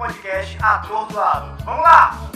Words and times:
podcast 0.00 0.56
Atordoado. 0.62 1.62
Vamos 1.62 1.82
lá! 1.82 2.30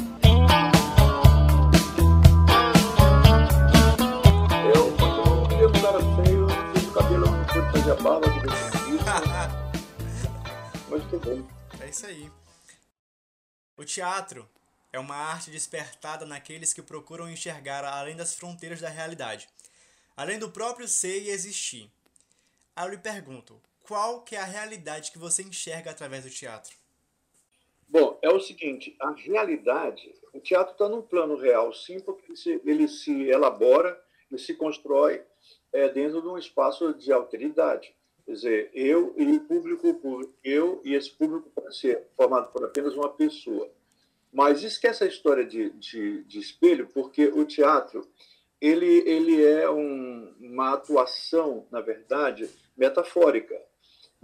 Eu, 4.74 4.94
quando 4.98 5.52
eu 5.54 5.70
um 5.70 5.72
cara 5.72 5.98
feio, 6.22 6.46
fiz 6.74 6.84
o 6.84 6.92
cabelo, 6.92 7.24
não 7.24 7.44
pude 7.46 7.72
fazer 7.72 7.92
a 7.92 7.94
barba, 7.94 8.30
de 8.30 8.40
vez 8.40 8.74
em 8.86 8.98
mas 10.90 11.04
tudo 11.08 11.26
bem. 11.26 11.48
É 11.80 11.88
isso 11.88 12.04
aí. 12.04 12.30
O 13.78 13.84
teatro 13.86 14.46
é 14.92 14.98
uma 14.98 15.16
arte 15.16 15.50
despertada 15.50 16.26
naqueles 16.26 16.74
que 16.74 16.82
procuram 16.82 17.30
enxergar 17.30 17.82
além 17.82 18.14
das 18.14 18.34
fronteiras 18.34 18.82
da 18.82 18.90
realidade, 18.90 19.48
além 20.14 20.38
do 20.38 20.50
próprio 20.50 20.86
ser 20.86 21.22
e 21.22 21.30
existir. 21.30 21.90
Aí 22.76 22.84
eu 22.84 22.90
lhe 22.90 22.98
pergunto, 22.98 23.58
qual 23.82 24.20
que 24.20 24.36
é 24.36 24.40
a 24.42 24.44
realidade 24.44 25.10
que 25.10 25.18
você 25.18 25.42
enxerga 25.42 25.90
através 25.90 26.24
do 26.24 26.30
teatro? 26.30 26.83
Bom, 27.94 28.18
é 28.22 28.28
o 28.28 28.40
seguinte, 28.40 28.96
a 28.98 29.12
realidade, 29.12 30.12
o 30.32 30.40
teatro 30.40 30.72
está 30.72 30.88
num 30.88 31.00
plano 31.00 31.36
real, 31.36 31.72
sim, 31.72 32.00
porque 32.00 32.24
ele 32.26 32.36
se, 32.36 32.60
ele 32.64 32.88
se 32.88 33.30
elabora, 33.30 33.96
ele 34.28 34.40
se 34.40 34.52
constrói 34.54 35.22
é, 35.72 35.88
dentro 35.88 36.20
de 36.20 36.26
um 36.26 36.36
espaço 36.36 36.92
de 36.94 37.12
alteridade. 37.12 37.94
Quer 38.26 38.32
dizer, 38.32 38.70
eu 38.74 39.14
e 39.16 39.36
o 39.36 39.40
público, 39.42 40.28
eu 40.42 40.82
e 40.84 40.92
esse 40.92 41.12
público 41.12 41.48
pode 41.54 41.78
ser 41.78 42.08
formado 42.16 42.50
por 42.50 42.64
apenas 42.64 42.96
uma 42.96 43.10
pessoa. 43.10 43.70
Mas 44.32 44.64
esquece 44.64 45.04
a 45.04 45.06
história 45.06 45.44
de, 45.46 45.70
de, 45.70 46.24
de 46.24 46.40
espelho, 46.40 46.88
porque 46.92 47.28
o 47.28 47.44
teatro 47.44 48.04
ele, 48.60 49.08
ele 49.08 49.44
é 49.44 49.70
um, 49.70 50.34
uma 50.40 50.72
atuação, 50.74 51.64
na 51.70 51.80
verdade, 51.80 52.50
metafórica. 52.76 53.54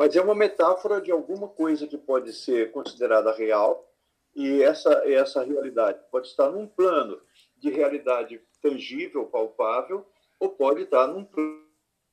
Mas 0.01 0.17
é 0.17 0.23
uma 0.23 0.35
metáfora 0.35 0.99
de 0.99 1.13
alguma 1.13 1.47
coisa 1.47 1.87
que 1.87 1.99
pode 1.99 2.33
ser 2.33 2.73
considerada 2.73 3.31
real, 3.33 3.87
e 4.35 4.63
essa, 4.63 4.91
essa 5.07 5.45
realidade 5.45 6.01
pode 6.11 6.29
estar 6.29 6.51
num 6.51 6.67
plano 6.67 7.21
de 7.59 7.69
realidade 7.69 8.41
tangível, 8.63 9.27
palpável, 9.27 10.07
ou 10.39 10.49
pode 10.49 10.85
estar 10.85 11.07
num 11.07 11.25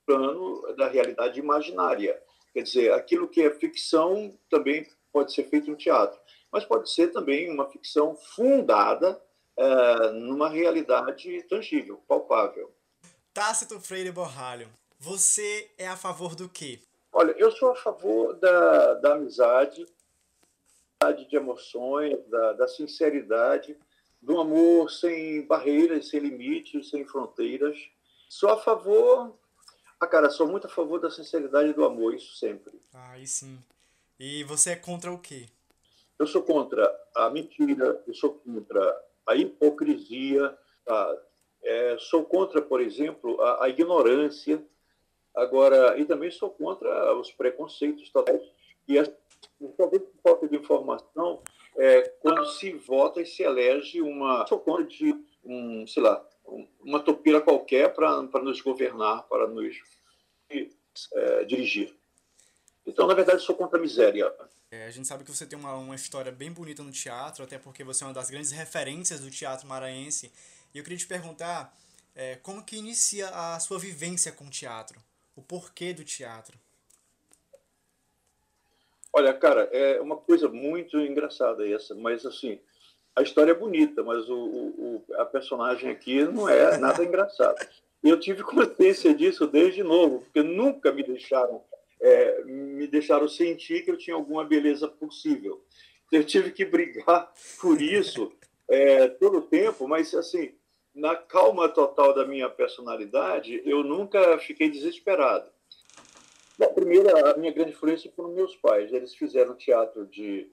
plano 0.06 0.76
da 0.76 0.90
realidade 0.90 1.40
imaginária. 1.40 2.22
Quer 2.54 2.64
dizer, 2.64 2.92
aquilo 2.92 3.30
que 3.30 3.42
é 3.42 3.50
ficção 3.52 4.38
também 4.50 4.86
pode 5.14 5.34
ser 5.34 5.46
feito 5.46 5.72
no 5.72 5.78
teatro 5.78 6.20
mas 6.52 6.66
pode 6.66 6.92
ser 6.92 7.12
também 7.12 7.52
uma 7.52 7.70
ficção 7.70 8.16
fundada 8.16 9.22
é, 9.56 10.12
numa 10.12 10.50
realidade 10.50 11.44
tangível, 11.44 11.98
palpável. 12.08 12.74
Tácito 13.34 13.80
Freire 13.80 14.12
Borralho, 14.12 14.70
você 15.00 15.70
é 15.78 15.88
a 15.88 15.98
favor 15.98 16.36
do 16.36 16.50
quê? 16.50 16.80
Olha, 17.20 17.32
eu 17.32 17.50
sou 17.50 17.72
a 17.72 17.76
favor 17.76 18.36
da, 18.36 18.94
da 18.94 19.14
amizade, 19.14 19.84
de 21.28 21.36
emoções, 21.36 22.16
da, 22.28 22.54
da 22.54 22.68
sinceridade, 22.68 23.76
do 24.22 24.40
amor 24.40 24.92
sem 24.92 25.44
barreiras, 25.48 26.10
sem 26.10 26.20
limites, 26.20 26.92
sem 26.92 27.04
fronteiras. 27.06 27.76
Sou 28.30 28.52
a 28.52 28.58
favor, 28.58 29.36
ah, 30.00 30.06
cara, 30.06 30.30
sou 30.30 30.48
muito 30.48 30.68
a 30.68 30.70
favor 30.70 31.00
da 31.00 31.10
sinceridade 31.10 31.70
e 31.70 31.74
do 31.74 31.84
amor, 31.84 32.14
isso 32.14 32.36
sempre. 32.36 32.80
Ah, 32.94 33.14
aí 33.14 33.26
sim. 33.26 33.58
E 34.20 34.44
você 34.44 34.74
é 34.74 34.76
contra 34.76 35.12
o 35.12 35.18
quê? 35.18 35.48
Eu 36.20 36.28
sou 36.28 36.44
contra 36.44 36.88
a 37.16 37.32
mentira, 37.32 38.00
eu 38.06 38.14
sou 38.14 38.36
contra 38.36 39.06
a 39.26 39.36
hipocrisia, 39.36 40.56
tá? 40.86 41.18
é, 41.64 41.98
sou 41.98 42.24
contra, 42.24 42.62
por 42.62 42.80
exemplo, 42.80 43.42
a, 43.42 43.66
a, 43.66 43.70
ignorância. 43.70 44.64
Agora, 45.38 46.00
e 46.00 46.06
também 46.06 46.32
sou 46.32 46.50
contra 46.50 47.16
os 47.16 47.32
preconceitos 47.32 48.10
totais 48.10 48.42
e 48.88 48.98
a, 48.98 49.08
talvez 49.78 50.02
por 50.02 50.22
falta 50.24 50.48
de 50.48 50.56
informação, 50.56 51.44
é, 51.78 52.10
quando 52.22 52.44
se 52.46 52.72
vota 52.74 53.22
e 53.22 53.26
se 53.26 53.44
elege 53.44 54.02
uma. 54.02 54.48
Sou 54.48 54.60
contra 54.60 54.84
de 54.86 55.14
um, 55.44 55.86
sei 55.86 56.02
lá, 56.02 56.28
uma 56.82 57.00
topira 57.00 57.40
qualquer 57.40 57.94
para 57.94 58.24
nos 58.42 58.62
governar, 58.62 59.28
para 59.28 59.48
nos 59.48 59.76
é, 61.14 61.44
dirigir. 61.46 61.94
Então, 62.86 63.06
na 63.06 63.14
verdade, 63.14 63.44
sou 63.44 63.56
contra 63.56 63.78
a 63.78 63.82
miséria. 63.82 64.34
É, 64.72 64.88
a 64.88 64.90
gente 64.90 65.08
sabe 65.08 65.24
que 65.24 65.32
você 65.32 65.46
tem 65.46 65.60
uma, 65.60 65.76
uma 65.76 65.96
história 65.96 66.32
bem 66.32 66.52
bonita 66.52 66.82
no 66.82 66.92
teatro, 66.92 67.44
até 67.44 67.60
porque 67.60 67.84
você 67.84 68.04
é 68.04 68.08
uma 68.08 68.14
das 68.14 68.30
grandes 68.32 68.52
referências 68.52 69.20
do 69.20 69.30
teatro 69.30 69.68
maranhense. 69.68 70.32
E 70.74 70.80
eu 70.80 70.84
queria 70.84 70.98
te 70.98 71.06
perguntar 71.06 71.78
é, 72.16 72.38
como 72.38 72.64
que 72.64 72.78
inicia 72.78 73.30
a 73.30 73.60
sua 73.60 73.78
vivência 73.78 74.32
com 74.32 74.46
o 74.46 74.50
teatro? 74.50 75.00
O 75.38 75.42
porquê 75.44 75.94
do 75.94 76.04
teatro? 76.04 76.58
Olha, 79.14 79.32
cara, 79.36 79.70
é 79.72 80.02
uma 80.02 80.18
coisa 80.18 80.50
muito 80.50 81.00
engraçada 81.00 81.68
essa, 81.70 81.94
mas 81.94 82.26
assim, 82.26 82.60
a 83.16 83.22
história 83.22 83.52
é 83.52 83.56
bonita, 83.56 84.04
mas 84.04 84.28
o, 84.30 84.36
o 84.36 85.06
a 85.14 85.26
personagem 85.26 85.92
aqui 85.92 86.24
não 86.24 86.50
é 86.50 86.78
nada 86.78 87.04
engraçado. 87.06 87.56
Eu 88.04 88.20
tive 88.20 88.42
consciência 88.44 89.14
disso 89.14 89.46
desde 89.46 89.84
novo, 89.84 90.22
porque 90.22 90.42
nunca 90.42 90.92
me 90.92 91.04
deixaram 91.04 91.64
é, 92.02 92.44
me 92.44 92.88
deixaram 92.88 93.28
sentir 93.28 93.86
que 93.86 93.92
eu 93.92 93.98
tinha 93.98 94.16
alguma 94.16 94.44
beleza 94.44 94.88
possível. 94.88 95.64
Eu 96.12 96.24
tive 96.24 96.52
que 96.52 96.66
brigar 96.66 97.32
por 97.62 97.80
isso 97.80 98.32
é, 98.68 99.08
todo 99.08 99.38
o 99.38 99.42
tempo, 99.44 99.88
mas 99.88 100.14
assim, 100.16 100.54
na 100.98 101.16
calma 101.16 101.70
total 101.70 102.14
da 102.14 102.26
minha 102.26 102.50
personalidade, 102.50 103.62
eu 103.64 103.84
nunca 103.84 104.38
fiquei 104.40 104.70
desesperado. 104.70 105.50
Bom, 106.58 106.74
primeiro, 106.74 107.08
a 107.28 107.38
minha 107.38 107.52
grande 107.52 107.70
influência 107.70 108.12
foram 108.16 108.34
meus 108.34 108.56
pais. 108.56 108.92
Eles 108.92 109.14
fizeram 109.14 109.56
teatro 109.56 110.08
de, 110.08 110.52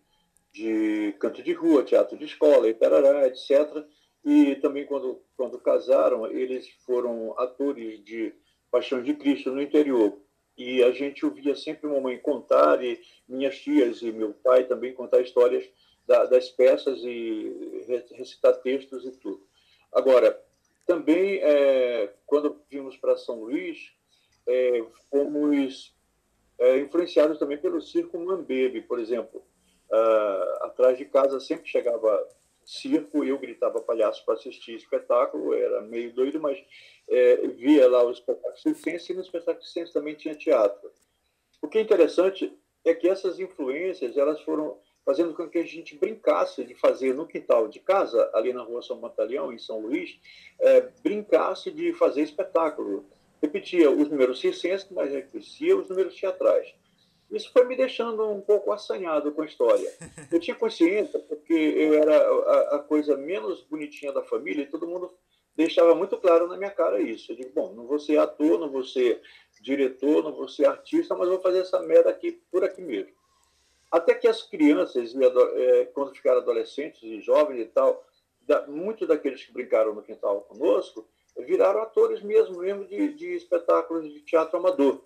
de 0.52 1.14
canto 1.18 1.42
de 1.42 1.52
rua, 1.54 1.82
teatro 1.82 2.18
de 2.18 2.26
escola, 2.26 2.68
e 2.68 2.74
tarará, 2.74 3.26
etc. 3.26 3.84
E 4.22 4.56
também, 4.56 4.84
quando, 4.84 5.22
quando 5.34 5.58
casaram, 5.58 6.26
eles 6.30 6.68
foram 6.84 7.34
atores 7.38 8.04
de 8.04 8.34
Paixão 8.70 9.02
de 9.02 9.14
Cristo 9.14 9.50
no 9.50 9.62
interior 9.62 10.18
e 10.56 10.82
a 10.82 10.90
gente 10.92 11.24
ouvia 11.24 11.56
sempre 11.56 11.88
mamãe 11.88 12.18
contar 12.18 12.84
e 12.84 13.00
minhas 13.28 13.58
tias 13.58 14.02
e 14.02 14.12
meu 14.12 14.34
pai 14.34 14.64
também 14.64 14.92
contar 14.92 15.20
histórias 15.20 15.64
da, 16.06 16.26
das 16.26 16.50
peças 16.50 17.00
e 17.02 17.84
recitar 18.12 18.54
textos 18.60 19.04
e 19.04 19.12
tudo. 19.12 19.46
Agora, 19.94 20.38
também, 20.86 21.38
é, 21.42 22.12
quando 22.26 22.60
vimos 22.70 22.96
para 22.96 23.16
São 23.16 23.40
Luís, 23.40 23.92
é, 24.46 24.84
fomos 25.10 25.94
é, 26.58 26.78
influenciados 26.78 27.38
também 27.38 27.58
pelo 27.58 27.80
circo 27.80 28.18
Mambebe, 28.18 28.82
por 28.82 28.98
exemplo. 28.98 29.42
Ah, 29.90 30.58
atrás 30.62 30.98
de 30.98 31.04
casa 31.04 31.38
sempre 31.38 31.68
chegava 31.68 32.26
circo, 32.64 33.22
eu 33.24 33.38
gritava 33.38 33.80
palhaço 33.80 34.24
para 34.24 34.34
assistir 34.34 34.74
espetáculo, 34.74 35.54
era 35.54 35.82
meio 35.82 36.12
doido, 36.12 36.40
mas 36.40 36.58
é, 37.08 37.36
via 37.48 37.88
lá 37.88 38.02
o 38.02 38.10
espetáculo 38.10 38.56
circense 38.56 39.12
e 39.12 39.14
no 39.14 39.20
espetáculo 39.20 39.64
circense 39.64 39.92
também 39.92 40.14
tinha 40.14 40.34
teatro. 40.34 40.90
O 41.62 41.68
que 41.68 41.78
é 41.78 41.80
interessante 41.80 42.52
é 42.84 42.94
que 42.94 43.08
essas 43.08 43.38
influências 43.38 44.16
elas 44.16 44.40
foram 44.42 44.78
fazendo 45.04 45.34
com 45.34 45.48
que 45.48 45.58
a 45.58 45.64
gente 45.64 45.96
brincasse 45.96 46.64
de 46.64 46.74
fazer 46.74 47.14
no 47.14 47.26
quintal 47.26 47.68
de 47.68 47.78
casa, 47.80 48.30
ali 48.32 48.52
na 48.52 48.62
rua 48.62 48.82
São 48.82 48.98
Batalhão, 48.98 49.52
em 49.52 49.58
São 49.58 49.80
Luís, 49.80 50.18
é, 50.58 50.80
brincasse 51.02 51.70
de 51.70 51.92
fazer 51.92 52.22
espetáculo. 52.22 53.04
Repetia 53.42 53.90
os 53.90 54.08
números 54.08 54.40
circenses, 54.40 54.88
mas 54.90 55.12
repetia 55.12 55.76
os 55.76 55.88
números 55.88 56.14
teatrais. 56.14 56.74
Isso 57.30 57.52
foi 57.52 57.64
me 57.66 57.76
deixando 57.76 58.26
um 58.30 58.40
pouco 58.40 58.72
assanhado 58.72 59.32
com 59.32 59.42
a 59.42 59.46
história. 59.46 59.90
Eu 60.30 60.40
tinha 60.40 60.54
consciência, 60.54 61.18
porque 61.18 61.52
eu 61.52 61.94
era 61.94 62.16
a, 62.16 62.76
a 62.76 62.78
coisa 62.78 63.16
menos 63.16 63.62
bonitinha 63.62 64.12
da 64.12 64.22
família, 64.22 64.62
e 64.62 64.66
todo 64.66 64.86
mundo 64.86 65.12
deixava 65.56 65.94
muito 65.94 66.16
claro 66.16 66.46
na 66.46 66.56
minha 66.56 66.70
cara 66.70 67.00
isso. 67.00 67.32
Eu 67.32 67.36
digo, 67.36 67.50
bom, 67.54 67.72
não 67.74 67.86
vou 67.86 67.98
ser 67.98 68.18
ator, 68.18 68.58
não 68.58 68.70
vou 68.70 68.84
ser 68.84 69.20
diretor, 69.60 70.22
não 70.22 70.32
vou 70.32 70.48
ser 70.48 70.66
artista, 70.66 71.14
mas 71.14 71.28
vou 71.28 71.40
fazer 71.40 71.60
essa 71.60 71.80
merda 71.80 72.10
aqui 72.10 72.40
por 72.50 72.64
aqui 72.64 72.82
mesmo. 72.82 73.12
Até 73.94 74.12
que 74.12 74.26
as 74.26 74.42
crianças, 74.42 75.14
é, 75.14 75.84
quando 75.94 76.16
ficaram 76.16 76.40
adolescentes 76.40 77.00
e 77.04 77.20
jovens 77.20 77.60
e 77.60 77.66
tal, 77.66 78.04
muitos 78.66 79.06
daqueles 79.06 79.44
que 79.44 79.52
brincaram 79.52 79.94
no 79.94 80.02
quintal 80.02 80.40
conosco, 80.40 81.08
viraram 81.38 81.80
atores 81.80 82.20
mesmo, 82.20 82.58
mesmo 82.58 82.84
de, 82.86 83.14
de 83.14 83.36
espetáculos 83.36 84.12
de 84.12 84.20
teatro 84.22 84.58
amador. 84.58 85.00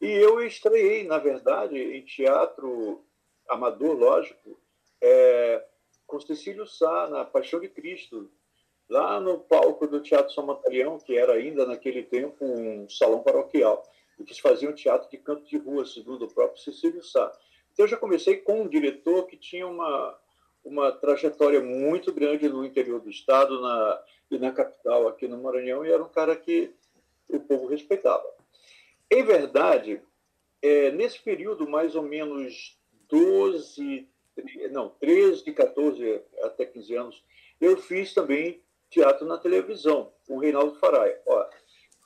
E 0.00 0.06
eu 0.06 0.40
estreiei, 0.40 1.02
na 1.02 1.18
verdade, 1.18 1.76
em 1.76 2.00
teatro 2.04 3.04
amador, 3.48 3.98
lógico, 3.98 4.56
é, 5.00 5.66
com 6.06 6.20
Cecílio 6.20 6.64
Sá, 6.64 7.08
na 7.08 7.24
Paixão 7.24 7.58
de 7.58 7.68
Cristo, 7.68 8.30
lá 8.88 9.18
no 9.18 9.40
palco 9.40 9.84
do 9.88 10.00
Teatro 10.00 10.32
São 10.32 10.46
Mataleão, 10.46 10.96
que 10.96 11.18
era 11.18 11.32
ainda 11.32 11.66
naquele 11.66 12.04
tempo 12.04 12.44
um 12.44 12.88
salão 12.88 13.20
paroquial, 13.20 13.82
e 14.16 14.22
que 14.22 14.32
se 14.32 14.40
fazia 14.40 14.70
um 14.70 14.74
teatro 14.74 15.10
de 15.10 15.18
canto 15.18 15.44
de 15.44 15.58
rua, 15.58 15.84
segundo 15.84 16.26
o 16.26 16.32
próprio 16.32 16.62
Cecílio 16.62 17.02
Sá. 17.02 17.32
Então 17.72 17.84
eu 17.84 17.88
já 17.88 17.96
comecei 17.96 18.36
com 18.36 18.62
um 18.62 18.68
diretor 18.68 19.26
que 19.26 19.36
tinha 19.36 19.66
uma, 19.66 20.18
uma 20.64 20.92
trajetória 20.92 21.60
muito 21.60 22.12
grande 22.12 22.48
no 22.48 22.64
interior 22.64 23.00
do 23.00 23.10
estado 23.10 23.60
na, 23.60 24.02
e 24.30 24.38
na 24.38 24.52
capital, 24.52 25.08
aqui 25.08 25.26
no 25.26 25.42
Maranhão, 25.42 25.84
e 25.84 25.90
era 25.90 26.02
um 26.02 26.08
cara 26.08 26.36
que 26.36 26.74
o 27.28 27.40
povo 27.40 27.66
respeitava. 27.66 28.24
Em 29.10 29.22
verdade, 29.22 30.02
é, 30.60 30.90
nesse 30.90 31.20
período, 31.20 31.68
mais 31.68 31.94
ou 31.94 32.02
menos 32.02 32.78
12, 33.08 34.08
não, 34.70 34.90
13, 35.00 35.52
14 35.52 36.22
até 36.42 36.64
15 36.64 36.94
anos, 36.94 37.24
eu 37.60 37.76
fiz 37.76 38.14
também 38.14 38.62
teatro 38.90 39.26
na 39.26 39.38
televisão, 39.38 40.12
com 40.26 40.36
o 40.36 40.40
Reinaldo 40.40 40.78
Farai. 40.78 41.16
Ó, 41.26 41.46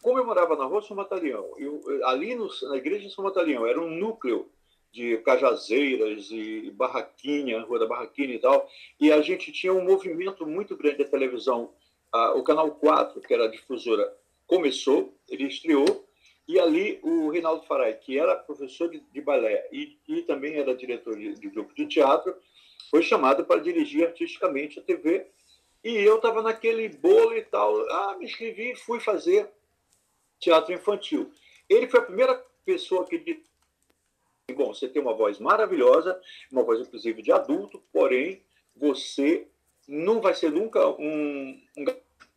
como 0.03 0.19
eu 0.19 0.25
morava 0.25 0.57
na 0.57 0.65
rua 0.65 0.83
São 0.83 0.97
Mataleão, 0.97 1.55
eu, 1.59 1.81
ali 2.05 2.35
no, 2.35 2.49
na 2.69 2.77
igreja 2.77 3.09
de 3.09 3.15
São 3.15 3.25
Mataleão, 3.25 3.67
era 3.67 3.81
um 3.81 3.91
núcleo 3.91 4.51
de 4.93 5.19
cajazeiras 5.19 6.31
e 6.31 6.71
barraquinha, 6.75 7.61
Rua 7.61 7.79
da 7.79 7.87
Barraquinha 7.87 8.35
e 8.35 8.39
tal, 8.39 8.69
e 8.99 9.13
a 9.13 9.21
gente 9.21 9.53
tinha 9.53 9.73
um 9.73 9.85
movimento 9.85 10.47
muito 10.47 10.77
grande 10.77 10.99
da 10.99 11.05
televisão. 11.05 11.73
Ah, 12.13 12.33
o 12.35 12.43
Canal 12.43 12.71
4, 12.71 13.21
que 13.21 13.35
era 13.35 13.45
a 13.45 13.51
difusora, 13.51 14.11
começou, 14.47 15.15
ele 15.29 15.45
estreou, 15.45 16.07
e 16.49 16.61
ali 16.61 17.01
o 17.03 17.29
Reinaldo 17.29 17.67
Farai, 17.67 17.95
que 17.95 18.19
era 18.19 18.37
professor 18.37 18.89
de, 18.89 19.01
de 19.01 19.21
balé 19.21 19.69
e, 19.73 19.99
e, 20.07 20.23
também 20.23 20.55
era 20.55 20.77
diretor 20.77 21.17
de, 21.17 21.35
de 21.35 21.49
grupo 21.49 21.75
de 21.75 21.87
teatro, 21.87 22.35
foi 22.91 23.03
chamado 23.03 23.45
para 23.45 23.61
dirigir 23.61 24.07
artisticamente 24.07 24.79
a 24.79 24.83
TV. 24.83 25.27
E 25.83 25.97
eu 25.97 26.17
estava 26.17 26.43
naquele 26.43 26.89
bolo 26.89 27.37
e 27.37 27.43
tal. 27.43 27.79
Ah, 27.91 28.17
me 28.19 28.25
inscrevi 28.25 28.73
e 28.73 28.77
fui 28.77 29.01
fazer 29.01 29.49
teatro 30.39 30.73
infantil. 30.73 31.33
Ele 31.69 31.89
foi 31.89 32.01
a 32.01 32.05
primeira 32.05 32.35
pessoa 32.65 33.05
que 33.05 33.43
Bom, 34.55 34.73
você 34.73 34.89
tem 34.89 35.03
uma 35.03 35.13
voz 35.13 35.41
maravilhosa, 35.41 36.21
uma 36.53 36.63
voz 36.63 36.81
inclusive 36.81 37.21
de 37.21 37.33
adulto, 37.33 37.83
porém 37.93 38.43
você 38.77 39.49
não 39.89 40.21
vai 40.21 40.35
ser 40.35 40.53
nunca 40.53 40.89
um. 40.89 41.61
um... 41.77 41.85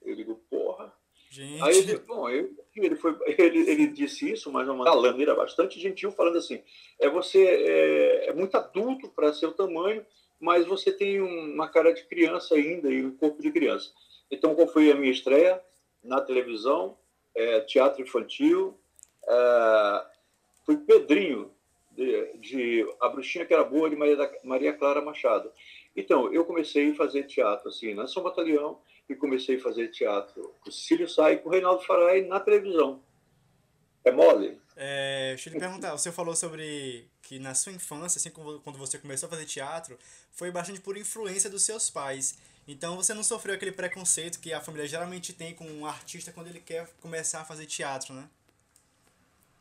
Eu 0.01 0.15
digo, 0.15 0.41
porra. 0.49 0.91
Gente. 1.29 1.61
Aí 1.61 1.77
ele, 1.77 1.99
bom, 1.99 2.27
eu, 2.27 2.51
ele, 2.75 2.95
foi, 2.95 3.15
ele, 3.37 3.59
ele 3.69 3.87
disse 3.87 4.31
isso, 4.31 4.51
mas 4.51 4.67
uma 4.67 4.83
maneira 4.83 5.35
bastante 5.35 5.79
gentil, 5.79 6.11
falando 6.11 6.39
assim: 6.39 6.63
é 6.97 7.07
você 7.07 7.45
é, 7.45 8.29
é 8.29 8.33
muito 8.33 8.55
adulto 8.55 9.07
para 9.09 9.31
seu 9.31 9.51
tamanho, 9.51 10.03
mas 10.39 10.65
você 10.65 10.91
tem 10.91 11.21
uma 11.21 11.69
cara 11.69 11.93
de 11.93 12.03
criança 12.05 12.55
ainda 12.55 12.89
e 12.89 13.05
um 13.05 13.15
corpo 13.15 13.39
de 13.39 13.51
criança. 13.51 13.91
Então, 14.31 14.55
qual 14.55 14.67
foi 14.67 14.91
a 14.91 14.95
minha 14.95 15.11
estreia 15.11 15.61
na 16.03 16.19
televisão? 16.21 16.97
É, 17.35 17.61
teatro 17.61 18.01
infantil. 18.01 18.79
É, 19.27 20.05
fui 20.65 20.77
Pedrinho, 20.77 21.51
de, 21.99 22.37
de, 22.37 22.95
A 23.01 23.09
Bruxinha 23.09 23.45
que 23.45 23.53
era 23.53 23.63
boa, 23.63 23.89
de 23.89 23.95
Maria, 23.95 24.31
Maria 24.43 24.73
Clara 24.73 25.01
Machado. 25.01 25.51
Então, 25.95 26.31
eu 26.33 26.45
comecei 26.45 26.91
a 26.91 26.95
fazer 26.95 27.23
teatro 27.23 27.69
assim, 27.69 27.93
na 27.93 28.07
São 28.07 28.23
Batalhão, 28.23 28.79
e 29.09 29.15
comecei 29.15 29.57
a 29.57 29.59
fazer 29.59 29.87
teatro 29.89 30.53
com 30.61 30.69
o 30.69 30.71
Cílio 30.71 31.09
Sai 31.09 31.33
e 31.33 31.37
com 31.37 31.49
o 31.49 31.51
Reinaldo 31.51 31.83
Farai 31.83 32.21
na 32.21 32.39
televisão. 32.39 33.01
É 34.05 34.11
mole? 34.11 34.61
É, 34.75 35.29
deixa 35.29 35.49
eu 35.49 35.53
te 35.53 35.59
perguntar, 35.59 35.91
você 35.91 36.11
falou 36.11 36.35
sobre 36.35 37.09
que 37.21 37.39
na 37.39 37.53
sua 37.53 37.73
infância, 37.73 38.19
assim, 38.19 38.29
quando 38.29 38.77
você 38.77 38.97
começou 38.97 39.27
a 39.27 39.29
fazer 39.31 39.45
teatro, 39.45 39.97
foi 40.31 40.51
bastante 40.51 40.79
por 40.79 40.95
influência 40.95 41.49
dos 41.49 41.63
seus 41.63 41.89
pais. 41.89 42.37
Então 42.67 42.95
você 42.95 43.13
não 43.13 43.23
sofreu 43.23 43.55
aquele 43.55 43.71
preconceito 43.71 44.39
que 44.39 44.53
a 44.53 44.61
família 44.61 44.87
geralmente 44.87 45.33
tem 45.33 45.55
com 45.55 45.65
um 45.65 45.85
artista 45.85 46.31
quando 46.31 46.47
ele 46.47 46.59
quer 46.59 46.87
começar 47.01 47.41
a 47.41 47.45
fazer 47.45 47.65
teatro, 47.65 48.13
né? 48.13 48.29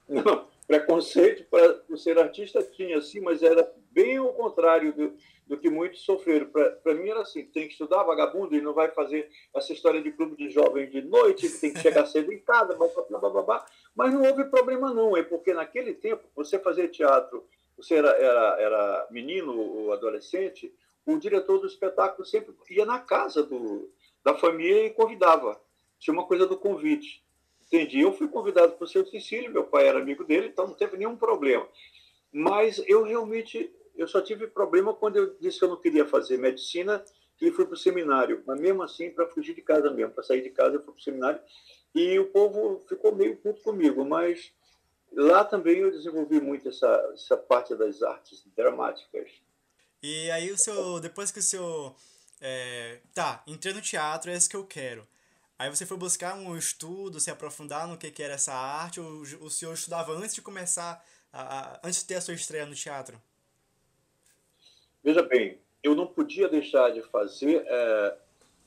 Não, 0.09 0.47
preconceito 0.69 1.45
para 1.51 1.97
ser 1.97 2.19
artista 2.19 2.63
tinha, 2.63 3.01
sim, 3.01 3.21
mas 3.21 3.43
era 3.43 3.73
bem 3.91 4.21
o 4.21 4.35
contrário 4.35 4.93
do, 4.93 5.17
do 5.47 5.57
que 5.57 5.71
muitos 5.71 6.05
sofreram. 6.05 6.51
Para 6.51 6.95
mim 6.95 7.09
era 7.09 7.23
assim, 7.23 7.47
tem 7.47 7.67
que 7.67 7.73
estudar 7.73 8.03
vagabundo 8.03 8.55
e 8.55 8.61
não 8.61 8.75
vai 8.75 8.91
fazer 8.91 9.31
essa 9.57 9.73
história 9.73 10.03
de 10.03 10.13
clube 10.13 10.37
de 10.37 10.51
jovens 10.51 10.93
de 10.93 11.01
noite, 11.01 11.49
tem 11.59 11.73
que 11.73 11.81
chegar 11.81 12.05
cedo 12.07 12.31
em 12.31 12.39
casa, 12.39 12.77
blá, 12.77 12.87
blá, 13.09 13.31
blá, 13.31 13.43
blá, 13.43 13.67
mas 13.97 14.13
não 14.13 14.23
houve 14.23 14.45
problema 14.45 14.93
não, 14.93 15.17
é 15.17 15.23
porque 15.23 15.55
naquele 15.55 15.95
tempo, 15.95 16.29
você 16.37 16.59
fazer 16.59 16.89
teatro, 16.89 17.49
você 17.75 17.95
era, 17.95 18.11
era, 18.11 18.61
era 18.61 19.09
menino 19.11 19.59
ou 19.59 19.93
adolescente, 19.93 20.71
o 21.07 21.17
diretor 21.17 21.59
do 21.59 21.67
espetáculo 21.67 22.27
sempre 22.27 22.55
ia 22.69 22.85
na 22.85 22.99
casa 22.99 23.43
do, 23.43 23.91
da 24.23 24.35
família 24.35 24.85
e 24.85 24.91
convidava. 24.91 25.59
Tinha 25.99 26.13
uma 26.13 26.27
coisa 26.27 26.47
do 26.47 26.59
convite. 26.59 27.25
Entendi. 27.69 28.01
Eu 28.01 28.13
fui 28.13 28.29
convidado 28.29 28.73
para 28.73 28.85
o 28.85 28.89
seu 28.89 29.07
Cecílio, 29.07 29.53
meu 29.53 29.65
pai 29.65 29.87
era 29.87 30.01
amigo 30.01 30.25
dele, 30.25 30.49
então 30.49 30.67
não 30.67 30.75
teve 30.75 30.97
nenhum 30.97 31.17
problema. 31.17 31.69
Mas 32.33 32.83
eu 32.87 33.05
realmente 33.05 33.73
eu 33.99 34.07
só 34.07 34.21
tive 34.21 34.47
problema 34.47 34.95
quando 34.95 35.17
eu 35.17 35.37
disse 35.41 35.59
que 35.59 35.65
eu 35.65 35.69
não 35.69 35.81
queria 35.81 36.07
fazer 36.07 36.39
medicina 36.39 37.05
e 37.41 37.51
fui 37.51 37.67
para 37.67 37.75
o 37.75 37.77
seminário. 37.77 38.45
Mas 38.47 38.61
mesmo 38.61 38.83
assim, 38.85 39.11
para 39.11 39.27
fugir 39.27 39.55
de 39.55 39.61
casa 39.61 39.91
mesmo, 39.91 40.13
para 40.13 40.23
sair 40.23 40.41
de 40.41 40.51
casa, 40.51 40.77
eu 40.77 40.83
fui 40.83 40.93
para 40.93 41.01
o 41.01 41.03
seminário. 41.03 41.41
E 41.93 42.17
o 42.19 42.27
povo 42.27 42.81
ficou 42.89 43.13
meio 43.13 43.37
puto 43.37 43.61
comigo, 43.61 44.05
mas 44.05 44.53
lá 45.13 45.45
também 45.45 45.79
eu 45.79 45.91
desenvolvi 45.91 46.41
muito 46.41 46.69
essa, 46.69 47.11
essa 47.13 47.37
parte 47.37 47.75
das 47.75 48.01
artes 48.01 48.45
dramáticas. 48.57 49.29
E 50.01 50.31
aí 50.31 50.53
o 50.53 50.59
seu, 50.59 51.01
depois 51.01 51.33
que 51.33 51.41
o 51.41 51.43
seu, 51.43 51.93
é, 52.41 53.01
tá, 53.13 53.43
entrei 53.49 53.75
no 53.75 53.83
teatro, 53.83 54.31
é 54.31 54.37
isso 54.37 54.49
que 54.49 54.57
eu 54.57 54.65
quero. 54.65 55.05
Aí 55.59 55.69
você 55.69 55.85
foi 55.85 55.97
buscar 55.97 56.37
um 56.37 56.57
estudo, 56.57 57.19
se 57.19 57.33
aprofundar 57.33 57.89
no 57.89 57.99
que, 57.99 58.13
que 58.13 58.23
era 58.23 58.35
essa 58.35 58.55
arte, 58.55 59.01
ou 59.01 59.23
o 59.41 59.51
senhor 59.51 59.75
estudava 59.75 60.13
antes 60.13 60.35
de 60.35 60.41
começar, 60.41 61.05
a, 61.33 61.43
a, 61.43 61.81
antes 61.83 62.01
de 62.01 62.07
ter 62.07 62.15
a 62.15 62.21
sua 62.21 62.35
estreia 62.35 62.65
no 62.65 62.77
teatro? 62.77 63.21
Veja 65.03 65.23
bem, 65.23 65.59
eu 65.83 65.97
não 65.97 66.07
podia 66.07 66.49
deixar 66.49 66.91
de 66.91 67.03
fazer 67.03 67.65
é, 67.67 68.19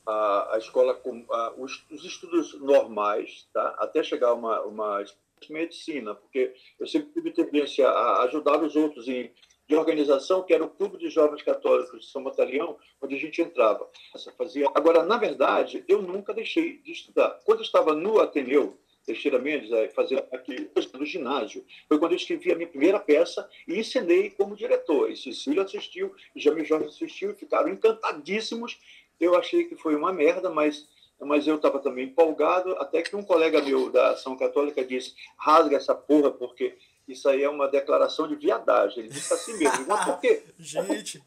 a, 0.05 0.55
a, 0.55 0.57
escola 0.57 0.93
com 0.93 1.25
a, 1.31 1.53
os, 1.57 1.85
os, 1.89 2.03
estudos 2.03 2.59
normais, 2.59 3.47
tá? 3.53 3.73
até 3.79 4.03
chegar 4.03 4.29
a 4.29 4.33
uma, 4.33 4.61
uma 4.63 5.05
medicina, 5.49 6.13
porque 6.13 6.53
eu 6.77 6.85
sempre 6.85 7.13
tive 7.13 7.31
tendência 7.31 7.87
a 7.87 8.23
ajudar 8.23 8.61
os 8.61 8.75
outros 8.75 9.07
em 9.07 9.31
de 9.71 9.77
organização, 9.77 10.43
que 10.43 10.53
era 10.53 10.65
o 10.65 10.69
Clube 10.69 10.97
de 10.97 11.09
Jovens 11.09 11.41
Católicos 11.43 12.01
de 12.01 12.11
São 12.11 12.21
Batalhão, 12.21 12.77
onde 13.01 13.15
a 13.15 13.17
gente 13.17 13.41
entrava. 13.41 13.89
Fazia... 14.37 14.67
Agora, 14.75 15.01
na 15.01 15.15
verdade, 15.15 15.85
eu 15.87 16.01
nunca 16.01 16.33
deixei 16.33 16.79
de 16.79 16.91
estudar. 16.91 17.39
Quando 17.45 17.59
eu 17.59 17.63
estava 17.63 17.95
no 17.95 18.19
Ateneu, 18.19 18.77
Teixeira 19.05 19.39
Mendes, 19.39 19.71
é, 19.71 19.87
fazer 19.87 20.27
aqui 20.29 20.69
no 20.93 21.05
ginásio. 21.05 21.65
Foi 21.87 21.97
quando 21.97 22.11
eu 22.11 22.17
escrevi 22.17 22.51
a 22.51 22.55
minha 22.55 22.67
primeira 22.67 22.99
peça 22.99 23.49
e 23.65 23.79
ensinei 23.79 24.29
como 24.31 24.57
diretor. 24.57 25.09
E 25.09 25.15
Cecília 25.15 25.63
assistiu, 25.63 26.13
e 26.35 26.41
Jamil 26.41 26.65
Jorge 26.65 26.87
assistiu 26.87 27.31
e 27.31 27.35
ficaram 27.35 27.69
encantadíssimos. 27.69 28.77
Eu 29.21 29.37
achei 29.37 29.63
que 29.63 29.77
foi 29.77 29.95
uma 29.95 30.11
merda, 30.11 30.49
mas, 30.49 30.85
mas 31.17 31.47
eu 31.47 31.55
estava 31.55 31.79
também 31.79 32.07
empolgado, 32.07 32.73
até 32.73 33.01
que 33.01 33.15
um 33.15 33.23
colega 33.23 33.61
meu 33.61 33.89
da 33.89 34.09
Ação 34.09 34.35
Católica 34.35 34.83
disse, 34.83 35.15
rasga 35.37 35.77
essa 35.77 35.95
porra, 35.95 36.29
porque 36.29 36.75
isso 37.07 37.27
aí 37.27 37.43
é 37.43 37.49
uma 37.49 37.67
declaração 37.67 38.27
de 38.27 38.35
viadagem. 38.35 38.99
Ele 38.99 39.09
disse 39.09 39.33
assim 39.33 39.57
mesmo. 39.57 39.85
Mas 39.87 40.05
por 40.05 40.19
quê? 40.19 40.43
Gente 40.57 41.21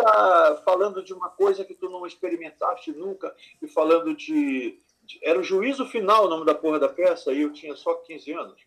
está 0.00 0.62
falando 0.64 1.02
de 1.02 1.12
uma 1.12 1.28
coisa 1.28 1.64
que 1.64 1.74
tu 1.74 1.88
não 1.88 2.06
experimentaste 2.06 2.92
nunca 2.92 3.34
e 3.62 3.68
falando 3.68 4.14
de 4.14 4.78
era 5.22 5.38
o 5.38 5.42
juízo 5.42 5.86
final 5.86 6.26
o 6.26 6.28
nome 6.28 6.46
da 6.46 6.54
porra 6.54 6.78
da 6.78 6.88
peça 6.88 7.32
e 7.32 7.42
eu 7.42 7.52
tinha 7.52 7.74
só 7.74 7.94
15 7.94 8.32
anos. 8.32 8.60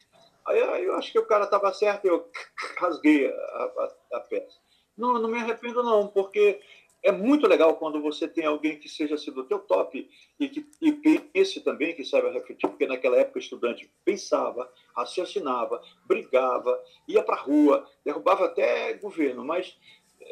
Aí, 0.46 0.62
aí 0.62 0.84
eu 0.84 0.96
acho 0.96 1.12
que 1.12 1.20
o 1.20 1.26
cara 1.26 1.46
estava 1.46 1.74
certo 1.74 2.06
e 2.06 2.10
eu 2.10 2.30
rasguei 2.78 3.28
a, 3.28 3.32
a, 3.34 4.18
a, 4.18 4.20
peça. 4.22 4.58
Não, 4.98 5.14
não 5.14 5.30
me 5.30 5.40
arrependo 5.40 5.82
não, 5.82 6.08
porque 6.08 6.62
é 7.04 7.12
muito 7.12 7.48
legal 7.48 7.76
quando 7.76 8.02
você 8.02 8.28
tem 8.28 8.46
alguém 8.46 8.80
que 8.80 8.88
seja 8.88 9.16
assim 9.16 9.32
do 9.32 9.44
teu 9.44 9.60
top 9.60 10.10
e 10.40 10.50
que 10.50 10.66
e 10.82 11.20
pense 11.20 11.60
também, 11.62 11.94
que 11.94 12.06
saiba 12.06 12.32
refletir, 12.32 12.68
porque 12.68 12.88
naquela 12.88 13.18
época 13.18 13.40
o 13.40 13.42
estudante 13.42 13.92
pensava, 14.06 14.72
raciocinava, 14.96 15.82
brigava, 16.06 16.82
ia 17.08 17.22
para 17.22 17.36
a 17.36 17.42
rua, 17.42 17.88
derrubava 18.06 18.46
até 18.46 18.94
governo, 18.94 19.44
mas, 19.44 19.78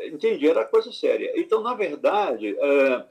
entendi, 0.05 0.47
era 0.47 0.63
coisa 0.63 0.91
séria. 0.91 1.33
Então, 1.35 1.61
na 1.61 1.73
verdade, 1.73 2.53
uh, 2.53 3.03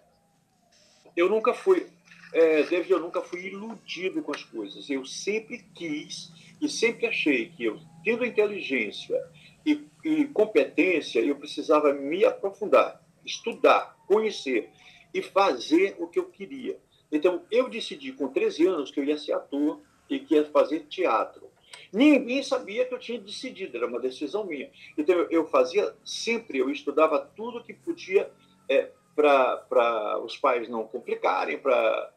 eu 1.14 1.28
nunca 1.28 1.52
fui 1.52 1.86
é, 2.32 2.62
David, 2.62 2.92
eu 2.92 3.00
nunca 3.00 3.20
fui 3.20 3.46
iludido 3.46 4.22
com 4.22 4.32
as 4.32 4.44
coisas. 4.44 4.88
Eu 4.88 5.04
sempre 5.04 5.58
quis 5.74 6.32
e 6.60 6.68
sempre 6.68 7.06
achei 7.06 7.48
que 7.48 7.64
eu, 7.64 7.78
tendo 8.04 8.24
inteligência 8.24 9.20
e, 9.66 9.84
e 10.04 10.26
competência, 10.26 11.20
eu 11.20 11.36
precisava 11.36 11.92
me 11.92 12.24
aprofundar, 12.24 12.99
estudar, 13.24 13.96
conhecer 14.06 14.70
e 15.12 15.22
fazer 15.22 15.96
o 15.98 16.06
que 16.06 16.18
eu 16.18 16.26
queria. 16.26 16.78
Então, 17.10 17.42
eu 17.50 17.68
decidi 17.68 18.12
com 18.12 18.28
13 18.28 18.66
anos 18.66 18.90
que 18.90 19.00
eu 19.00 19.04
ia 19.04 19.18
ser 19.18 19.32
ator 19.32 19.80
e 20.08 20.18
que 20.20 20.34
ia 20.34 20.44
fazer 20.46 20.86
teatro. 20.86 21.50
Ninguém 21.92 22.42
sabia 22.42 22.84
que 22.84 22.94
eu 22.94 22.98
tinha 22.98 23.18
decidido, 23.18 23.76
era 23.76 23.86
uma 23.86 24.00
decisão 24.00 24.44
minha. 24.44 24.70
Então, 24.96 25.26
eu 25.30 25.46
fazia 25.46 25.94
sempre, 26.04 26.58
eu 26.58 26.70
estudava 26.70 27.18
tudo 27.36 27.62
que 27.62 27.74
podia 27.74 28.30
é, 28.68 28.90
para 29.14 30.18
os 30.24 30.36
pais 30.36 30.68
não 30.68 30.86
complicarem, 30.86 31.58
para 31.58 32.12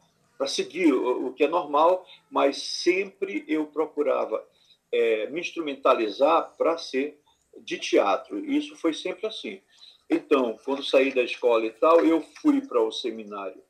seguir 0.46 0.92
o, 0.92 1.26
o, 1.26 1.32
que 1.32 1.44
é 1.44 1.48
normal, 1.48 2.06
mas 2.30 2.58
sempre 2.58 3.44
eu 3.48 3.66
procurava 3.66 4.44
é, 4.92 5.28
me 5.28 5.40
instrumentalizar 5.40 6.54
para 6.56 6.78
ser 6.78 7.18
de 7.58 7.78
teatro. 7.78 8.38
E 8.38 8.56
isso 8.56 8.76
foi 8.76 8.92
sempre 8.92 9.26
assim. 9.26 9.60
Então, 10.08 10.58
quando 10.64 10.84
saí 10.84 11.12
da 11.14 11.22
escola 11.22 11.66
e 11.66 11.70
tal, 11.70 12.04
eu 12.04 12.20
fui 12.40 12.60
para 12.60 12.82
o 12.82 12.92
seminário 12.92 13.62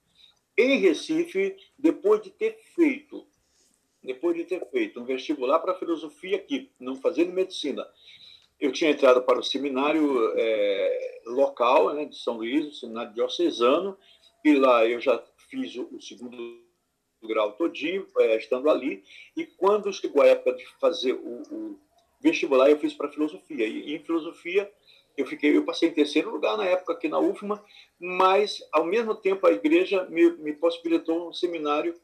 em 0.56 0.78
Recife, 0.78 1.56
depois 1.78 2.22
de 2.22 2.30
ter 2.30 2.56
feito, 2.74 3.26
depois 4.02 4.36
de 4.36 4.44
ter 4.44 4.64
feito 4.70 5.00
um 5.00 5.04
vestibular 5.04 5.58
para 5.58 5.74
filosofia 5.74 6.36
aqui, 6.36 6.70
não 6.78 6.96
fazendo 6.96 7.32
medicina. 7.32 7.86
eu 8.60 8.70
tinha 8.70 8.90
entrado 8.90 9.22
para 9.22 9.38
o 9.38 9.42
seminário 9.42 10.32
é, 10.36 11.22
local 11.26 11.92
né, 11.92 12.04
de 12.04 12.16
São 12.16 12.36
Luís, 12.36 12.66
o 12.66 12.74
seminário 12.74 13.12
diocesano, 13.12 13.98
e 14.44 14.54
lá 14.54 14.86
eu 14.86 15.00
já 15.00 15.22
fiz 15.50 15.74
o, 15.76 15.88
o 15.92 16.00
segundo 16.00 16.62
grau 17.22 17.52
todinho, 17.52 18.06
é, 18.18 18.36
estando 18.36 18.70
ali, 18.70 19.02
e 19.36 19.44
quando 19.44 19.92
chegou 19.92 20.22
a 20.22 20.26
época 20.26 20.52
de 20.52 20.66
fazer 20.78 21.14
o, 21.14 21.42
o 21.50 21.80
vestibular, 22.20 22.70
eu 22.70 22.78
fiz 22.78 22.94
para 22.94 23.10
filosofia, 23.10 23.66
e, 23.66 23.94
em 23.94 23.98
filosofia 23.98 24.70
eu 25.16 25.26
fiquei, 25.26 25.56
eu 25.56 25.64
passei 25.64 25.88
em 25.88 25.94
terceiro 25.94 26.30
lugar 26.30 26.56
na 26.56 26.64
época 26.64 26.92
aqui 26.92 27.08
na 27.08 27.18
UFMA, 27.18 27.62
mas 27.98 28.62
ao 28.72 28.84
mesmo 28.84 29.14
tempo 29.14 29.46
a 29.46 29.52
igreja 29.52 30.04
me, 30.06 30.30
me 30.38 30.52
possibilitou 30.52 31.28
um 31.28 31.32
seminário 31.32 31.94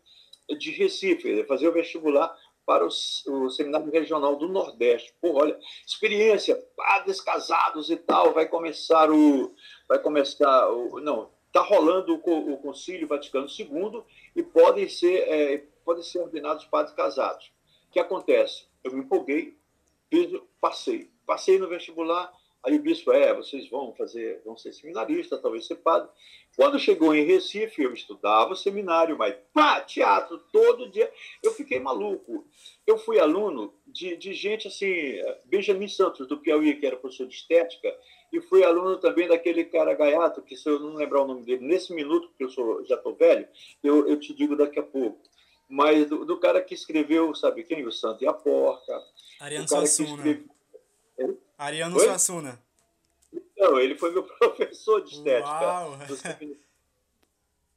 de 0.59 0.71
Recife, 0.71 1.45
fazer 1.45 1.69
o 1.69 1.73
vestibular 1.73 2.37
para 2.67 2.85
o, 2.85 2.89
o, 2.89 3.51
Seminário 3.51 3.91
Regional 3.91 4.37
do 4.37 4.49
Nordeste. 4.49 5.13
Pô, 5.21 5.33
olha, 5.41 5.59
experiência, 5.87 6.57
padres 6.77 7.21
casados 7.21 7.91
e 7.91 7.97
tal, 7.97 8.33
vai 8.33 8.47
começar 8.47 9.11
o. 9.11 9.55
Vai 9.89 9.99
começar 9.99 10.71
o. 10.71 11.01
Não, 11.01 11.31
está 11.49 11.63
rolando 11.63 12.15
o, 12.15 12.53
o 12.53 12.59
Concílio 12.59 13.09
Vaticano 13.09 13.49
II 13.49 14.03
e 14.37 14.43
podem 14.43 14.89
ser, 14.89 15.29
é, 15.29 15.65
podem 15.85 16.03
ser 16.03 16.21
ordenados 16.21 16.65
padres 16.67 16.95
casados. 16.95 17.53
O 17.89 17.93
que 17.93 17.99
acontece? 17.99 18.67
Eu 18.85 18.93
me 18.93 19.01
empolguei, 19.01 19.59
fiz, 20.09 20.31
passei. 20.61 21.11
Passei 21.27 21.59
no 21.59 21.69
vestibular, 21.69 22.33
Aí 22.63 22.77
o 22.77 22.83
bispo, 22.83 23.11
é, 23.11 23.33
vocês 23.35 23.69
vão 23.71 23.95
fazer, 23.95 24.43
vão 24.45 24.55
ser 24.57 24.73
seminaristas, 24.73 25.41
talvez 25.41 25.67
ser 25.67 25.77
padre. 25.77 26.11
Quando 26.55 26.79
chegou 26.79 27.15
em 27.15 27.25
Recife, 27.25 27.83
eu 27.83 27.93
estudava 27.95 28.55
seminário, 28.55 29.17
mas 29.17 29.35
pá, 29.53 29.81
teatro 29.81 30.39
todo 30.53 30.91
dia. 30.91 31.11
Eu 31.43 31.53
fiquei 31.53 31.81
maluco. 31.81 32.47
Eu 32.87 32.99
fui 32.99 33.19
aluno 33.19 33.73
de, 33.87 34.15
de 34.17 34.35
gente 34.35 34.69
assim, 34.69 35.15
Benjamin 35.47 35.89
Santos, 35.89 36.27
do 36.27 36.39
Piauí, 36.39 36.75
que 36.75 36.87
era 36.87 36.97
professor 36.97 37.27
de 37.27 37.35
estética, 37.35 37.97
e 38.31 38.41
fui 38.43 38.63
aluno 38.63 38.99
também 38.99 39.27
daquele 39.27 39.65
cara 39.65 39.95
gaiato, 39.95 40.43
que 40.43 40.57
se 40.57 40.69
eu 40.69 40.79
não 40.79 40.95
lembrar 40.95 41.23
o 41.23 41.27
nome 41.27 41.45
dele, 41.45 41.67
nesse 41.67 41.95
minuto, 41.95 42.29
porque 42.29 42.45
eu 42.45 42.51
sou, 42.51 42.85
já 42.85 42.97
estou 42.97 43.15
velho, 43.15 43.49
eu, 43.83 44.07
eu 44.07 44.21
te 44.21 44.35
digo 44.35 44.55
daqui 44.55 44.79
a 44.79 44.83
pouco. 44.83 45.19
Mas 45.69 46.09
do, 46.09 46.25
do, 46.25 46.37
cara 46.37 46.61
que 46.61 46.75
escreveu, 46.75 47.35
sabe 47.35 47.63
quem? 47.63 47.87
O 47.87 47.93
Santo 47.93 48.25
e 48.25 48.27
a 48.27 48.33
Porca. 48.33 49.01
Ariano 49.41 49.69
Suassuna. 49.69 50.25
Ariano 51.59 51.97
Oi? 51.97 52.05
Suassuna. 52.05 52.61
Não, 53.57 53.79
ele 53.79 53.97
foi 53.97 54.11
meu 54.11 54.23
professor 54.39 55.03
de 55.03 55.15
estética. 55.15 55.51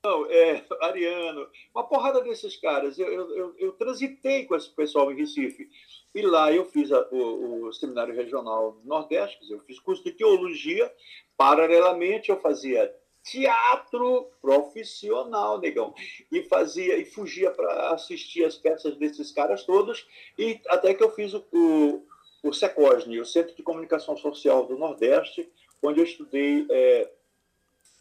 Não, 0.04 0.26
é, 0.30 0.66
Ariano, 0.82 1.48
uma 1.74 1.86
porrada 1.86 2.22
desses 2.22 2.58
caras. 2.58 3.00
Eu, 3.00 3.08
eu, 3.08 3.56
eu, 3.58 3.72
transitei 3.72 4.46
com 4.46 4.56
esse 4.56 4.70
pessoal 4.70 5.10
em 5.12 5.16
Recife. 5.16 5.70
E 6.14 6.22
lá 6.22 6.52
eu 6.52 6.66
fiz 6.66 6.92
a, 6.92 7.08
o, 7.10 7.68
o, 7.68 7.74
Seminário 7.74 8.14
Regional 8.14 8.78
Nordeste, 8.84 9.50
eu 9.50 9.62
fiz 9.62 9.80
curso 9.80 10.04
de 10.04 10.12
teologia. 10.12 10.94
Paralelamente, 11.38 12.30
eu 12.30 12.40
fazia 12.42 12.94
teatro 13.24 14.30
profissional, 14.42 15.58
negão. 15.60 15.96
E 16.30 16.44
fazia 16.44 16.98
e 16.98 17.06
fugia 17.06 17.50
para 17.52 17.92
assistir 17.92 18.44
as 18.44 18.58
peças 18.58 18.98
desses 18.98 19.32
caras 19.32 19.64
todos. 19.64 20.06
E 20.38 20.60
até 20.68 20.94
que 20.94 21.04
eu 21.04 21.12
fiz 21.12 21.34
o, 21.34 21.46
o 21.54 22.06
o 22.44 22.52
SECOSNE, 22.52 23.22
o 23.22 23.26
Centro 23.26 23.56
de 23.56 23.64
Comunicação 23.64 24.18
Social 24.18 24.66
do 24.66 24.78
Nordeste, 24.78 25.50
onde 25.82 26.02
eu 26.02 26.04
estudei 26.04 26.68
é, 26.70 27.10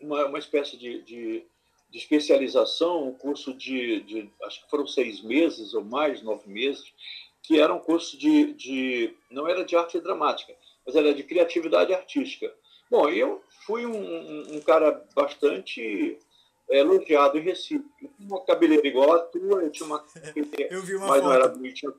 uma, 0.00 0.26
uma 0.26 0.38
espécie 0.38 0.76
de, 0.76 1.00
de, 1.02 1.46
de, 1.88 1.98
especialização, 1.98 3.08
um 3.08 3.14
curso 3.14 3.54
de, 3.54 4.00
de, 4.00 4.30
acho 4.42 4.64
que 4.64 4.70
foram 4.70 4.86
seis 4.86 5.22
meses 5.22 5.72
ou 5.74 5.84
mais, 5.84 6.22
nove 6.22 6.50
meses, 6.50 6.92
que 7.42 7.60
era 7.60 7.72
um 7.72 7.78
curso 7.78 8.18
de, 8.18 8.52
de 8.54 9.16
não 9.30 9.48
era 9.48 9.64
de 9.64 9.76
arte 9.76 10.00
dramática, 10.00 10.54
mas 10.84 10.96
era 10.96 11.14
de 11.14 11.22
criatividade 11.22 11.94
artística. 11.94 12.52
Bom, 12.90 13.08
eu 13.08 13.42
fui 13.64 13.86
um, 13.86 14.56
um 14.56 14.60
cara 14.60 15.04
bastante 15.14 16.18
elogiado 16.68 17.38
em 17.38 17.42
Recife. 17.42 17.84
Eu 18.02 18.10
tinha 18.16 18.28
uma 18.28 18.44
cabeleira 18.44 18.86
igual 18.86 19.12
a 19.12 19.18
tua, 19.20 19.62
eu 19.62 19.70
tinha 19.70 19.86
uma. 19.86 20.04
eu 20.70 20.82
vi 20.82 20.96
uma 20.96 21.06
mas 21.06 21.16
foto. 21.16 21.24
não 21.24 21.32
era 21.32 21.48
bonitinha? 21.48 21.92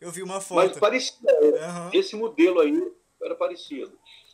Eu 0.00 0.10
vi 0.10 0.22
uma 0.22 0.40
foto. 0.40 0.56
Mas 0.56 0.78
parecia. 0.78 1.16
Uhum. 1.22 1.90
Esse 1.92 2.16
modelo 2.16 2.60
aí 2.60 2.92
era 3.22 3.34
parecido. 3.34 3.92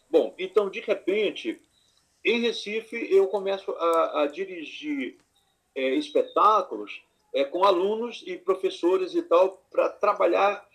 Bom, 0.08 0.35
então, 0.38 0.70
de 0.70 0.80
repente, 0.80 1.61
em 2.25 2.40
Recife, 2.40 2.96
eu 3.11 3.26
começo 3.26 3.73
a, 3.73 4.23
a 4.23 4.26
dirigir 4.26 5.16
é, 5.75 5.94
espetáculos 5.94 7.02
é, 7.35 7.44
com 7.44 7.64
alunos 7.64 8.23
e 8.26 8.37
professores 8.37 9.14
e 9.14 9.23
tal, 9.23 9.62
para 9.70 9.88
trabalhar, 9.88 10.66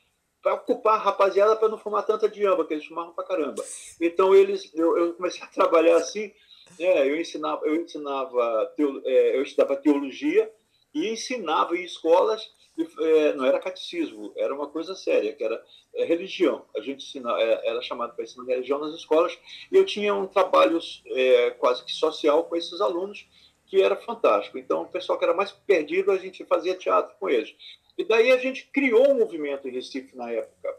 para 0.43 0.55
ocupar 0.55 0.95
a 0.95 1.03
rapaziada 1.03 1.55
para 1.55 1.69
não 1.69 1.77
fumar 1.77 2.05
tanta 2.05 2.27
diamba, 2.27 2.65
que 2.65 2.73
eles 2.73 2.85
fumavam 2.85 3.13
para 3.13 3.23
caramba. 3.23 3.63
Então, 3.99 4.35
eles, 4.35 4.69
eu, 4.75 4.97
eu 4.97 5.13
comecei 5.13 5.41
a 5.41 5.47
trabalhar 5.47 5.95
assim. 5.95 6.31
É, 6.79 7.07
eu 7.09 7.19
ensinava, 7.19 7.65
eu 7.65 7.75
ensinava, 7.75 8.73
é, 9.05 9.37
eu 9.37 9.41
estudava 9.41 9.75
teologia 9.75 10.51
e 10.93 11.09
ensinava 11.09 11.75
em 11.77 11.83
escolas 11.83 12.49
é, 12.77 13.33
não 13.33 13.45
era 13.45 13.59
catecismo, 13.59 14.33
era 14.35 14.53
uma 14.53 14.67
coisa 14.67 14.95
séria, 14.95 15.33
que 15.33 15.43
era 15.43 15.63
é, 15.95 16.05
religião. 16.05 16.65
A 16.75 16.81
gente 16.81 17.05
ensina, 17.05 17.31
é, 17.39 17.67
era 17.67 17.81
chamado 17.81 18.15
para 18.15 18.23
ensinar 18.23 18.45
religião 18.45 18.79
nas 18.79 18.95
escolas, 18.95 19.37
e 19.71 19.75
eu 19.75 19.85
tinha 19.85 20.13
um 20.13 20.27
trabalho 20.27 20.79
é, 21.07 21.51
quase 21.51 21.83
que 21.83 21.91
social 21.91 22.45
com 22.45 22.55
esses 22.55 22.79
alunos, 22.81 23.27
que 23.65 23.81
era 23.81 23.95
fantástico. 23.95 24.57
Então, 24.57 24.83
o 24.83 24.87
pessoal 24.87 25.17
que 25.17 25.25
era 25.25 25.33
mais 25.33 25.51
perdido, 25.51 26.11
a 26.11 26.17
gente 26.17 26.43
fazia 26.45 26.75
teatro 26.75 27.15
com 27.19 27.29
eles. 27.29 27.55
E 27.97 28.03
daí 28.03 28.31
a 28.31 28.37
gente 28.37 28.67
criou 28.71 29.11
um 29.11 29.19
movimento 29.19 29.67
em 29.67 29.71
Recife 29.71 30.15
na 30.15 30.31
época, 30.31 30.77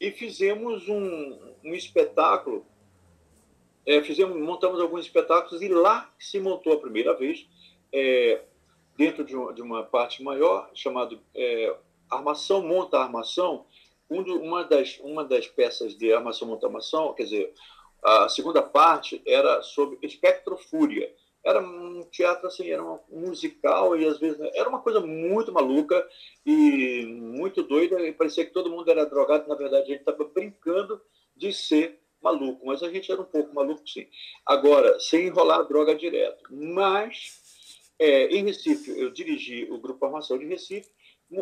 e 0.00 0.10
fizemos 0.10 0.88
um, 0.88 1.54
um 1.64 1.74
espetáculo, 1.74 2.66
é, 3.86 4.02
fizemos, 4.02 4.36
montamos 4.36 4.80
alguns 4.80 5.06
espetáculos, 5.06 5.62
e 5.62 5.68
lá 5.68 6.12
se 6.18 6.40
montou 6.40 6.72
a 6.72 6.80
primeira 6.80 7.14
vez 7.14 7.46
dentro 8.96 9.24
de, 9.24 9.34
de 9.54 9.62
uma 9.62 9.82
parte 9.84 10.22
maior, 10.22 10.70
chamado 10.74 11.20
é, 11.34 11.76
Armação 12.10 12.62
Monta 12.62 12.98
Armação, 12.98 13.66
um 14.10 14.22
do, 14.22 14.40
uma, 14.40 14.64
das, 14.64 14.98
uma 15.00 15.24
das 15.24 15.46
peças 15.46 15.96
de 15.96 16.12
Armação 16.12 16.48
Monta 16.48 16.66
Armação, 16.66 17.12
quer 17.12 17.24
dizer, 17.24 17.54
a 18.02 18.28
segunda 18.28 18.62
parte 18.62 19.20
era 19.26 19.62
sobre 19.62 19.98
espectrofúria. 20.02 21.12
Era 21.44 21.60
um 21.60 22.02
teatro 22.10 22.48
assim, 22.48 22.68
era 22.68 22.82
um 22.82 22.98
musical 23.08 23.96
e 23.96 24.04
às 24.04 24.18
vezes 24.18 24.38
era 24.54 24.68
uma 24.68 24.80
coisa 24.80 25.00
muito 25.00 25.52
maluca 25.52 26.04
e 26.44 27.04
muito 27.06 27.62
doida 27.62 28.00
e 28.00 28.12
parecia 28.12 28.44
que 28.44 28.52
todo 28.52 28.70
mundo 28.70 28.90
era 28.90 29.06
drogado, 29.06 29.48
na 29.48 29.54
verdade 29.54 29.84
a 29.84 29.86
gente 29.86 30.00
estava 30.00 30.24
brincando 30.24 31.00
de 31.36 31.52
ser 31.52 32.00
maluco, 32.20 32.66
mas 32.66 32.82
a 32.82 32.90
gente 32.90 33.10
era 33.12 33.20
um 33.20 33.24
pouco 33.24 33.54
maluco 33.54 33.88
sim. 33.88 34.08
Agora, 34.44 34.98
sem 34.98 35.26
enrolar 35.26 35.60
a 35.60 35.62
droga 35.62 35.94
direto. 35.94 36.42
Mas 36.50 37.45
é, 37.98 38.26
em 38.28 38.44
Recife, 38.44 38.90
eu 38.90 39.10
dirigi 39.10 39.66
o 39.70 39.78
Grupo 39.78 40.00
Formação 40.00 40.38
de 40.38 40.46
Recife. 40.46 40.90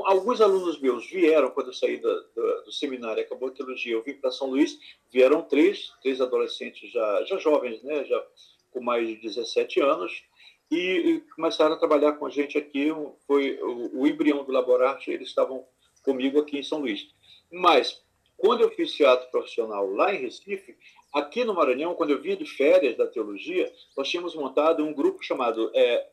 Alguns 0.04 0.40
alunos 0.40 0.80
meus 0.80 1.08
vieram, 1.10 1.50
quando 1.50 1.68
eu 1.68 1.74
saí 1.74 1.98
do, 1.98 2.08
do, 2.34 2.64
do 2.64 2.72
seminário, 2.72 3.22
acabou 3.22 3.48
a 3.48 3.52
teologia, 3.52 3.92
eu 3.92 4.02
vim 4.02 4.14
para 4.14 4.30
São 4.30 4.48
Luís, 4.48 4.78
vieram 5.12 5.42
três, 5.42 5.92
três 6.00 6.20
adolescentes 6.20 6.90
já, 6.90 7.24
já 7.24 7.38
jovens, 7.38 7.82
né, 7.82 8.04
já 8.04 8.24
com 8.70 8.80
mais 8.80 9.06
de 9.06 9.16
17 9.16 9.80
anos, 9.80 10.24
e, 10.70 10.76
e 10.76 11.20
começaram 11.34 11.74
a 11.74 11.78
trabalhar 11.78 12.12
com 12.12 12.26
a 12.26 12.30
gente 12.30 12.56
aqui. 12.56 12.88
Foi 13.26 13.58
o, 13.60 14.00
o 14.00 14.06
embrião 14.06 14.42
do 14.42 14.52
Laborarte, 14.52 15.10
eles 15.10 15.28
estavam 15.28 15.66
comigo 16.02 16.40
aqui 16.40 16.58
em 16.58 16.62
São 16.62 16.80
Luís. 16.80 17.08
Mas, 17.52 18.02
quando 18.36 18.62
eu 18.62 18.70
fiz 18.70 18.92
teatro 18.92 19.30
profissional 19.30 19.86
lá 19.90 20.14
em 20.14 20.22
Recife, 20.22 20.76
aqui 21.12 21.44
no 21.44 21.54
Maranhão, 21.54 21.94
quando 21.94 22.10
eu 22.10 22.20
vinha 22.20 22.36
de 22.36 22.46
férias 22.46 22.96
da 22.96 23.06
teologia, 23.06 23.72
nós 23.96 24.08
tínhamos 24.08 24.34
montado 24.34 24.84
um 24.84 24.92
grupo 24.92 25.22
chamado 25.22 25.70
é, 25.74 26.08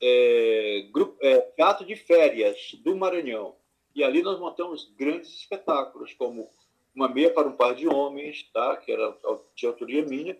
é, 0.00 0.86
grupo, 0.92 1.16
é, 1.20 1.40
Teatro 1.56 1.86
de 1.86 1.96
Férias 1.96 2.74
do 2.82 2.96
Maranhão. 2.96 3.54
E 3.94 4.02
ali 4.02 4.22
nós 4.22 4.38
montamos 4.38 4.92
grandes 4.96 5.30
espetáculos, 5.30 6.14
como 6.14 6.50
Uma 6.94 7.08
Meia 7.08 7.32
para 7.32 7.48
um 7.48 7.52
Par 7.52 7.74
de 7.74 7.88
Homens, 7.88 8.48
tá? 8.52 8.76
que 8.76 8.92
era 8.92 9.16
de 9.54 9.66
autoria 9.66 10.04
minha, 10.04 10.36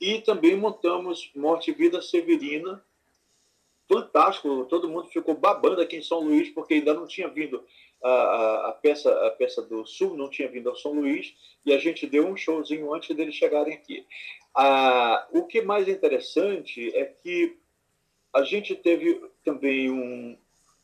e 0.00 0.20
também 0.20 0.56
montamos 0.56 1.30
Morte 1.34 1.70
e 1.70 1.74
Vida 1.74 2.00
Severina, 2.00 2.82
fantástico, 3.92 4.64
todo 4.66 4.88
mundo 4.88 5.08
ficou 5.08 5.34
babando 5.34 5.82
aqui 5.82 5.96
em 5.96 6.02
São 6.02 6.20
Luís, 6.20 6.48
porque 6.50 6.74
ainda 6.74 6.94
não 6.94 7.06
tinha 7.06 7.28
vindo 7.28 7.62
a, 8.02 8.10
a, 8.10 8.68
a, 8.68 8.72
peça, 8.72 9.26
a 9.26 9.30
peça 9.30 9.60
do 9.62 9.84
Sul, 9.84 10.16
não 10.16 10.30
tinha 10.30 10.48
vindo 10.48 10.68
ao 10.68 10.76
São 10.76 10.92
Luís, 10.92 11.34
e 11.66 11.72
a 11.72 11.78
gente 11.78 12.06
deu 12.06 12.26
um 12.26 12.36
showzinho 12.36 12.92
antes 12.94 13.14
deles 13.14 13.34
chegarem 13.34 13.74
aqui. 13.74 14.06
Ah, 14.56 15.26
o 15.32 15.44
que 15.44 15.58
é 15.58 15.62
mais 15.62 15.88
interessante 15.88 16.94
é 16.96 17.04
que 17.04 17.58
a 18.32 18.42
gente 18.42 18.74
teve 18.74 19.20
também 19.44 19.90
um, 19.90 20.36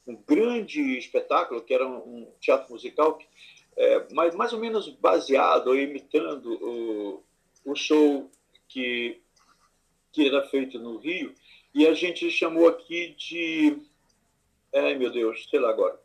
um 0.07 0.17
grande 0.17 0.99
espetáculo, 0.99 1.63
que 1.63 1.73
era 1.73 1.87
um 1.87 2.31
teatro 2.41 2.73
musical, 2.73 3.19
é, 3.77 4.13
mais, 4.13 4.35
mais 4.35 4.53
ou 4.53 4.59
menos 4.59 4.89
baseado 4.89 5.77
imitando 5.77 6.53
o, 6.63 7.23
o 7.65 7.75
show 7.75 8.31
que, 8.69 9.21
que 10.13 10.27
era 10.27 10.47
feito 10.49 10.79
no 10.79 10.99
Rio, 10.99 11.35
e 11.75 11.87
a 11.87 11.95
gente 11.95 12.31
chamou 12.31 12.69
aqui 12.69 13.15
de. 13.17 13.79
Ai, 14.75 14.97
meu 14.97 15.11
Deus, 15.11 15.47
sei 15.49 15.61
lá 15.61 15.71
agora. 15.71 15.99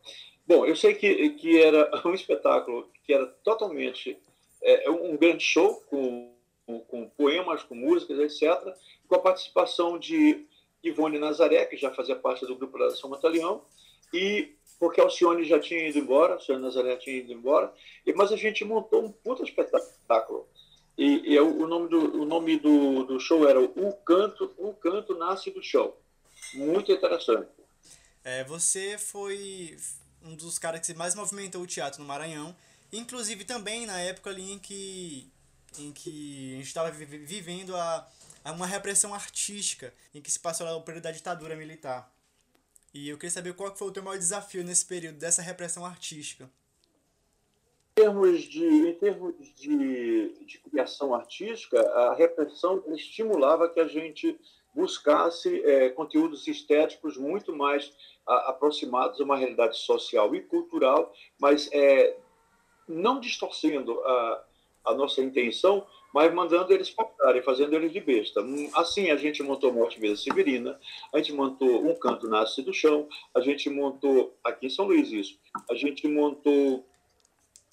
Bom, 0.46 0.66
eu 0.66 0.76
sei 0.76 0.94
que, 0.94 1.30
que 1.32 1.62
era 1.62 1.90
um 2.06 2.14
espetáculo 2.14 2.90
que 3.04 3.14
era 3.14 3.26
totalmente 3.26 4.18
é, 4.62 4.90
um 4.90 5.18
grande 5.18 5.44
show 5.44 5.82
com, 5.90 6.34
com, 6.88 7.10
poemas, 7.10 7.64
com 7.64 7.76
músicas, 7.76 8.20
etc., 8.20 8.74
com 9.08 9.16
a 9.16 9.20
participação 9.20 9.98
de 9.98 10.46
Ivone 10.84 11.18
Nazaré, 11.18 11.66
que 11.66 11.78
já 11.78 11.92
fazia 11.92 12.16
parte 12.16 12.46
do 12.46 12.56
grupo 12.56 12.78
da 12.78 12.92
São 12.96 13.10
Mataleão, 13.10 13.64
e 14.14 14.54
porque 14.80 15.00
Alcione 15.00 15.46
já 15.46 15.60
tinha 15.60 15.88
ido 15.88 16.00
embora, 16.00 16.34
Alcione 16.34 16.62
Nazaré 16.62 16.98
tinha 16.98 17.18
ido 17.18 17.32
embora, 17.32 17.74
mas 18.16 18.32
a 18.32 18.36
gente 18.36 18.66
montou 18.66 19.04
um 19.04 19.12
puta 19.12 19.44
espetáculo. 19.44 20.48
E, 20.98 21.34
e 21.34 21.40
o 21.40 21.66
nome, 21.66 21.90
do, 21.90 22.22
o 22.22 22.26
nome 22.26 22.60
do, 22.60 23.04
do 23.04 23.20
show 23.20 23.48
era 23.48 23.60
O 23.60 23.94
Canto, 24.06 24.54
o 24.58 24.74
Canto 24.74 25.16
Nasce 25.18 25.50
do 25.50 25.64
Show. 25.64 25.98
Muito 26.54 26.92
interessante. 26.92 27.50
É, 28.24 28.44
você 28.44 28.98
foi 28.98 29.76
um 30.24 30.36
dos 30.36 30.60
caras 30.60 30.86
que 30.86 30.94
mais 30.94 31.16
movimentou 31.16 31.62
o 31.62 31.68
teatro 31.68 32.00
no 32.02 32.08
Maranhão, 32.08 32.56
inclusive 32.92 33.44
também 33.44 33.86
na 33.86 34.00
época 34.00 34.30
ali 34.30 34.52
em 34.52 34.60
que, 34.60 35.28
em 35.80 35.92
que 35.92 36.54
a 36.54 36.58
gente 36.58 36.68
estava 36.68 36.92
vivendo 36.92 37.76
a, 37.76 38.08
a 38.44 38.52
uma 38.52 38.66
repressão 38.66 39.14
artística, 39.14 39.94
em 40.14 40.22
que 40.22 40.32
se 40.32 40.40
passou 40.40 40.66
lá 40.66 40.76
o 40.76 40.82
período 40.82 41.04
da 41.04 41.12
ditadura 41.12 41.56
militar. 41.56 42.12
E 42.94 43.10
eu 43.10 43.18
queria 43.18 43.32
saber 43.32 43.54
qual 43.54 43.76
foi 43.76 43.88
o 43.88 43.92
teu 43.92 44.04
maior 44.04 44.18
desafio 44.18 44.64
nesse 44.64 44.86
período 44.86 45.18
dessa 45.18 45.42
repressão 45.42 45.86
artística. 45.86 46.50
Em 47.96 48.02
termos 48.02 48.42
de, 48.44 48.66
em 48.66 48.94
termos 48.96 49.36
de, 49.56 50.46
de 50.46 50.58
criação 50.60 51.14
artística, 51.14 51.80
a 51.80 52.14
repressão 52.16 52.84
estimulava 52.88 53.70
que 53.70 53.80
a 53.80 53.88
gente 53.88 54.40
buscasse 54.74 55.64
é, 55.64 55.90
conteúdos 55.90 56.48
estéticos 56.48 57.18
muito 57.18 57.56
mais 57.56 57.94
a, 58.26 58.50
aproximados 58.50 59.22
a 59.22 59.24
uma 59.24 59.38
realidade 59.38 59.78
social 59.78 60.34
e 60.36 60.42
cultural, 60.42 61.14
mas 61.40 61.70
é, 61.72 62.18
não 62.88 63.20
distorcendo 63.20 64.00
a, 64.02 64.46
a 64.86 64.94
nossa 64.94 65.22
intenção, 65.22 65.86
mas 66.14 66.34
mandando 66.34 66.72
eles 66.72 66.92
passarem, 66.92 67.42
fazendo 67.42 67.76
eles 67.76 67.92
de 67.92 68.00
besta. 68.00 68.42
Assim, 68.76 69.10
a 69.10 69.18
gente 69.18 69.42
montou 69.42 69.74
Morte 69.74 70.00
Mesa 70.00 70.22
Severina, 70.22 70.80
a 71.12 71.18
gente 71.18 71.34
montou 71.34 71.86
Um 71.90 71.96
Canto 71.96 72.28
Nasce 72.28 72.62
do 72.62 72.74
Chão, 72.74 73.10
a 73.34 73.42
gente 73.42 73.70
montou, 73.70 74.38
aqui 74.44 74.68
em 74.68 74.70
São 74.70 74.86
Luís 74.86 75.12
isso, 75.12 75.40
a 75.70 75.74
gente 75.74 76.08
montou 76.08 76.88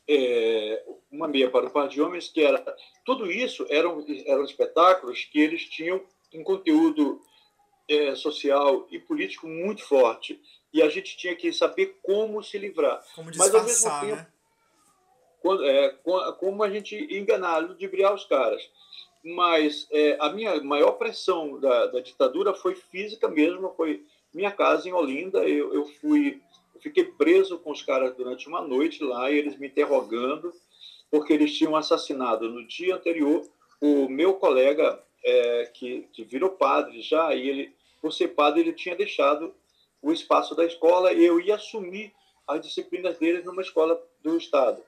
é, 0.08 0.82
Uma 1.12 1.28
Meia 1.28 1.50
para 1.50 1.66
o 1.66 1.70
Par 1.70 1.86
de 1.86 2.00
Homens, 2.00 2.28
que 2.28 2.42
era... 2.42 2.64
Tudo 3.04 3.30
isso 3.30 3.66
eram, 3.68 4.04
eram 4.26 4.44
espetáculos 4.44 5.24
que 5.24 5.38
eles 5.38 5.68
tinham 5.68 6.02
um 6.34 6.42
conteúdo 6.42 7.20
é, 7.88 8.14
social 8.14 8.86
e 8.90 8.98
político 8.98 9.46
muito 9.46 9.84
forte. 9.84 10.40
E 10.72 10.80
a 10.80 10.88
gente 10.88 11.16
tinha 11.16 11.34
que 11.34 11.52
saber 11.52 11.98
como 12.00 12.42
se 12.42 12.56
livrar. 12.56 13.04
Como 13.14 13.30
disfarçar, 13.30 13.62
Mas, 13.62 13.82
ao 13.82 13.90
mesmo 13.90 14.08
tempo, 14.08 14.22
né? 14.22 14.39
Quando, 15.40 15.64
é, 15.64 15.88
como 16.38 16.62
a 16.62 16.70
gente 16.70 16.96
enganar, 17.10 17.58
ludibriar 17.58 18.14
os 18.14 18.24
caras. 18.24 18.62
Mas 19.24 19.86
é, 19.90 20.16
a 20.20 20.30
minha 20.30 20.62
maior 20.62 20.92
pressão 20.92 21.58
da, 21.60 21.86
da, 21.86 22.00
ditadura 22.00 22.54
foi 22.54 22.74
física 22.74 23.28
mesmo, 23.28 23.74
foi 23.76 24.04
minha 24.32 24.50
casa 24.50 24.88
em 24.88 24.92
Olinda. 24.92 25.46
Eu, 25.46 25.74
eu 25.74 25.86
fui, 25.86 26.40
eu 26.74 26.80
fiquei 26.80 27.04
preso 27.04 27.58
com 27.58 27.70
os 27.70 27.82
caras 27.82 28.14
durante 28.14 28.48
uma 28.48 28.62
noite 28.62 29.02
lá, 29.02 29.30
e 29.30 29.38
eles 29.38 29.58
me 29.58 29.66
interrogando, 29.66 30.52
porque 31.10 31.32
eles 31.32 31.56
tinham 31.56 31.76
assassinado 31.76 32.48
no 32.48 32.66
dia 32.66 32.94
anterior 32.94 33.46
o 33.80 34.08
meu 34.08 34.34
colega 34.34 35.02
é, 35.24 35.70
que, 35.72 36.06
que 36.12 36.24
virou 36.24 36.50
padre 36.50 37.00
já, 37.02 37.34
e 37.34 37.48
ele, 37.48 37.74
por 38.00 38.12
ser 38.12 38.28
padre, 38.28 38.60
ele 38.60 38.72
tinha 38.72 38.96
deixado 38.96 39.54
o 40.02 40.12
espaço 40.12 40.54
da 40.54 40.64
escola 40.64 41.12
e 41.12 41.24
eu 41.24 41.40
ia 41.40 41.56
assumir 41.56 42.12
as 42.46 42.60
disciplinas 42.60 43.18
deles 43.18 43.44
numa 43.44 43.62
escola 43.62 44.00
do 44.22 44.36
Estado. 44.36 44.82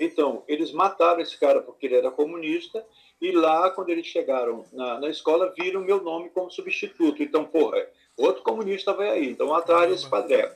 Então, 0.00 0.42
eles 0.48 0.72
mataram 0.72 1.20
esse 1.20 1.38
cara 1.38 1.60
porque 1.60 1.84
ele 1.84 1.96
era 1.96 2.10
comunista, 2.10 2.82
e 3.20 3.30
lá, 3.32 3.68
quando 3.68 3.90
eles 3.90 4.06
chegaram 4.06 4.64
na, 4.72 4.98
na 4.98 5.08
escola, 5.10 5.52
viram 5.54 5.82
meu 5.82 6.02
nome 6.02 6.30
como 6.30 6.50
substituto. 6.50 7.22
Então, 7.22 7.44
porra, 7.44 7.86
outro 8.16 8.42
comunista 8.42 8.94
vai 8.94 9.10
aí, 9.10 9.28
então 9.28 9.54
atrás 9.54 9.90
desse 9.90 10.08
padre. 10.08 10.50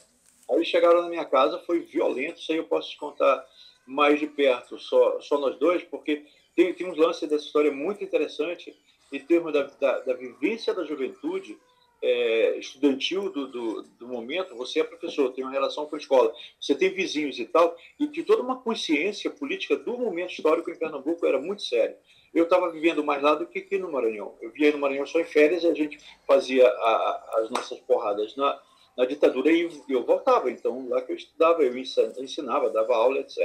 Aí 0.50 0.64
chegaram 0.64 1.02
na 1.02 1.11
minha 1.11 1.26
casa, 1.26 1.59
foi 1.59 1.80
violento, 1.80 2.40
isso 2.40 2.52
aí 2.52 2.59
eu 2.59 2.64
posso 2.64 2.90
te 2.90 2.96
contar 2.96 3.44
mais 3.87 4.18
de 4.18 4.26
perto, 4.26 4.78
só, 4.78 5.20
só 5.20 5.38
nós 5.38 5.59
dois, 5.59 5.83
porque 5.83 6.24
tem, 6.57 6.72
tem 6.72 6.87
uns 6.87 6.96
lances 6.96 7.28
dessa 7.28 7.44
história 7.44 7.70
muito 7.70 8.02
interessante 8.02 8.74
em 9.12 9.20
termos 9.20 9.52
da, 9.52 9.64
da, 9.78 10.00
da 10.00 10.14
vivência 10.14 10.72
da 10.72 10.85
juventude, 10.85 11.59
é, 12.04 12.58
estudantil 12.58 13.30
do, 13.30 13.48
do, 13.48 13.82
do, 13.82 14.06
momento, 14.06 14.54
você 14.54 14.80
é 14.80 14.84
professor, 14.84 15.32
tem 15.32 15.42
uma 15.42 15.50
relação 15.50 15.86
com 15.86 15.96
a 15.96 15.98
escola, 15.98 16.34
você 16.60 16.74
tem 16.74 16.90
vizinhos 16.90 17.38
e 17.38 17.46
tal, 17.46 17.74
e 17.98 18.06
de 18.06 18.22
toda 18.22 18.42
uma 18.42 18.60
consciência 18.60 19.30
política 19.30 19.74
do 19.74 19.96
momento 19.96 20.32
histórico 20.32 20.70
em 20.70 20.76
Pernambuco 20.76 21.26
era 21.26 21.40
muito 21.40 21.62
sério. 21.62 21.96
Eu 22.34 22.44
estava 22.44 22.70
vivendo 22.70 23.02
mais 23.02 23.22
lá 23.22 23.34
do 23.34 23.46
que 23.46 23.60
aqui 23.60 23.78
no 23.78 23.90
Maranhão. 23.90 24.34
Eu 24.42 24.50
via 24.50 24.70
no 24.70 24.78
Maranhão 24.78 25.06
só 25.06 25.18
em 25.18 25.24
férias 25.24 25.62
e 25.62 25.68
a 25.68 25.72
gente 25.72 25.98
fazia 26.26 26.68
a, 26.68 27.38
as 27.38 27.50
nossas 27.50 27.78
porradas 27.80 28.36
na, 28.36 28.60
na 28.98 29.06
ditadura 29.06 29.50
e 29.50 29.70
eu 29.88 30.04
voltava. 30.04 30.50
Então, 30.50 30.86
lá 30.88 31.00
que 31.00 31.12
eu 31.12 31.16
estudava, 31.16 31.62
eu 31.62 31.74
ensinava, 31.78 32.70
dava 32.70 32.94
aula, 32.96 33.20
etc. 33.20 33.38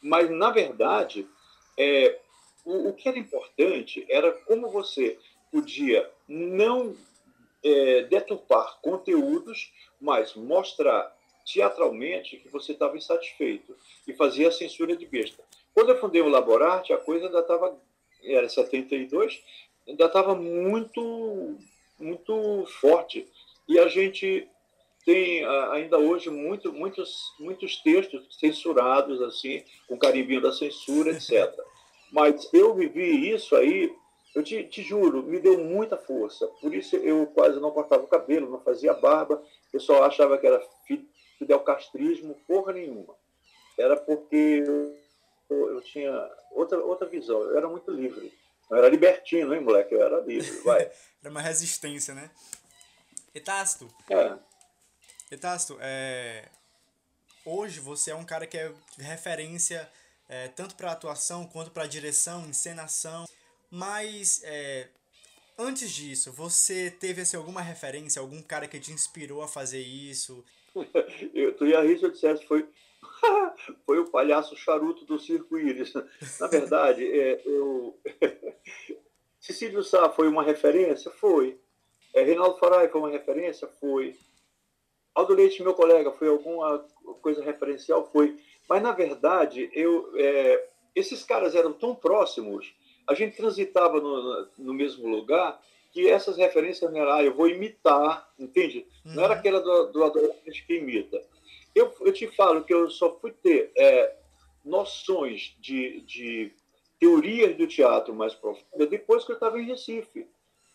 Mas, 0.00 0.30
na 0.30 0.50
verdade, 0.50 1.26
é, 1.76 2.18
o, 2.64 2.90
o 2.90 2.92
que 2.92 3.08
era 3.08 3.18
importante 3.18 4.06
era 4.08 4.30
como 4.30 4.68
você 4.68 5.18
podia 5.50 6.08
não 6.28 6.94
é, 7.64 8.02
deturpar 8.02 8.78
conteúdos, 8.80 9.72
mas 10.00 10.34
mostrar 10.34 11.16
teatralmente 11.44 12.36
que 12.36 12.48
você 12.48 12.72
estava 12.72 12.96
insatisfeito 12.96 13.74
e 14.06 14.12
fazia 14.12 14.48
a 14.48 14.52
censura 14.52 14.96
de 14.96 15.06
besta. 15.06 15.42
Quando 15.74 15.90
eu 15.90 16.00
fundei 16.00 16.20
o 16.20 16.28
Laborarte, 16.28 16.92
a 16.92 16.98
coisa 16.98 17.26
ainda 17.26 17.40
estava, 17.40 17.76
era 18.22 18.48
72, 18.48 19.42
ainda 19.86 20.04
estava 20.04 20.34
muito, 20.34 21.56
muito 21.98 22.64
forte. 22.80 23.26
E 23.66 23.78
a 23.78 23.88
gente 23.88 24.48
tem 25.04 25.44
ainda 25.72 25.96
hoje 25.98 26.28
muito, 26.28 26.72
muitos, 26.72 27.32
muitos 27.40 27.76
textos 27.76 28.26
censurados, 28.38 29.22
assim, 29.22 29.64
com 29.86 29.96
carimbinho 29.96 30.42
da 30.42 30.52
censura, 30.52 31.12
etc. 31.12 31.54
Mas 32.12 32.52
eu 32.52 32.74
vivi 32.74 33.30
isso 33.32 33.56
aí 33.56 33.94
eu 34.38 34.42
te, 34.44 34.62
te, 34.62 34.84
juro, 34.84 35.24
me 35.24 35.40
deu 35.40 35.58
muita 35.58 35.96
força. 35.96 36.46
Por 36.60 36.72
isso 36.72 36.94
eu 36.94 37.26
quase 37.26 37.58
não 37.58 37.72
cortava 37.72 38.04
o 38.04 38.08
cabelo, 38.08 38.48
não 38.48 38.60
fazia 38.60 38.94
barba. 38.94 39.34
O 39.34 39.72
pessoal 39.72 40.04
achava 40.04 40.38
que 40.38 40.46
era 40.46 40.64
fidel 41.36 41.58
castrismo, 41.60 42.36
porra 42.46 42.72
nenhuma. 42.72 43.16
Era 43.76 43.96
porque 43.96 44.64
eu, 45.50 45.70
eu 45.70 45.80
tinha 45.82 46.12
outra, 46.52 46.78
outra 46.78 47.08
visão. 47.08 47.42
Eu 47.42 47.58
era 47.58 47.68
muito 47.68 47.90
livre. 47.90 48.32
Eu 48.70 48.76
era 48.76 48.88
libertino, 48.88 49.52
hein, 49.52 49.60
moleque? 49.60 49.92
Eu 49.92 50.02
era 50.02 50.20
livre, 50.20 50.50
vai. 50.62 50.82
era 51.20 51.30
uma 51.30 51.42
resistência, 51.42 52.14
né? 52.14 52.30
Etácito. 53.34 53.88
É. 54.08 54.36
Etácito, 55.32 55.76
é... 55.80 56.44
hoje 57.44 57.80
você 57.80 58.12
é 58.12 58.14
um 58.14 58.24
cara 58.24 58.46
que 58.46 58.56
é 58.56 58.72
referência 58.98 59.90
é, 60.28 60.46
tanto 60.48 60.76
para 60.76 60.92
atuação 60.92 61.44
quanto 61.46 61.72
para 61.72 61.86
direção, 61.86 62.46
encenação. 62.46 63.26
Mas 63.70 64.42
é, 64.44 64.88
antes 65.58 65.90
disso, 65.90 66.32
você 66.32 66.90
teve 66.90 67.22
assim, 67.22 67.36
alguma 67.36 67.60
referência, 67.60 68.20
algum 68.20 68.42
cara 68.42 68.66
que 68.66 68.80
te 68.80 68.92
inspirou 68.92 69.42
a 69.42 69.48
fazer 69.48 69.80
isso? 69.80 70.44
eu, 71.34 71.54
tu 71.54 71.66
ia 71.66 71.80
rir 71.82 71.98
se 71.98 72.04
eu 72.04 72.10
dissesse 72.10 72.46
foi, 72.46 72.66
foi 73.84 73.98
o 73.98 74.10
palhaço 74.10 74.56
charuto 74.56 75.04
do 75.04 75.18
Circo 75.18 75.58
Íris. 75.58 75.92
Na 76.40 76.46
verdade, 76.46 77.04
é, 77.04 77.42
eu... 77.44 77.98
Cecílio 79.40 79.82
Sá 79.82 80.10
foi 80.10 80.28
uma 80.28 80.42
referência? 80.42 81.10
Foi. 81.10 81.58
É, 82.14 82.22
Reinaldo 82.22 82.58
Farai 82.58 82.88
foi 82.88 83.00
uma 83.00 83.10
referência? 83.10 83.68
Foi. 83.80 84.16
Aldo 85.14 85.34
Leite, 85.34 85.62
meu 85.62 85.74
colega, 85.74 86.12
foi 86.12 86.28
alguma 86.28 86.78
coisa 87.22 87.42
referencial? 87.42 88.10
Foi. 88.12 88.38
Mas, 88.68 88.82
na 88.82 88.92
verdade, 88.92 89.70
eu, 89.72 90.12
é, 90.16 90.68
esses 90.94 91.22
caras 91.24 91.54
eram 91.54 91.72
tão 91.72 91.94
próximos 91.94 92.74
a 93.08 93.14
gente 93.14 93.36
transitava 93.36 94.00
no, 94.00 94.48
no 94.58 94.74
mesmo 94.74 95.08
lugar 95.08 95.60
que 95.90 96.08
essas 96.08 96.36
referências 96.36 96.90
não 96.92 97.00
eram, 97.00 97.12
ah, 97.12 97.24
eu 97.24 97.34
vou 97.34 97.48
imitar, 97.48 98.28
entende? 98.38 98.86
Uhum. 99.04 99.14
Não 99.14 99.24
era 99.24 99.32
uhum. 99.32 99.38
aquela 99.38 99.60
do, 99.60 99.86
do 99.86 100.04
adolescente 100.04 100.64
que 100.66 100.74
imita. 100.74 101.22
Eu, 101.74 101.92
eu 102.00 102.12
te 102.12 102.26
falo 102.28 102.62
que 102.64 102.74
eu 102.74 102.90
só 102.90 103.18
fui 103.18 103.32
ter 103.32 103.72
é, 103.76 104.14
noções 104.64 105.56
de, 105.58 106.02
de 106.02 106.52
teorias 107.00 107.56
do 107.56 107.66
teatro 107.66 108.14
mais 108.14 108.34
profundas 108.34 108.88
depois 108.90 109.24
que 109.24 109.32
eu 109.32 109.34
estava 109.34 109.58
em 109.60 109.66
Recife. 109.66 110.26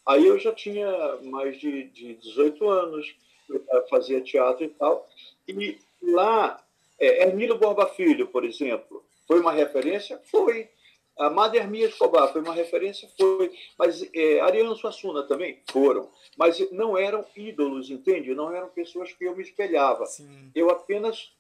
Aí 0.06 0.26
eu 0.26 0.38
já 0.40 0.52
tinha 0.52 0.92
mais 1.22 1.60
de, 1.60 1.84
de 1.90 2.16
18 2.16 2.68
anos, 2.68 3.16
eu 3.50 3.64
fazia 3.90 4.22
teatro 4.22 4.64
e 4.64 4.70
tal. 4.70 5.08
E 5.48 5.78
lá, 6.02 6.62
é, 7.00 7.24
Hermílio 7.24 7.58
Borba 7.58 7.86
Filho, 7.88 8.28
por 8.28 8.44
exemplo, 8.44 9.06
foi 9.28 9.40
uma 9.40 9.52
referência? 9.52 10.20
Foi. 10.26 10.70
A 11.18 11.30
Madre 11.30 11.66
Mia 11.68 11.88
Escobar 11.88 12.32
foi 12.32 12.42
uma 12.42 12.54
referência, 12.54 13.08
foi. 13.18 13.52
Mas 13.78 14.08
é, 14.14 14.40
Ariano 14.40 14.76
Suassuna 14.76 15.24
também 15.24 15.62
foram. 15.72 16.10
Mas 16.38 16.60
não 16.72 16.98
eram 16.98 17.24
ídolos, 17.36 17.90
entende? 17.90 18.34
Não 18.34 18.54
eram 18.54 18.70
pessoas 18.70 19.14
que 19.14 19.24
eu 19.24 19.36
me 19.36 19.44
espelhava. 19.44 20.06
Sim. 20.08 20.52
Eu 20.56 20.70
apenas 20.70 21.32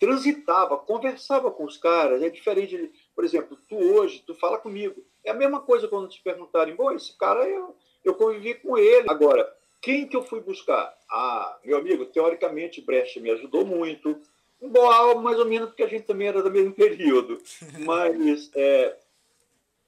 transitava, 0.00 0.78
conversava 0.78 1.50
com 1.50 1.64
os 1.64 1.76
caras. 1.76 2.22
É 2.22 2.30
diferente, 2.30 2.76
de, 2.76 2.90
Por 3.14 3.24
exemplo, 3.24 3.56
tu 3.68 3.76
hoje, 3.76 4.22
tu 4.26 4.34
fala 4.34 4.58
comigo. 4.58 5.04
É 5.22 5.30
a 5.30 5.34
mesma 5.34 5.60
coisa 5.60 5.86
quando 5.86 6.08
te 6.08 6.20
perguntarem, 6.22 6.74
bom, 6.74 6.90
esse 6.90 7.16
cara, 7.16 7.46
eu, 7.46 7.76
eu 8.02 8.14
convivi 8.14 8.54
com 8.54 8.76
ele. 8.76 9.06
Agora, 9.08 9.54
quem 9.80 10.08
que 10.08 10.16
eu 10.16 10.22
fui 10.22 10.40
buscar? 10.40 10.92
Ah, 11.10 11.58
meu 11.64 11.78
amigo, 11.78 12.06
teoricamente, 12.06 12.80
Brecht 12.80 13.20
me 13.20 13.30
ajudou 13.30 13.64
muito. 13.64 14.18
Embora, 14.60 15.14
mais 15.16 15.38
ou 15.38 15.46
menos, 15.46 15.68
porque 15.68 15.82
a 15.82 15.88
gente 15.88 16.04
também 16.04 16.28
era 16.28 16.42
do 16.42 16.50
mesmo 16.50 16.72
período. 16.74 17.38
Mas 17.84 18.50
é, 18.54 18.96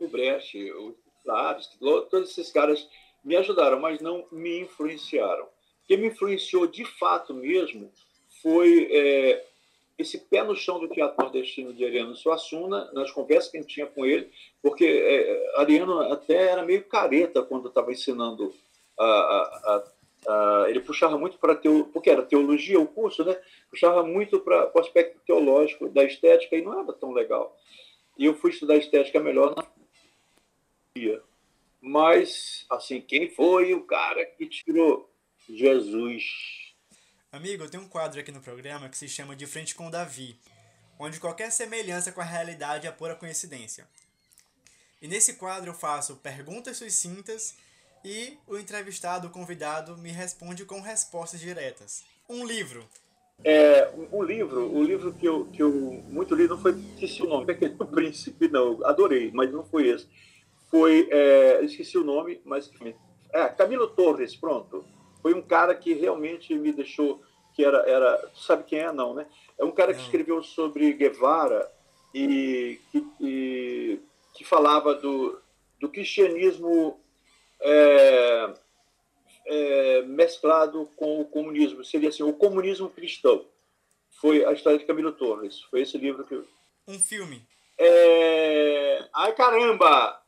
o 0.04 0.08
Brecht, 0.08 0.58
o 0.72 0.94
Lares, 1.24 1.68
todos 1.78 2.30
esses 2.30 2.50
caras 2.50 2.88
me 3.24 3.36
ajudaram, 3.36 3.78
mas 3.78 4.00
não 4.00 4.26
me 4.32 4.60
influenciaram. 4.60 5.46
Quem 5.86 5.96
me 5.96 6.08
influenciou 6.08 6.66
de 6.66 6.84
fato 6.84 7.32
mesmo 7.34 7.90
foi 8.42 8.88
é, 8.90 9.44
esse 9.98 10.18
pé 10.18 10.42
no 10.42 10.56
chão 10.56 10.80
do 10.80 10.88
teatro 10.88 11.22
nordestino 11.22 11.72
de 11.72 11.84
Ariano 11.84 12.16
Suassuna, 12.16 12.90
nas 12.92 13.10
conversas 13.10 13.50
que 13.50 13.58
a 13.58 13.60
gente 13.60 13.74
tinha 13.74 13.86
com 13.86 14.04
ele, 14.04 14.30
porque 14.60 14.84
é, 14.84 15.60
Ariano 15.60 16.00
até 16.12 16.50
era 16.50 16.64
meio 16.64 16.84
careta 16.84 17.42
quando 17.42 17.68
estava 17.68 17.92
ensinando 17.92 18.52
a, 18.98 19.04
a, 19.04 19.84
a, 20.26 20.66
ele 20.68 20.80
puxava 20.80 21.16
muito 21.18 21.38
para 21.38 21.54
teo, 21.54 21.88
porque 21.92 22.10
era 22.10 22.22
teologia 22.22 22.80
o 22.80 22.86
curso, 22.86 23.24
né? 23.24 23.36
Puxava 23.70 24.02
muito 24.02 24.40
para 24.40 24.70
o 24.74 24.80
aspecto 24.80 25.18
teológico 25.26 25.88
da 25.88 26.04
estética 26.04 26.56
e 26.56 26.62
não 26.62 26.78
era 26.80 26.92
tão 26.92 27.12
legal. 27.12 27.56
E 28.18 28.26
eu 28.26 28.34
fui 28.34 28.50
estudar 28.50 28.76
estética 28.76 29.20
melhor 29.20 29.54
na 29.56 29.62
dia. 30.94 31.22
Mas 31.80 32.64
assim, 32.70 33.00
quem 33.00 33.30
foi 33.30 33.74
o 33.74 33.82
cara 33.82 34.24
que 34.24 34.46
tirou 34.46 35.10
Jesus? 35.48 36.22
Amigo, 37.30 37.64
eu 37.64 37.70
tenho 37.70 37.82
um 37.82 37.88
quadro 37.88 38.20
aqui 38.20 38.30
no 38.30 38.40
programa 38.40 38.88
que 38.88 38.96
se 38.96 39.08
chama 39.08 39.34
De 39.34 39.46
Frente 39.46 39.74
com 39.74 39.90
Davi, 39.90 40.38
onde 40.98 41.18
qualquer 41.18 41.50
semelhança 41.50 42.12
com 42.12 42.20
a 42.20 42.24
realidade 42.24 42.86
é 42.86 42.90
pura 42.90 43.16
coincidência. 43.16 43.88
E 45.00 45.08
nesse 45.08 45.34
quadro 45.34 45.70
eu 45.70 45.74
faço 45.74 46.16
perguntas 46.16 46.76
sucintas 46.76 47.56
e 48.04 48.36
o 48.46 48.58
entrevistado, 48.58 49.28
o 49.28 49.30
convidado, 49.30 49.96
me 49.96 50.10
responde 50.10 50.64
com 50.64 50.80
respostas 50.80 51.40
diretas. 51.40 52.04
Um 52.28 52.44
livro. 52.46 52.86
É, 53.44 53.90
um 54.12 54.22
livro, 54.22 54.72
o 54.72 54.84
livro 54.84 55.12
que 55.12 55.26
eu, 55.26 55.46
que 55.46 55.62
eu 55.62 55.72
muito 55.72 56.34
li 56.34 56.46
não 56.46 56.58
foi 56.58 56.78
esqueci 56.94 57.22
o 57.22 57.26
nome, 57.26 57.46
Pequeno 57.52 57.86
Príncipe, 57.86 58.46
não, 58.46 58.84
adorei, 58.84 59.32
mas 59.32 59.50
não 59.50 59.64
foi 59.64 59.88
esse. 59.88 60.06
Foi, 60.72 61.06
é, 61.10 61.62
esqueci 61.62 61.98
o 61.98 62.02
nome, 62.02 62.40
mas 62.46 62.70
é 63.30 63.46
Camilo 63.50 63.88
Torres, 63.88 64.34
pronto. 64.34 64.82
Foi 65.20 65.34
um 65.34 65.42
cara 65.42 65.74
que 65.74 65.92
realmente 65.92 66.54
me 66.54 66.72
deixou 66.72 67.22
que 67.54 67.62
era 67.62 67.86
era 67.86 68.30
sabe 68.34 68.64
quem 68.64 68.78
é? 68.78 68.90
Não 68.90 69.12
né? 69.12 69.26
É 69.58 69.64
um 69.64 69.70
cara 69.70 69.92
que 69.92 70.00
escreveu 70.00 70.42
sobre 70.42 70.94
Guevara 70.94 71.70
e 72.14 72.80
que, 72.90 73.06
e, 73.20 74.00
que 74.32 74.44
falava 74.44 74.94
do, 74.94 75.38
do 75.78 75.90
cristianismo 75.90 76.98
é, 77.60 78.54
é, 79.44 80.02
mesclado 80.04 80.88
com 80.96 81.20
o 81.20 81.26
comunismo. 81.26 81.84
Seria 81.84 82.08
assim 82.08 82.22
o 82.22 82.32
comunismo 82.32 82.88
cristão. 82.88 83.44
Foi 84.22 84.42
a 84.46 84.52
história 84.52 84.78
de 84.78 84.86
Camilo 84.86 85.12
Torres. 85.12 85.60
Foi 85.64 85.82
esse 85.82 85.98
livro 85.98 86.24
que 86.24 86.42
um 86.88 86.98
filme. 86.98 87.46
É... 87.78 89.06
ai 89.12 89.34
caramba 89.34 90.21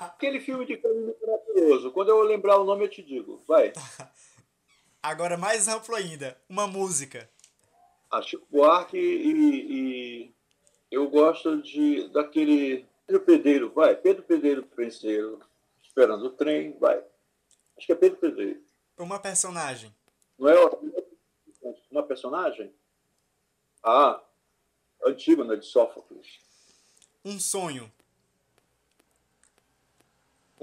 Aquele 0.00 0.40
filme 0.40 0.66
de 0.66 0.76
caminho 0.76 1.14
maravilhoso. 1.20 1.90
Quando 1.92 2.08
eu 2.10 2.22
lembrar 2.22 2.58
o 2.58 2.64
nome, 2.64 2.84
eu 2.84 2.90
te 2.90 3.02
digo. 3.02 3.42
Vai. 3.46 3.72
Agora, 5.02 5.36
mais 5.36 5.68
amplo 5.68 5.94
ainda, 5.94 6.36
uma 6.48 6.66
música. 6.66 7.28
A 8.10 8.22
Chico 8.22 8.46
Buarque 8.50 8.96
e, 8.96 10.28
e 10.28 10.34
eu 10.90 11.08
gosto 11.10 11.60
de 11.60 12.08
daquele 12.08 12.86
Pedro 13.06 13.22
Pedreiro, 13.22 13.72
vai. 13.72 13.96
Pedro 13.96 14.22
Pedreiro 14.22 14.62
Prenseiro, 14.62 15.40
esperando 15.82 16.26
o 16.26 16.30
trem, 16.30 16.78
vai. 16.78 17.02
Acho 17.76 17.86
que 17.86 17.92
é 17.92 17.96
Pedro 17.96 18.18
Pedreiro. 18.18 18.62
Uma 18.96 19.18
personagem. 19.18 19.94
Não 20.38 20.48
é 20.48 20.54
uma 21.90 22.02
personagem? 22.02 22.72
Ah, 23.82 24.22
Antígona 25.04 25.56
de 25.56 25.66
Sófocles. 25.66 26.38
Um 27.24 27.38
sonho 27.38 27.92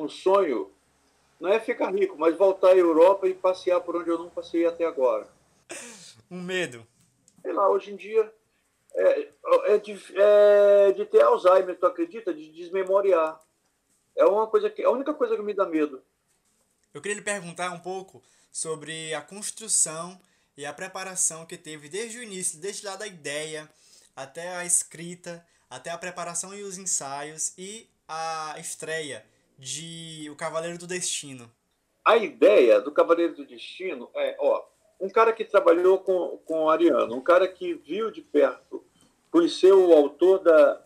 um 0.01 0.09
sonho 0.09 0.71
não 1.39 1.49
é 1.49 1.59
ficar 1.59 1.93
rico, 1.93 2.15
mas 2.17 2.37
voltar 2.37 2.69
à 2.69 2.77
Europa 2.77 3.27
e 3.27 3.33
passear 3.33 3.81
por 3.81 3.95
onde 3.95 4.09
eu 4.09 4.17
não 4.17 4.29
passei 4.29 4.65
até 4.65 4.85
agora. 4.85 5.27
Um 6.29 6.41
medo. 6.41 6.85
Sei 7.41 7.51
lá, 7.51 7.67
hoje 7.69 7.91
em 7.91 7.95
dia 7.95 8.31
é, 8.93 9.29
é, 9.65 9.77
de, 9.77 9.99
é 10.15 10.91
de 10.91 11.05
ter 11.05 11.21
Alzheimer, 11.21 11.77
tu 11.79 11.85
acredita? 11.85 12.33
De 12.33 12.51
desmemoriar. 12.51 13.39
É 14.15 14.25
uma 14.25 14.47
coisa 14.47 14.69
que, 14.69 14.83
a 14.83 14.91
única 14.91 15.13
coisa 15.13 15.35
que 15.35 15.41
me 15.41 15.53
dá 15.53 15.65
medo. 15.65 16.03
Eu 16.93 17.01
queria 17.01 17.15
lhe 17.15 17.23
perguntar 17.23 17.71
um 17.71 17.79
pouco 17.79 18.21
sobre 18.51 19.13
a 19.13 19.21
construção 19.21 20.19
e 20.57 20.65
a 20.65 20.73
preparação 20.73 21.45
que 21.45 21.57
teve 21.57 21.89
desde 21.89 22.19
o 22.19 22.23
início, 22.23 22.59
desde 22.59 22.85
lá 22.85 22.95
da 22.95 23.07
ideia 23.07 23.69
até 24.15 24.55
a 24.57 24.65
escrita, 24.65 25.45
até 25.69 25.89
a 25.89 25.97
preparação 25.97 26.53
e 26.53 26.61
os 26.61 26.77
ensaios 26.77 27.53
e 27.57 27.89
a 28.07 28.55
estreia 28.59 29.25
de 29.61 30.27
O 30.31 30.35
Cavaleiro 30.35 30.79
do 30.79 30.87
Destino? 30.87 31.49
A 32.03 32.17
ideia 32.17 32.81
do 32.81 32.91
Cavaleiro 32.91 33.35
do 33.35 33.45
Destino 33.45 34.09
é, 34.15 34.35
ó, 34.39 34.63
um 34.99 35.07
cara 35.07 35.31
que 35.31 35.45
trabalhou 35.45 35.99
com, 35.99 36.39
com 36.45 36.67
Ariano, 36.67 37.15
um 37.15 37.21
cara 37.21 37.47
que 37.47 37.75
viu 37.75 38.09
de 38.09 38.21
perto, 38.21 38.83
conheceu 39.29 39.87
o 39.87 39.93
autor 39.93 40.39
da, 40.39 40.81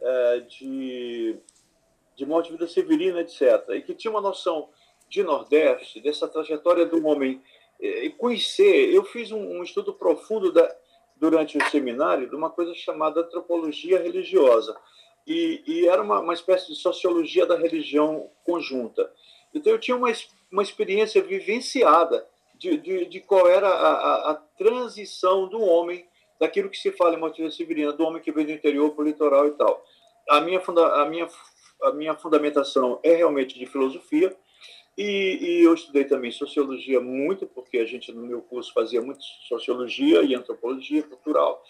é, 0.00 0.40
de, 0.40 1.38
de 2.16 2.26
Morte, 2.26 2.50
Vida 2.50 2.66
Severina, 2.66 3.20
etc., 3.20 3.64
e 3.70 3.82
que 3.82 3.94
tinha 3.94 4.10
uma 4.10 4.20
noção 4.20 4.68
de 5.08 5.22
Nordeste, 5.22 6.00
dessa 6.00 6.26
trajetória 6.26 6.84
do 6.84 7.06
homem, 7.06 7.40
e 7.80 8.10
conhecer. 8.10 8.92
Eu 8.92 9.04
fiz 9.04 9.30
um, 9.30 9.38
um 9.38 9.62
estudo 9.62 9.94
profundo 9.94 10.52
da, 10.52 10.68
durante 11.16 11.56
o 11.56 11.70
seminário 11.70 12.28
de 12.28 12.34
uma 12.34 12.50
coisa 12.50 12.74
chamada 12.74 13.20
antropologia 13.20 14.02
religiosa 14.02 14.76
e, 15.28 15.62
e 15.66 15.86
era 15.86 16.02
uma, 16.02 16.20
uma 16.20 16.32
espécie 16.32 16.68
de 16.68 16.74
sociologia 16.74 17.44
da 17.44 17.56
religião 17.56 18.30
conjunta. 18.44 19.12
Então 19.54 19.70
eu 19.70 19.78
tinha 19.78 19.96
uma, 19.96 20.10
uma 20.50 20.62
experiência 20.62 21.22
vivenciada 21.22 22.26
de, 22.54 22.78
de, 22.78 23.04
de 23.04 23.20
qual 23.20 23.46
era 23.46 23.68
a, 23.68 23.90
a, 23.90 24.30
a, 24.30 24.34
transição 24.56 25.46
do 25.46 25.60
homem 25.60 26.06
daquilo 26.40 26.70
que 26.70 26.78
se 26.78 26.90
fala 26.92 27.14
em 27.14 27.20
motivação 27.20 27.56
severina, 27.56 27.92
do 27.92 28.04
homem 28.04 28.22
que 28.22 28.32
veio 28.32 28.46
do 28.46 28.52
interior 28.52 28.90
para 28.90 29.04
o 29.04 29.06
litoral 29.06 29.46
e 29.46 29.50
tal. 29.52 29.84
A 30.30 30.40
minha, 30.40 30.60
funda, 30.60 31.02
a 31.02 31.06
minha, 31.06 31.28
a 31.82 31.92
minha 31.92 32.14
fundamentação 32.14 32.98
é 33.02 33.14
realmente 33.14 33.58
de 33.58 33.66
filosofia, 33.66 34.34
e, 34.98 35.38
e, 35.40 35.62
eu 35.62 35.74
estudei 35.74 36.04
também 36.04 36.32
sociologia 36.32 37.00
muito, 37.00 37.46
porque 37.46 37.78
a 37.78 37.84
gente 37.84 38.10
no 38.10 38.26
meu 38.26 38.42
curso 38.42 38.72
fazia 38.72 39.00
muito 39.00 39.22
sociologia 39.48 40.22
e 40.22 40.34
antropologia 40.34 41.04
cultural. 41.04 41.62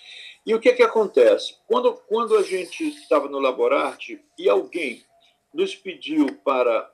E 0.49 0.55
o 0.55 0.59
que, 0.59 0.73
que 0.73 0.83
acontece? 0.83 1.59
Quando, 1.67 1.93
quando 2.09 2.35
a 2.35 2.43
gente 2.43 2.83
estava 2.89 3.29
no 3.29 3.39
Laborarte 3.39 4.19
e 4.39 4.49
alguém 4.49 5.05
nos 5.53 5.77
pediu 5.77 6.25
para, 6.43 6.91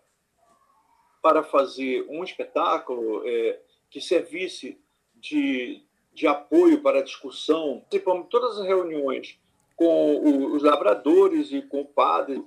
para 1.22 1.40
fazer 1.44 2.04
um 2.10 2.24
espetáculo 2.24 3.22
é, 3.24 3.60
que 3.88 4.00
servisse 4.00 4.76
de, 5.14 5.80
de 6.12 6.26
apoio 6.26 6.82
para 6.82 6.98
a 6.98 7.04
discussão, 7.04 7.84
de 7.88 8.00
todas 8.28 8.58
as 8.58 8.66
reuniões 8.66 9.38
com 9.76 10.52
os 10.52 10.64
lavradores 10.64 11.52
e 11.52 11.62
com 11.62 11.84
padres 11.84 12.42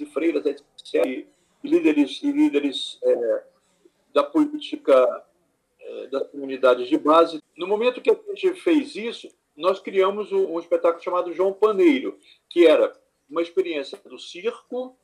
e 0.00 0.06
freiras, 0.06 0.46
etc., 0.46 1.04
e 1.04 1.26
líderes, 1.64 2.22
e 2.22 2.30
líderes 2.30 3.00
é, 3.02 3.44
da 4.12 4.22
política 4.22 5.24
é, 5.80 6.06
das 6.06 6.28
comunidades 6.28 6.88
de 6.88 6.96
base. 6.96 7.42
No 7.56 7.66
momento 7.66 8.00
que 8.00 8.10
a 8.10 8.16
gente 8.36 8.54
fez 8.60 8.94
isso, 8.94 9.28
nós 9.56 9.80
criamos 9.80 10.32
um, 10.32 10.54
um 10.54 10.60
espetáculo 10.60 11.02
chamado 11.02 11.32
João 11.32 11.52
Paneiro, 11.52 12.18
que 12.48 12.66
era 12.66 12.92
uma 13.28 13.42
experiência 13.42 13.98
do 14.04 14.18
circo, 14.18 14.96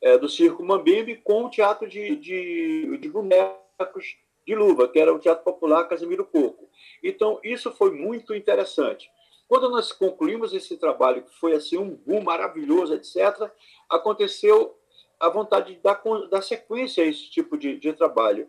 é, 0.00 0.16
do 0.18 0.28
circo 0.28 0.64
Mambembe, 0.64 1.16
com 1.16 1.44
o 1.44 1.50
teatro 1.50 1.88
de, 1.88 2.16
de, 2.16 2.98
de 2.98 3.08
bonecos 3.08 4.16
de 4.46 4.54
luva, 4.54 4.88
que 4.88 4.98
era 4.98 5.14
o 5.14 5.18
Teatro 5.18 5.44
Popular 5.44 5.84
Casimiro 5.84 6.24
Coco. 6.24 6.68
Então, 7.02 7.38
isso 7.44 7.70
foi 7.72 7.90
muito 7.90 8.34
interessante. 8.34 9.10
Quando 9.46 9.70
nós 9.70 9.92
concluímos 9.92 10.54
esse 10.54 10.76
trabalho, 10.76 11.22
que 11.22 11.34
foi 11.38 11.54
assim 11.54 11.78
um 11.78 11.94
boom 11.94 12.22
maravilhoso, 12.22 12.94
etc., 12.94 13.50
aconteceu 13.88 14.78
a 15.20 15.28
vontade 15.28 15.74
de 15.74 15.80
dar, 15.80 16.02
dar 16.30 16.42
sequência 16.42 17.02
a 17.02 17.06
esse 17.06 17.30
tipo 17.30 17.56
de, 17.56 17.78
de 17.78 17.92
trabalho. 17.92 18.48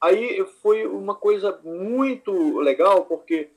Aí 0.00 0.44
foi 0.62 0.86
uma 0.86 1.14
coisa 1.14 1.58
muito 1.62 2.58
legal, 2.60 3.04
porque 3.04 3.50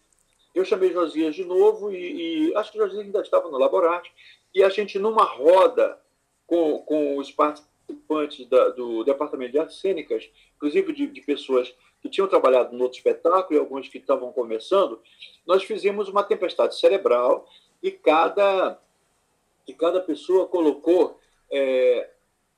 eu 0.54 0.66
chamei 0.66 0.92
Josias 0.92 1.36
de 1.36 1.46
novo 1.46 1.92
e, 1.92 2.50
e 2.50 2.56
acho 2.56 2.72
que 2.72 2.78
Josias 2.78 3.06
ainda 3.06 3.22
estava 3.22 3.50
no 3.50 3.58
laboratório 3.58 4.12
e 4.54 4.64
a 4.64 4.70
gente 4.70 5.00
numa 5.00 5.24
roda 5.24 6.00
com, 6.46 6.80
com 6.80 7.18
os 7.18 7.32
participantes 7.32 8.46
da, 8.48 8.70
do 8.70 9.04
departamento 9.04 9.54
de 9.54 9.60
artes 9.60 9.80
cênicas, 9.80 10.30
inclusive 10.56 10.94
de, 10.94 11.08
de, 11.08 11.22
pessoas 11.22 11.74
que 12.02 12.10
tinham 12.10 12.28
trabalhado 12.28 12.76
no 12.76 12.84
outro 12.84 12.98
espetáculo 12.98 13.58
e 13.58 13.60
alguns 13.60 13.88
que 13.88 13.98
estavam 13.98 14.32
começando, 14.32 15.02
nós 15.46 15.64
fizemos 15.64 16.10
uma 16.10 16.24
tempestade 16.24 16.78
cerebral 16.78 17.48
e 17.82 17.92
cada 17.92 18.80
que 19.66 19.74
cada 19.74 20.02
pessoa 20.02 20.48
colocou 20.48 21.20
é, 21.52 22.10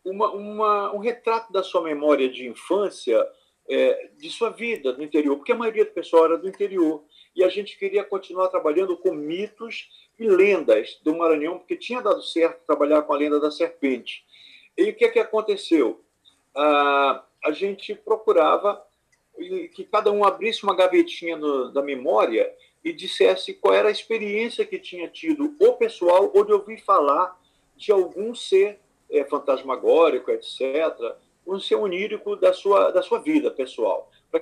uma, 0.04 0.32
uma, 0.32 0.96
um 0.96 1.00
retrato 1.00 1.52
da 1.52 1.64
sua 1.64 1.82
memória 1.82 2.30
de 2.30 2.48
infância, 2.48 3.26
é, 3.70 4.10
de 4.18 4.30
sua 4.30 4.50
vida 4.50 4.94
no 4.94 5.04
interior, 5.04 5.36
porque 5.36 5.52
a 5.52 5.58
maioria 5.58 5.86
do 5.86 5.92
pessoal 5.92 6.26
era 6.26 6.38
do 6.38 6.48
interior. 6.48 7.04
E 7.36 7.44
a 7.44 7.50
gente 7.50 7.78
queria 7.78 8.04
continuar 8.04 8.48
trabalhando 8.50 8.96
com 8.98 9.14
mitos 9.14 9.90
e 10.20 10.28
lendas 10.28 11.00
do 11.04 11.16
Maranhão, 11.16 11.58
porque 11.58 11.76
tinha 11.76 12.02
dado 12.02 12.22
certo 12.22 12.66
trabalhar 12.66 13.02
com 13.02 13.14
a 13.14 13.18
lenda 13.18 13.40
da 13.40 13.50
serpente. 13.50 14.24
E 14.78 14.90
o 14.90 14.96
que, 14.96 15.06
é 15.06 15.10
que 15.10 15.20
aconteceu? 15.20 16.02
Ah, 16.56 17.24
a 17.44 17.52
gente 17.52 17.96
procurava 17.96 18.86
que 19.74 19.84
cada 19.84 20.12
um 20.12 20.24
abrisse 20.24 20.64
uma 20.64 20.76
gavetinha 20.76 21.36
no, 21.36 21.72
da 21.72 21.82
memória 21.82 22.54
e 22.84 22.94
dissesse 22.94 23.54
qual 23.54 23.74
era 23.74 23.88
a 23.88 23.92
experiência 23.92 24.66
que 24.66 24.78
tinha 24.78 25.08
tido 25.08 25.56
o 25.60 25.74
pessoal 25.74 26.32
ou 26.34 26.46
de 26.46 26.54
ouvir 26.54 26.78
falar 26.82 27.40
de 27.76 27.92
algum 27.92 28.36
ser 28.36 28.80
é, 29.10 29.24
fantasmagórico, 29.24 30.32
etc., 30.32 31.16
um 31.46 31.60
ser 31.60 31.76
onírico 31.76 32.36
da 32.36 32.54
sua, 32.54 32.92
da 32.92 33.02
sua 33.02 33.20
vida 33.20 33.52
pessoal, 33.52 34.10
para 34.32 34.42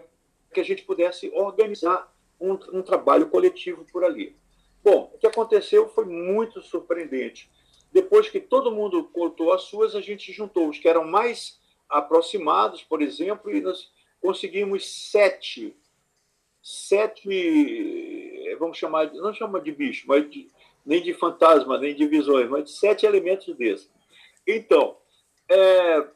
que 0.53 0.59
a 0.59 0.63
gente 0.63 0.83
pudesse 0.83 1.31
organizar 1.33 2.10
um, 2.41 2.79
um 2.79 2.81
trabalho 2.81 3.29
coletivo 3.29 3.85
por 3.91 4.03
ali. 4.03 4.35
Bom, 4.83 5.11
o 5.13 5.17
que 5.17 5.27
aconteceu 5.27 5.87
foi 5.89 6.05
muito 6.05 6.61
surpreendente. 6.61 7.49
Depois 7.91 8.29
que 8.29 8.39
todo 8.39 8.71
mundo 8.71 9.03
contou 9.03 9.53
as 9.53 9.63
suas, 9.63 9.95
a 9.95 10.01
gente 10.01 10.33
juntou 10.33 10.67
os 10.67 10.79
que 10.79 10.87
eram 10.87 11.05
mais 11.05 11.59
aproximados, 11.87 12.81
por 12.83 13.01
exemplo, 13.01 13.53
e 13.53 13.61
nós 13.61 13.91
conseguimos 14.21 15.11
sete, 15.11 15.75
sete, 16.61 18.55
vamos 18.57 18.77
chamar, 18.77 19.13
não 19.13 19.33
chama 19.33 19.59
de 19.59 19.71
bicho, 19.71 20.05
mas 20.07 20.29
de, 20.29 20.47
nem 20.85 21.01
de 21.01 21.13
fantasma, 21.13 21.77
nem 21.77 21.93
de 21.93 22.07
visões, 22.07 22.49
mas 22.49 22.63
de 22.63 22.71
sete 22.71 23.05
elementos 23.05 23.55
desses. 23.55 23.91
Então, 24.47 24.97
é, 25.49 26.07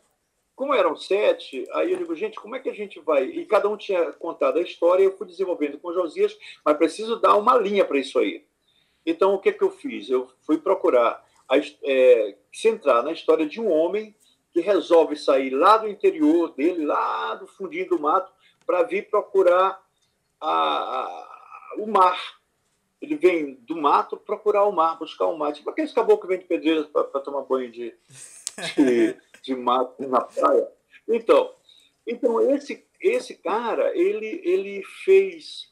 como 0.55 0.73
eram 0.73 0.95
sete, 0.95 1.67
aí 1.73 1.91
eu 1.91 1.97
digo, 1.97 2.15
gente, 2.15 2.39
como 2.39 2.55
é 2.55 2.59
que 2.59 2.69
a 2.69 2.73
gente 2.73 2.99
vai? 3.01 3.25
E 3.25 3.45
cada 3.45 3.67
um 3.67 3.75
tinha 3.75 4.13
contado 4.13 4.57
a 4.57 4.61
história, 4.61 5.03
eu 5.03 5.15
fui 5.17 5.27
desenvolvendo 5.27 5.77
com 5.77 5.93
Josias, 5.93 6.37
mas 6.63 6.77
preciso 6.77 7.17
dar 7.17 7.35
uma 7.35 7.57
linha 7.57 7.83
para 7.83 7.99
isso 7.99 8.17
aí. 8.17 8.45
Então, 9.05 9.33
o 9.33 9.39
que, 9.39 9.51
que 9.51 9.63
eu 9.63 9.69
fiz? 9.69 10.09
Eu 10.09 10.29
fui 10.45 10.57
procurar 10.57 11.23
a, 11.49 11.57
é, 11.83 12.37
centrar 12.53 13.03
na 13.03 13.11
história 13.11 13.45
de 13.45 13.59
um 13.59 13.69
homem 13.69 14.15
que 14.53 14.61
resolve 14.61 15.17
sair 15.17 15.49
lá 15.49 15.77
do 15.77 15.89
interior 15.89 16.53
dele, 16.53 16.85
lá 16.85 17.35
do 17.35 17.45
fundinho 17.45 17.89
do 17.89 17.99
mato, 17.99 18.31
para 18.65 18.83
vir 18.83 19.09
procurar 19.09 19.83
a, 20.39 20.51
a, 20.51 21.73
o 21.77 21.85
mar. 21.85 22.17
Ele 23.01 23.17
vem 23.17 23.55
do 23.55 23.75
mato 23.75 24.15
procurar 24.15 24.63
o 24.63 24.71
mar, 24.71 24.97
buscar 24.97 25.25
o 25.25 25.37
mar. 25.37 25.51
Tipo 25.51 25.69
aqueles 25.69 25.91
caboclos 25.91 26.21
que 26.21 26.27
vêm 26.27 26.39
de 26.39 26.45
pedreiras 26.45 26.87
para 26.87 27.19
tomar 27.19 27.41
banho 27.41 27.69
de, 27.69 27.93
de, 28.75 29.15
de 29.41 29.55
mato 29.55 30.07
na 30.07 30.21
praia. 30.21 30.67
Então, 31.07 31.53
então 32.07 32.41
esse, 32.51 32.85
esse 33.01 33.35
cara, 33.35 33.95
ele, 33.95 34.41
ele 34.43 34.83
fez. 35.03 35.69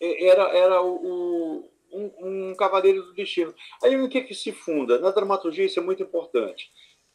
É, 0.00 0.26
era, 0.26 0.48
era 0.56 0.82
o, 0.82 1.68
um, 1.92 2.50
um 2.50 2.54
cavaleiro 2.54 3.02
do 3.02 3.14
destino. 3.14 3.54
Aí 3.82 3.96
o 4.00 4.08
que, 4.08 4.22
que 4.22 4.34
se 4.34 4.52
funda? 4.52 4.98
Na 4.98 5.10
dramaturgia 5.10 5.64
isso 5.64 5.78
é 5.78 5.82
muito 5.82 6.02
importante. 6.02 6.70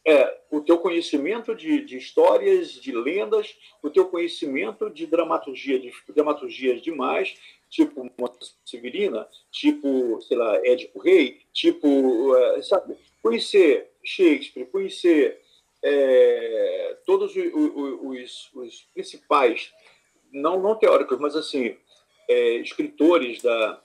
É 0.06 0.40
o 0.50 0.60
teu 0.60 0.78
conhecimento 0.78 1.54
de, 1.54 1.84
de 1.84 1.98
histórias, 1.98 2.72
de 2.72 2.92
lendas, 2.92 3.54
o 3.82 3.90
teu 3.90 4.06
conhecimento 4.06 4.88
de 4.88 5.06
dramaturgia, 5.06 5.78
de 5.78 5.92
dramaturgias 6.14 6.80
demais, 6.80 7.36
tipo 7.68 8.10
Severina, 8.64 9.28
tipo, 9.50 10.18
sei 10.22 10.36
lá, 10.38 10.56
Édipo 10.64 10.98
Rei, 10.98 11.42
tipo, 11.52 12.34
é, 12.36 12.62
sabe, 12.62 12.96
conhecer 13.22 13.90
Shakespeare, 14.08 14.66
conhecer 14.66 15.40
é, 15.82 16.96
todos 17.04 17.36
os, 17.36 17.52
os, 18.02 18.50
os, 18.54 18.88
principais, 18.94 19.72
não, 20.32 20.60
não 20.60 20.74
teóricos, 20.74 21.18
mas 21.18 21.36
assim, 21.36 21.76
é, 22.28 22.54
escritores 22.56 23.42
da, 23.42 23.82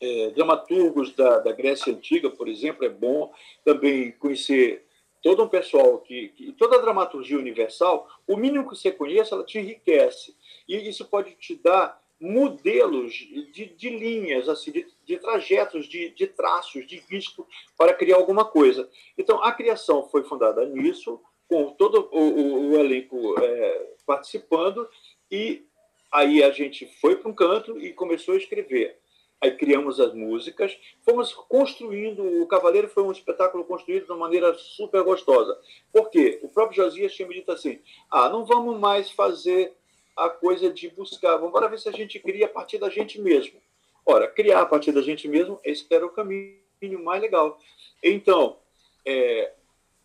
é, 0.00 0.30
dramaturgos 0.30 1.14
da, 1.14 1.38
da 1.38 1.52
Grécia 1.52 1.92
Antiga, 1.92 2.28
por 2.28 2.46
exemplo, 2.46 2.84
é 2.84 2.90
bom 2.90 3.32
também 3.64 4.12
conhecer 4.12 4.84
todo 5.22 5.44
um 5.44 5.48
pessoal 5.48 5.98
que, 5.98 6.28
que, 6.30 6.52
toda 6.52 6.76
a 6.76 6.80
dramaturgia 6.80 7.38
universal, 7.38 8.08
o 8.26 8.36
mínimo 8.36 8.68
que 8.68 8.76
você 8.76 8.90
conhece, 8.90 9.32
ela 9.32 9.44
te 9.44 9.58
enriquece. 9.58 10.36
E 10.68 10.76
isso 10.76 11.06
pode 11.06 11.32
te 11.36 11.54
dar 11.54 12.01
modelos 12.22 13.12
de, 13.12 13.66
de 13.66 13.90
linhas, 13.90 14.48
assim, 14.48 14.70
de, 14.70 14.86
de 15.04 15.18
trajetos, 15.18 15.88
de, 15.88 16.10
de, 16.10 16.28
traços, 16.28 16.86
de 16.86 16.98
risco 17.10 17.46
para 17.76 17.92
criar 17.92 18.16
alguma 18.16 18.44
coisa. 18.44 18.88
Então, 19.18 19.42
a 19.42 19.50
criação 19.52 20.08
foi 20.08 20.22
fundada 20.22 20.64
nisso, 20.64 21.20
com 21.48 21.72
todo 21.72 22.08
o, 22.12 22.20
o, 22.20 22.70
o 22.70 22.78
elenco 22.78 23.34
é, 23.40 23.94
participando, 24.06 24.88
e 25.30 25.66
aí 26.12 26.44
a 26.44 26.52
gente 26.52 26.86
foi 27.00 27.16
para 27.16 27.28
um 27.28 27.34
canto 27.34 27.76
e 27.78 27.92
começou 27.92 28.34
a 28.34 28.38
escrever 28.38 29.02
aí 29.42 29.50
criamos 29.56 29.98
as 29.98 30.14
músicas, 30.14 30.78
fomos 31.04 31.34
construindo, 31.34 32.22
o 32.40 32.46
Cavaleiro 32.46 32.88
foi 32.88 33.02
um 33.02 33.10
espetáculo 33.10 33.64
construído 33.64 34.04
de 34.04 34.12
uma 34.12 34.20
maneira 34.20 34.54
super 34.54 35.02
gostosa. 35.02 35.58
Por 35.92 36.10
quê? 36.10 36.38
O 36.44 36.48
próprio 36.48 36.76
Josias 36.76 37.12
tinha 37.12 37.26
me 37.26 37.34
dito 37.34 37.50
assim, 37.50 37.80
ah, 38.08 38.28
não 38.28 38.44
vamos 38.44 38.78
mais 38.78 39.10
fazer 39.10 39.74
a 40.16 40.28
coisa 40.28 40.70
de 40.70 40.88
buscar, 40.88 41.36
vamos 41.36 41.70
ver 41.70 41.78
se 41.78 41.88
a 41.88 41.92
gente 41.92 42.18
cria 42.18 42.46
a 42.46 42.48
partir 42.48 42.78
da 42.78 42.88
gente 42.88 43.20
mesmo. 43.20 43.60
Ora, 44.04 44.28
criar 44.28 44.62
a 44.62 44.66
partir 44.66 44.92
da 44.92 45.00
gente 45.00 45.28
mesmo, 45.28 45.60
esse 45.64 45.86
era 45.90 46.04
o 46.04 46.10
caminho 46.10 46.58
mais 47.02 47.22
legal. 47.22 47.58
Então, 48.02 48.58
é, 49.06 49.52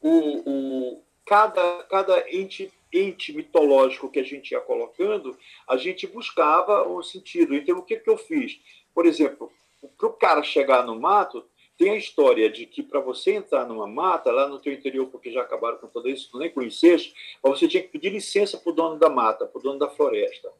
o, 0.01 0.49
o, 0.49 1.03
cada, 1.25 1.83
cada 1.83 2.29
ente, 2.31 2.71
ente 2.93 3.33
mitológico 3.33 4.09
que 4.09 4.19
a 4.19 4.23
gente 4.23 4.51
ia 4.51 4.61
colocando, 4.61 5.37
a 5.67 5.77
gente 5.77 6.05
buscava 6.07 6.87
um 6.87 7.01
sentido. 7.01 7.55
Então, 7.55 7.79
o 7.79 7.83
que, 7.83 7.97
que 7.97 8.09
eu 8.09 8.17
fiz? 8.17 8.59
Por 8.93 9.05
exemplo, 9.05 9.51
para 9.97 10.07
o 10.07 10.13
cara 10.13 10.43
chegar 10.43 10.85
no 10.85 10.99
mato, 10.99 11.45
tem 11.77 11.91
a 11.91 11.95
história 11.95 12.49
de 12.49 12.65
que 12.65 12.81
para 12.81 12.99
você 12.99 13.33
entrar 13.33 13.65
numa 13.67 13.87
mata, 13.87 14.31
lá 14.31 14.47
no 14.47 14.59
teu 14.59 14.73
interior, 14.73 15.07
porque 15.07 15.31
já 15.31 15.41
acabaram 15.41 15.77
com 15.77 15.87
tudo 15.87 16.09
isso, 16.09 16.37
nem 16.37 16.49
conheceste, 16.49 17.13
você 17.41 17.67
tinha 17.67 17.83
que 17.83 17.89
pedir 17.89 18.09
licença 18.09 18.57
para 18.57 18.71
o 18.71 18.75
dono 18.75 18.97
da 18.97 19.09
mata, 19.09 19.45
para 19.45 19.59
o 19.59 19.61
dono 19.61 19.77
da 19.77 19.89
floresta, 19.89 20.51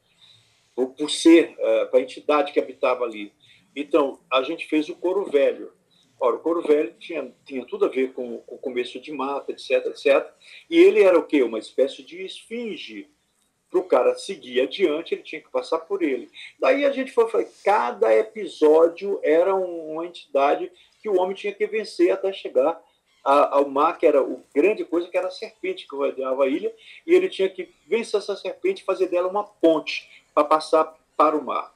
ou 0.76 0.90
por 0.90 1.10
ser, 1.10 1.56
uh, 1.56 1.90
para 1.90 2.00
a 2.00 2.04
entidade 2.04 2.54
que 2.54 2.60
habitava 2.60 3.04
ali. 3.04 3.34
Então, 3.76 4.20
a 4.32 4.44
gente 4.44 4.68
fez 4.68 4.90
o 4.90 4.96
coro 4.96 5.26
velho. 5.26 5.74
Ora, 6.20 6.36
o 6.36 6.40
coro 6.40 6.62
velho 6.62 6.94
tinha, 7.00 7.34
tinha 7.46 7.66
tudo 7.66 7.86
a 7.86 7.90
ver 7.90 8.14
com, 8.14 8.40
com 8.40 8.56
o 8.56 8.60
começo 8.60 9.00
de 9.00 9.12
mata, 9.12 9.52
etc, 9.52 9.88
etc. 9.88 10.28
E 10.70 10.78
ele 10.78 11.02
era 11.02 11.18
o 11.18 11.26
quê? 11.26 11.42
Uma 11.42 11.60
espécie 11.60 12.04
de 12.04 12.24
esfinge 12.24 13.10
para 13.70 13.80
o 13.80 13.84
cara 13.84 14.16
seguir 14.16 14.62
adiante, 14.62 15.14
ele 15.14 15.24
tinha 15.24 15.42
que 15.42 15.52
passar 15.52 15.80
por 15.80 16.02
ele. 16.02 16.30
Daí 16.60 16.86
a 16.86 16.92
gente 16.92 17.12
foi, 17.12 17.28
foi 17.28 17.48
cada 17.64 18.16
episódio 18.16 19.20
era 19.22 19.54
uma 19.54 20.06
entidade 20.06 20.72
que 21.08 21.10
o 21.10 21.22
homem 21.22 21.34
tinha 21.34 21.54
que 21.54 21.66
vencer 21.66 22.12
até 22.12 22.34
chegar 22.34 22.82
ao 23.24 23.68
mar, 23.68 23.98
que 23.98 24.06
era 24.06 24.22
o 24.22 24.44
grande 24.54 24.84
coisa, 24.86 25.08
que 25.10 25.18
era 25.18 25.28
a 25.28 25.32
serpente 25.32 25.88
que 25.88 25.96
rodeava 25.96 26.44
a 26.44 26.48
ilha, 26.48 26.74
e 27.06 27.14
ele 27.14 27.30
tinha 27.30 27.50
que 27.50 27.74
vencer 27.86 28.20
essa 28.20 28.36
serpente 28.36 28.82
e 28.82 28.86
fazer 28.86 29.08
dela 29.08 29.28
uma 29.28 29.44
ponte 29.44 30.10
para 30.34 30.44
passar 30.44 30.98
para 31.16 31.36
o 31.36 31.44
mar. 31.44 31.74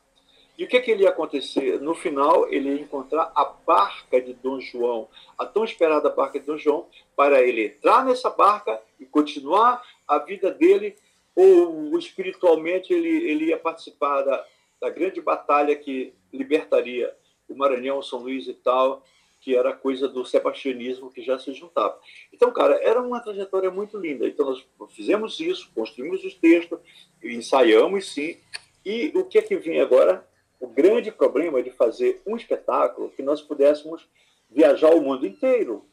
E 0.57 0.63
o 0.65 0.67
que, 0.67 0.79
que 0.79 0.91
ele 0.91 1.03
ia 1.03 1.09
acontecer? 1.09 1.81
No 1.81 1.95
final, 1.95 2.47
ele 2.49 2.69
ia 2.69 2.81
encontrar 2.81 3.31
a 3.33 3.45
barca 3.45 4.21
de 4.21 4.33
Dom 4.33 4.59
João, 4.59 5.07
a 5.37 5.45
tão 5.45 5.63
esperada 5.63 6.09
barca 6.09 6.39
de 6.39 6.45
Dom 6.45 6.57
João, 6.57 6.87
para 7.15 7.41
ele 7.41 7.67
entrar 7.67 8.05
nessa 8.05 8.29
barca 8.29 8.81
e 8.99 9.05
continuar 9.05 9.81
a 10.07 10.19
vida 10.19 10.51
dele 10.51 10.95
ou 11.35 11.97
espiritualmente 11.97 12.93
ele, 12.93 13.29
ele 13.29 13.45
ia 13.45 13.57
participar 13.57 14.21
da, 14.21 14.45
da 14.79 14.89
grande 14.89 15.21
batalha 15.21 15.75
que 15.75 16.13
libertaria 16.31 17.13
o 17.49 17.55
Maranhão, 17.55 18.01
São 18.01 18.19
Luís 18.19 18.47
e 18.47 18.53
tal, 18.53 19.03
que 19.41 19.55
era 19.55 19.73
coisa 19.73 20.07
do 20.07 20.23
sebastianismo 20.23 21.11
que 21.11 21.23
já 21.23 21.37
se 21.39 21.51
juntava. 21.51 21.99
Então, 22.31 22.51
cara, 22.53 22.79
era 22.81 23.01
uma 23.01 23.19
trajetória 23.19 23.71
muito 23.71 23.97
linda. 23.97 24.27
Então, 24.27 24.45
nós 24.45 24.63
fizemos 24.91 25.39
isso, 25.39 25.71
construímos 25.73 26.23
os 26.23 26.35
textos, 26.35 26.79
ensaiamos 27.23 28.13
sim. 28.13 28.37
E 28.85 29.11
o 29.15 29.25
que 29.25 29.39
é 29.39 29.41
que 29.41 29.57
vem 29.57 29.81
agora? 29.81 30.25
O 30.59 30.67
grande 30.67 31.11
problema 31.11 31.61
de 31.63 31.71
fazer 31.71 32.21
um 32.25 32.37
espetáculo 32.37 33.09
que 33.09 33.23
nós 33.23 33.41
pudéssemos 33.41 34.07
viajar 34.49 34.93
o 34.93 35.01
mundo 35.01 35.25
inteiro, 35.25 35.83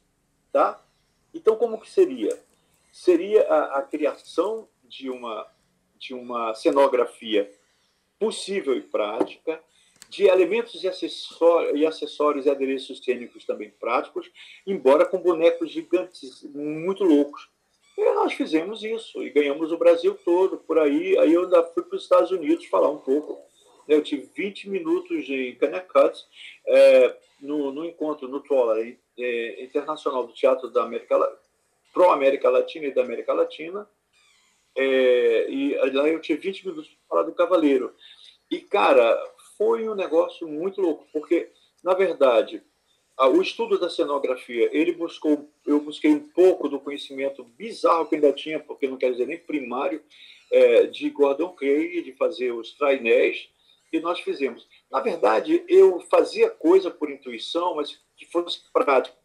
tá? 0.53 0.83
Então, 1.33 1.57
como 1.57 1.81
que 1.81 1.91
seria? 1.91 2.39
Seria 2.93 3.49
a, 3.49 3.79
a 3.79 3.83
criação 3.83 4.69
de 4.85 5.09
uma, 5.09 5.47
de 5.99 6.13
uma 6.13 6.55
cenografia 6.55 7.51
possível 8.19 8.77
e 8.77 8.83
prática, 8.83 9.63
de 10.09 10.25
elementos 10.25 10.83
e 10.83 10.89
acessórios, 10.89 11.79
e 11.79 11.87
acessórios 11.87 12.47
e 12.47 12.51
adereços 12.51 13.05
cênicos 13.05 13.45
também 13.45 13.71
práticos, 13.79 14.31
embora 14.67 15.05
com 15.05 15.19
bonecos 15.19 15.71
gigantes 15.71 16.43
muito 16.55 17.05
loucos. 17.05 17.49
E 17.97 18.05
nós 18.15 18.33
fizemos 18.33 18.83
isso 18.83 19.23
e 19.23 19.31
ganhamos 19.31 19.73
o 19.73 19.77
Brasil 19.77 20.17
todo 20.25 20.59
por 20.59 20.79
aí. 20.79 21.19
Aí 21.19 21.33
eu 21.33 21.45
ainda 21.45 21.63
fui 21.65 21.83
para 21.83 21.97
os 21.97 22.05
Estados 22.05 22.31
Unidos 22.31 22.67
falar 22.67 22.89
um 22.89 22.99
pouco. 22.99 23.39
Eu 23.89 24.03
tive 24.03 24.29
20 24.35 24.71
minutos 24.71 25.29
em 25.29 25.55
Connecticut, 25.57 26.17
é, 26.67 27.17
no, 27.41 27.73
no 27.73 27.85
encontro 27.85 28.29
no 28.29 28.41
Tola 28.41 28.81
é, 28.81 29.65
Internacional 29.65 30.27
do 30.27 30.33
Teatro 30.33 30.71
da 30.71 30.85
América 30.85 31.19
Pro 31.93 32.11
América 32.11 32.49
Latina 32.51 32.87
e 32.87 32.95
da 32.95 33.03
América 33.03 33.33
Latina. 33.33 33.89
É, 34.77 35.51
e 35.51 35.75
lá 35.93 36.09
eu 36.09 36.21
tive 36.21 36.41
20 36.41 36.69
minutos 36.69 36.89
para 36.89 37.09
falar 37.09 37.23
do 37.25 37.35
Cavaleiro. 37.35 37.95
E, 38.51 38.61
cara, 38.61 39.19
foi 39.59 39.89
um 39.89 39.95
negócio 39.95 40.47
muito 40.47 40.81
louco, 40.81 41.05
porque, 41.13 41.51
na 41.83 41.93
verdade, 41.93 42.63
o 43.19 43.43
estudo 43.43 43.79
da 43.79 43.91
cenografia, 43.91 44.71
ele 44.73 44.93
buscou, 44.93 45.51
eu 45.67 45.81
busquei 45.81 46.13
um 46.13 46.21
pouco 46.21 46.69
do 46.69 46.79
conhecimento 46.79 47.43
bizarro 47.43 48.07
que 48.07 48.15
ainda 48.15 48.33
tinha, 48.33 48.61
porque 48.61 48.87
não 48.87 48.97
quer 48.97 49.11
dizer 49.11 49.27
nem 49.27 49.37
primário, 49.37 50.01
é, 50.53 50.87
de 50.87 51.11
Gordon 51.11 51.51
Craig, 51.51 52.03
de 52.03 52.13
fazer 52.13 52.53
os 52.53 52.73
trainéis, 52.75 53.51
e 53.93 53.99
nós 53.99 54.21
fizemos. 54.21 54.67
Na 54.91 55.01
verdade, 55.01 55.65
eu 55.69 56.01
fazia 56.03 56.49
coisa 56.49 56.91
por 56.91 57.11
intuição, 57.11 57.75
mas 57.75 58.01
que 58.17 58.25
fosse 58.27 58.61
prático. 58.73 59.17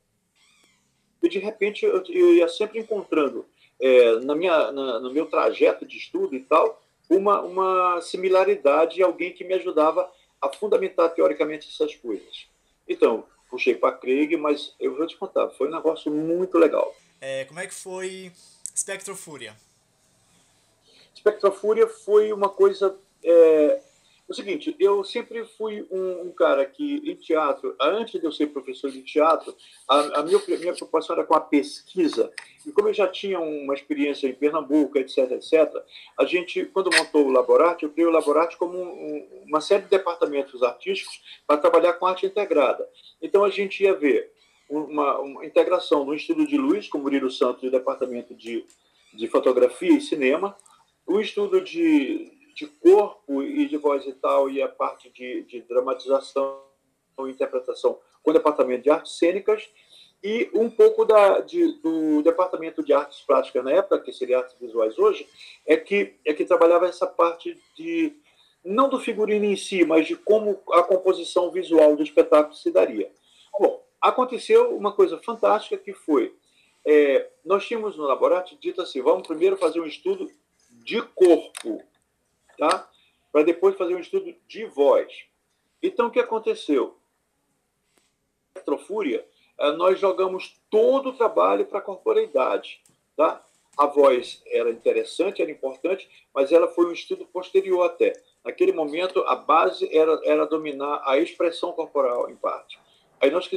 E, 1.21 1.29
de 1.29 1.37
repente, 1.37 1.85
eu, 1.85 2.03
eu 2.09 2.35
ia 2.35 2.47
sempre 2.47 2.79
encontrando, 2.79 3.45
é, 3.79 4.15
na 4.21 4.35
minha, 4.35 4.71
na, 4.71 4.99
no 4.99 5.13
meu 5.13 5.27
trajeto 5.27 5.85
de 5.85 5.97
estudo 5.97 6.35
e 6.35 6.39
tal, 6.39 6.81
uma, 7.09 7.41
uma 7.41 8.01
similaridade 8.01 9.03
alguém 9.03 9.31
que 9.31 9.43
me 9.43 9.53
ajudava 9.53 10.01
a 10.01 10.09
fundamentar 10.51 11.09
teoricamente 11.13 11.69
essas 11.69 11.95
coisas. 11.95 12.47
Então, 12.87 13.25
puxei 13.49 13.75
para 13.75 13.95
Craig, 13.95 14.35
mas 14.35 14.75
eu 14.79 14.95
vou 14.95 15.05
te 15.05 15.15
contar, 15.15 15.49
foi 15.51 15.67
um 15.67 15.71
negócio 15.71 16.11
muito 16.11 16.57
legal. 16.57 16.95
É, 17.21 17.45
como 17.45 17.59
é 17.59 17.67
que 17.67 17.73
foi 17.73 18.31
Spectrofúria? 18.75 19.55
Spectrofúria 21.15 21.87
foi 21.87 22.33
uma 22.33 22.49
coisa 22.49 22.97
é, 23.23 23.81
o 24.27 24.33
seguinte, 24.33 24.73
eu 24.79 25.03
sempre 25.03 25.43
fui 25.43 25.85
um, 25.91 26.27
um, 26.27 26.31
cara 26.31 26.65
que, 26.65 27.01
em 27.03 27.15
teatro, 27.15 27.75
antes 27.79 28.19
de 28.19 28.25
eu 28.25 28.31
ser 28.31 28.47
professor 28.47 28.89
de 28.89 29.01
teatro, 29.01 29.53
a, 29.87 30.19
a 30.19 30.23
minha, 30.23 30.39
minha 30.47 30.73
preocupação 30.73 31.15
era 31.15 31.25
com 31.25 31.35
a 31.35 31.41
pesquisa. 31.41 32.31
E 32.65 32.71
como 32.71 32.87
eu 32.87 32.93
já 32.93 33.05
tinha 33.07 33.39
uma 33.39 33.73
experiência 33.73 34.27
em 34.27 34.33
Pernambuco, 34.33 34.97
etc., 34.97 35.31
etc., 35.31 35.69
a 36.17 36.23
gente, 36.23 36.65
quando 36.65 36.95
montou 36.95 37.27
o 37.27 37.31
Laborate, 37.31 37.83
eu 37.83 37.91
criei 37.91 38.07
o 38.07 38.11
Laborate 38.11 38.55
como 38.57 38.77
um, 38.77 39.43
uma 39.45 39.59
série 39.59 39.83
de 39.83 39.89
departamentos 39.89 40.63
artísticos 40.63 41.21
para 41.45 41.59
trabalhar 41.59 41.93
com 41.93 42.05
arte 42.05 42.25
integrada. 42.25 42.87
Então, 43.21 43.43
a 43.43 43.49
gente 43.49 43.83
ia 43.83 43.93
ver 43.93 44.31
uma, 44.69 45.19
uma 45.19 45.45
integração 45.45 46.05
do 46.05 46.13
estudo 46.13 46.47
de 46.47 46.57
luz, 46.57 46.87
com 46.87 46.97
Murilo 46.97 47.29
Santos, 47.29 47.61
e 47.63 47.67
o 47.67 47.71
departamento 47.71 48.33
de, 48.33 48.65
de 49.13 49.27
fotografia 49.27 49.91
e 49.91 50.01
cinema, 50.01 50.55
o 51.05 51.19
estudo 51.19 51.59
de 51.59 52.31
de 52.53 52.67
corpo 52.67 53.41
e 53.41 53.67
de 53.67 53.77
voz 53.77 54.05
e 54.05 54.13
tal, 54.13 54.49
e 54.49 54.61
a 54.61 54.67
parte 54.67 55.09
de, 55.09 55.43
de 55.43 55.61
dramatização 55.61 56.61
e 57.19 57.29
interpretação 57.29 57.99
com 58.21 58.31
o 58.31 58.33
departamento 58.33 58.83
de 58.83 58.89
artes 58.89 59.17
cênicas, 59.17 59.69
e 60.23 60.49
um 60.53 60.69
pouco 60.69 61.03
da, 61.03 61.41
de, 61.41 61.73
do 61.81 62.21
departamento 62.21 62.81
de 62.81 62.93
artes 62.93 63.19
plásticas 63.21 63.63
na 63.63 63.71
época, 63.71 63.99
que 63.99 64.13
seria 64.13 64.37
artes 64.37 64.55
visuais 64.57 64.97
hoje, 64.97 65.27
é 65.65 65.75
que, 65.75 66.15
é 66.25 66.33
que 66.33 66.45
trabalhava 66.45 66.87
essa 66.87 67.05
parte 67.05 67.59
de, 67.75 68.13
não 68.63 68.87
do 68.87 68.99
figurino 68.99 69.43
em 69.43 69.57
si, 69.57 69.83
mas 69.83 70.07
de 70.07 70.15
como 70.15 70.61
a 70.71 70.81
composição 70.81 71.51
visual 71.51 71.97
do 71.97 72.03
espetáculo 72.03 72.55
se 72.55 72.71
daria. 72.71 73.11
Bom, 73.59 73.83
aconteceu 73.99 74.75
uma 74.75 74.93
coisa 74.93 75.17
fantástica 75.17 75.77
que 75.77 75.91
foi, 75.91 76.33
é, 76.85 77.29
nós 77.43 77.65
tínhamos 77.65 77.97
no 77.97 78.03
laboratório 78.03 78.57
dito 78.59 78.81
assim, 78.81 79.01
vamos 79.01 79.27
primeiro 79.27 79.57
fazer 79.57 79.81
um 79.81 79.85
estudo 79.85 80.31
de 80.83 81.01
corpo, 81.01 81.81
tá? 82.57 82.89
para 83.33 83.43
depois 83.43 83.75
fazer 83.75 83.95
um 83.95 83.99
estudo 83.99 84.33
de 84.47 84.65
voz. 84.65 85.25
Então, 85.81 86.07
o 86.07 86.11
que 86.11 86.19
aconteceu? 86.19 86.95
Electrofúria, 88.55 89.27
eh, 89.57 89.71
nós 89.71 89.99
jogamos 89.99 90.61
todo 90.69 91.09
o 91.09 91.13
trabalho 91.13 91.65
para 91.65 91.79
a 91.79 91.81
corporeidade. 91.81 92.79
Tá? 93.17 93.43
A 93.75 93.87
voz 93.87 94.43
era 94.45 94.69
interessante, 94.69 95.41
era 95.41 95.49
importante, 95.49 96.07
mas 96.31 96.51
ela 96.51 96.67
foi 96.67 96.85
um 96.85 96.91
estudo 96.91 97.25
posterior 97.25 97.83
até. 97.83 98.13
Naquele 98.45 98.71
momento, 98.71 99.21
a 99.21 99.35
base 99.35 99.89
era, 99.91 100.21
era 100.23 100.45
dominar 100.45 101.01
a 101.03 101.17
expressão 101.17 101.71
corporal, 101.71 102.29
em 102.29 102.35
parte. 102.35 102.79
Aí 103.19 103.31
nós 103.31 103.49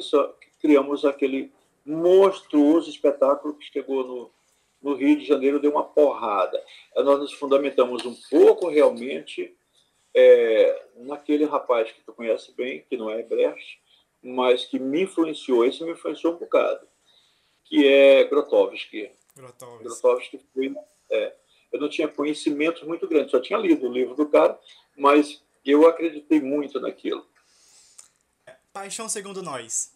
criamos 0.58 1.04
aquele 1.04 1.52
monstruoso 1.84 2.88
espetáculo 2.88 3.54
que 3.54 3.70
chegou 3.70 4.04
no, 4.04 4.30
no 4.86 4.94
Rio 4.94 5.18
de 5.18 5.26
Janeiro 5.26 5.58
deu 5.58 5.72
uma 5.72 5.82
porrada. 5.82 6.64
Nós 6.94 7.18
nos 7.18 7.32
fundamentamos 7.32 8.06
um 8.06 8.14
pouco 8.30 8.68
realmente 8.68 9.52
é, 10.14 10.86
naquele 10.98 11.44
rapaz 11.44 11.90
que 11.90 12.00
tu 12.02 12.12
conhece 12.12 12.52
bem, 12.52 12.86
que 12.88 12.96
não 12.96 13.10
é 13.10 13.20
Brecht, 13.24 13.80
mas 14.22 14.64
que 14.64 14.78
me 14.78 15.02
influenciou, 15.02 15.64
esse 15.64 15.82
me 15.82 15.90
influenciou 15.90 16.34
um 16.34 16.38
bocado, 16.38 16.86
que 17.64 17.84
é 17.84 18.22
Grotowski. 18.24 19.10
Grotowski. 19.34 19.84
Grotowski 19.84 20.40
foi, 20.54 20.72
é, 21.10 21.34
eu 21.72 21.80
não 21.80 21.88
tinha 21.88 22.06
conhecimentos 22.06 22.84
muito 22.84 23.08
grandes, 23.08 23.32
só 23.32 23.40
tinha 23.40 23.58
lido 23.58 23.88
o 23.88 23.92
livro 23.92 24.14
do 24.14 24.28
cara, 24.28 24.56
mas 24.96 25.42
eu 25.64 25.84
acreditei 25.88 26.40
muito 26.40 26.78
naquilo. 26.78 27.26
Paixão 28.72 29.08
segundo 29.08 29.42
nós. 29.42 29.95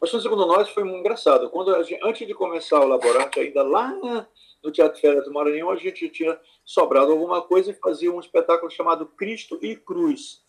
Paixão 0.00 0.18
Segundo 0.18 0.46
Nós 0.46 0.70
foi 0.70 0.82
muito 0.82 1.00
engraçado. 1.00 1.50
Quando 1.50 1.76
gente, 1.84 2.00
antes 2.02 2.26
de 2.26 2.32
começar 2.32 2.80
o 2.80 2.88
laboratório, 2.88 3.48
ainda 3.48 3.62
lá 3.62 4.26
no 4.62 4.72
Teatro 4.72 4.98
Férias 4.98 5.26
do 5.26 5.32
Maranhão, 5.32 5.70
a 5.70 5.76
gente 5.76 6.08
tinha 6.08 6.40
sobrado 6.64 7.12
alguma 7.12 7.42
coisa 7.42 7.70
e 7.70 7.74
fazia 7.74 8.10
um 8.10 8.18
espetáculo 8.18 8.70
chamado 8.70 9.04
Cristo 9.04 9.58
e 9.60 9.76
Cruz. 9.76 10.42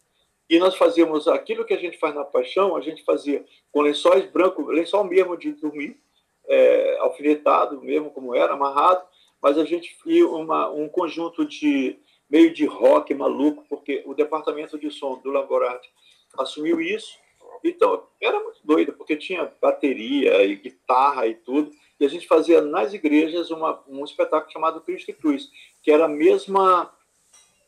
E 0.49 0.57
nós 0.57 0.75
fazíamos 0.75 1.27
aquilo 1.27 1.65
que 1.65 1.73
a 1.73 1.77
gente 1.77 1.97
faz 1.97 2.15
na 2.15 2.23
Paixão, 2.23 2.77
a 2.77 2.81
gente 2.81 3.03
fazia 3.03 3.43
com 3.73 3.81
lençóis 3.81 4.25
brancos, 4.31 4.65
lençol 4.67 5.03
mesmo 5.03 5.35
de 5.35 5.51
dormir, 5.51 5.99
é, 6.47 6.97
alfinetado 6.99 7.81
mesmo 7.81 8.09
como 8.09 8.33
era, 8.33 8.53
amarrado, 8.53 9.05
mas 9.41 9.57
a 9.57 9.65
gente 9.65 9.97
ia 10.05 10.27
uma, 10.29 10.69
um 10.69 10.87
conjunto 10.87 11.43
de 11.43 11.99
meio 12.29 12.53
de 12.53 12.65
rock 12.65 13.13
maluco, 13.13 13.65
porque 13.67 14.01
o 14.05 14.13
departamento 14.13 14.79
de 14.79 14.89
som 14.89 15.19
do 15.19 15.29
laboratório 15.29 15.89
assumiu 16.37 16.79
isso 16.79 17.19
então, 17.63 18.07
era 18.21 18.39
muito 18.39 18.59
doido, 18.63 18.93
porque 18.93 19.15
tinha 19.15 19.51
bateria 19.61 20.43
e 20.43 20.55
guitarra 20.55 21.27
e 21.27 21.35
tudo. 21.35 21.71
E 21.99 22.05
a 22.05 22.09
gente 22.09 22.27
fazia 22.27 22.61
nas 22.61 22.93
igrejas 22.93 23.51
uma, 23.51 23.83
um 23.87 24.03
espetáculo 24.03 24.51
chamado 24.51 24.81
Cristo 24.81 25.11
e 25.11 25.13
Cruz, 25.13 25.49
que 25.83 25.91
era 25.91 26.05
a 26.05 26.09
mesma 26.09 26.91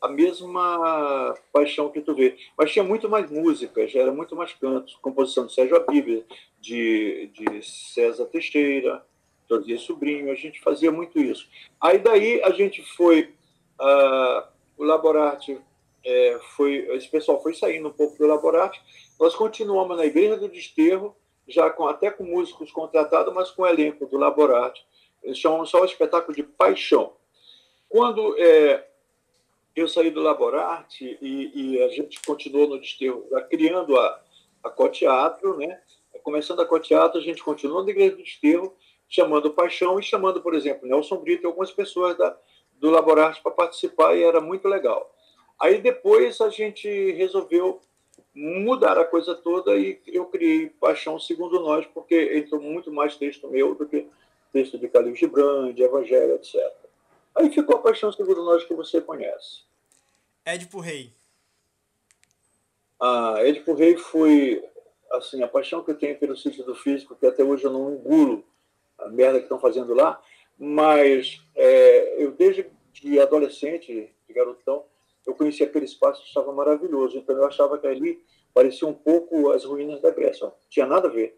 a 0.00 0.08
mesma 0.08 1.34
paixão 1.50 1.88
que 1.88 2.02
tu 2.02 2.14
vê. 2.14 2.36
Mas 2.58 2.70
tinha 2.70 2.84
muito 2.84 3.08
mais 3.08 3.30
músicas, 3.30 3.94
era 3.94 4.12
muito 4.12 4.36
mais 4.36 4.52
cantos, 4.52 4.94
composição 4.96 5.46
de 5.46 5.54
Sérgio 5.54 5.76
Abíbia, 5.76 6.22
de, 6.60 7.30
de 7.32 7.62
César 7.62 8.26
Teixeira, 8.26 9.02
Josias 9.48 9.80
Sobrinho, 9.80 10.30
a 10.30 10.34
gente 10.34 10.60
fazia 10.60 10.92
muito 10.92 11.18
isso. 11.18 11.48
Aí 11.80 11.98
daí 11.98 12.42
a 12.42 12.50
gente 12.50 12.82
foi, 12.82 13.32
uh, 13.80 14.46
o 14.76 14.84
laboratório 14.84 15.62
é, 16.04 16.38
foi, 16.56 16.86
esse 16.96 17.08
pessoal 17.08 17.42
foi 17.42 17.54
saindo 17.54 17.88
um 17.88 17.92
pouco 17.92 18.18
do 18.18 18.26
laboratório 18.26 18.80
nós 19.18 19.34
continuamos 19.34 19.96
na 19.96 20.04
Igreja 20.04 20.36
do 20.36 20.48
Desterro, 20.48 21.16
já 21.46 21.70
com, 21.70 21.86
até 21.86 22.10
com 22.10 22.24
músicos 22.24 22.70
contratados, 22.72 23.32
mas 23.32 23.50
com 23.50 23.62
o 23.62 23.66
elenco 23.66 24.06
do 24.06 24.16
laboratório. 24.16 24.82
Eles 25.22 25.38
chamam 25.38 25.64
só 25.64 25.82
o 25.82 25.84
espetáculo 25.84 26.34
de 26.34 26.42
Paixão. 26.42 27.12
Quando 27.88 28.36
é, 28.38 28.86
eu 29.74 29.86
saí 29.86 30.10
do 30.10 30.20
laboratório 30.20 30.86
e, 31.20 31.76
e, 31.76 31.82
a 31.82 31.88
gente 31.88 32.20
continuou 32.22 32.68
no 32.68 32.80
Desterro, 32.80 33.24
criando 33.48 33.98
a, 33.98 34.20
a 34.64 34.70
Coteatro, 34.70 35.56
né? 35.56 35.80
começando 36.22 36.60
a 36.60 36.66
Coteatro, 36.66 37.20
a 37.20 37.22
gente 37.22 37.42
continuou 37.42 37.84
na 37.84 37.90
Igreja 37.90 38.16
do 38.16 38.22
Desterro, 38.22 38.74
chamando 39.08 39.52
Paixão 39.52 39.98
e 39.98 40.02
chamando, 40.02 40.40
por 40.40 40.54
exemplo, 40.54 40.88
Nelson 40.88 41.18
Brito 41.18 41.44
e 41.44 41.46
algumas 41.46 41.70
pessoas 41.70 42.16
da, 42.16 42.36
do 42.74 42.90
laboratório 42.90 43.42
para 43.42 43.52
participar, 43.52 44.16
e 44.16 44.22
era 44.22 44.40
muito 44.40 44.66
legal. 44.66 45.13
Aí 45.60 45.80
depois 45.80 46.40
a 46.40 46.48
gente 46.48 47.12
resolveu 47.12 47.80
mudar 48.34 48.98
a 48.98 49.04
coisa 49.04 49.34
toda 49.34 49.76
e 49.76 50.00
eu 50.06 50.26
criei 50.26 50.68
Paixão 50.68 51.18
Segundo 51.18 51.60
Nós, 51.60 51.86
porque 51.86 52.36
entrou 52.36 52.60
muito 52.60 52.92
mais 52.92 53.16
texto 53.16 53.48
meu 53.48 53.74
do 53.74 53.86
que 53.86 54.08
texto 54.52 54.78
de 54.78 54.88
Calil 54.88 55.14
Gibran, 55.14 55.72
de 55.72 55.82
Evangelho, 55.82 56.34
etc. 56.34 56.60
Aí 57.34 57.50
ficou 57.50 57.76
a 57.76 57.82
Paixão 57.82 58.12
Segundo 58.12 58.44
Nós 58.44 58.64
que 58.64 58.74
você 58.74 59.00
conhece. 59.00 59.62
Édipo 60.44 60.80
Rei. 60.80 61.12
Ah, 63.00 63.36
Édipo 63.38 63.74
Rei 63.74 63.96
foi 63.96 64.62
assim, 65.16 65.42
a 65.42 65.48
paixão 65.48 65.82
que 65.82 65.90
eu 65.90 65.98
tenho 65.98 66.18
pelo 66.18 66.36
sítio 66.36 66.64
do 66.64 66.74
físico, 66.74 67.16
que 67.16 67.26
até 67.26 67.42
hoje 67.42 67.64
eu 67.64 67.72
não 67.72 67.94
engulo 67.94 68.44
a 68.98 69.08
merda 69.08 69.38
que 69.38 69.44
estão 69.44 69.58
fazendo 69.58 69.94
lá, 69.94 70.20
mas 70.58 71.40
é, 71.54 72.22
eu 72.22 72.32
desde 72.32 72.66
de 72.92 73.18
adolescente, 73.20 74.10
de 74.26 74.34
garotão, 74.34 74.84
eu 75.26 75.34
conheci 75.34 75.62
aquele 75.62 75.84
espaço 75.84 76.22
estava 76.24 76.52
maravilhoso. 76.52 77.16
Então 77.16 77.36
eu 77.36 77.46
achava 77.46 77.78
que 77.78 77.86
ali 77.86 78.22
parecia 78.52 78.86
um 78.86 78.94
pouco 78.94 79.50
as 79.50 79.64
ruínas 79.64 80.00
da 80.00 80.10
Grécia. 80.10 80.46
Não 80.46 80.54
tinha 80.68 80.86
nada 80.86 81.08
a 81.08 81.10
ver. 81.10 81.36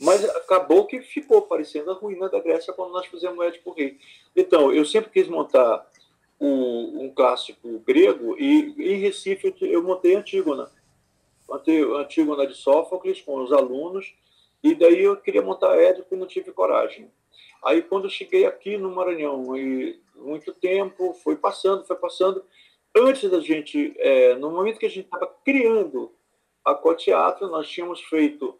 Mas 0.00 0.24
acabou 0.24 0.86
que 0.86 1.00
ficou 1.00 1.42
parecendo 1.42 1.90
a 1.90 1.94
ruína 1.94 2.28
da 2.28 2.40
Grécia 2.40 2.72
quando 2.72 2.92
nós 2.92 3.06
fizemos 3.06 3.38
o 3.38 3.42
Édipo 3.42 3.72
Rei. 3.72 3.98
Então, 4.36 4.72
eu 4.72 4.84
sempre 4.84 5.10
quis 5.10 5.26
montar 5.28 5.88
um, 6.40 7.04
um 7.04 7.10
clássico 7.10 7.80
grego 7.80 8.36
e 8.38 8.74
em 8.78 9.00
Recife 9.00 9.54
eu 9.60 9.82
montei 9.82 10.14
Antígona. 10.14 10.70
Antígona 11.98 12.46
de 12.46 12.54
Sófocles 12.54 13.20
com 13.22 13.42
os 13.42 13.52
alunos, 13.52 14.14
e 14.62 14.74
daí 14.74 15.02
eu 15.02 15.16
queria 15.16 15.40
montar 15.40 15.76
Édipo 15.76 16.14
e 16.14 16.18
não 16.18 16.26
tive 16.26 16.52
coragem. 16.52 17.10
Aí 17.64 17.82
quando 17.82 18.04
eu 18.04 18.10
cheguei 18.10 18.44
aqui 18.44 18.76
no 18.76 18.94
Maranhão, 18.94 19.56
e 19.56 19.98
muito 20.14 20.52
tempo, 20.52 21.14
foi 21.24 21.36
passando, 21.36 21.84
foi 21.86 21.96
passando, 21.96 22.44
antes 22.98 23.30
da 23.30 23.40
gente, 23.40 23.94
é, 23.98 24.34
no 24.34 24.50
momento 24.50 24.78
que 24.78 24.86
a 24.86 24.90
gente 24.90 25.04
estava 25.06 25.26
criando 25.44 26.12
a 26.64 26.74
Coteatro, 26.74 27.48
nós 27.48 27.68
tínhamos 27.68 28.00
feito, 28.02 28.56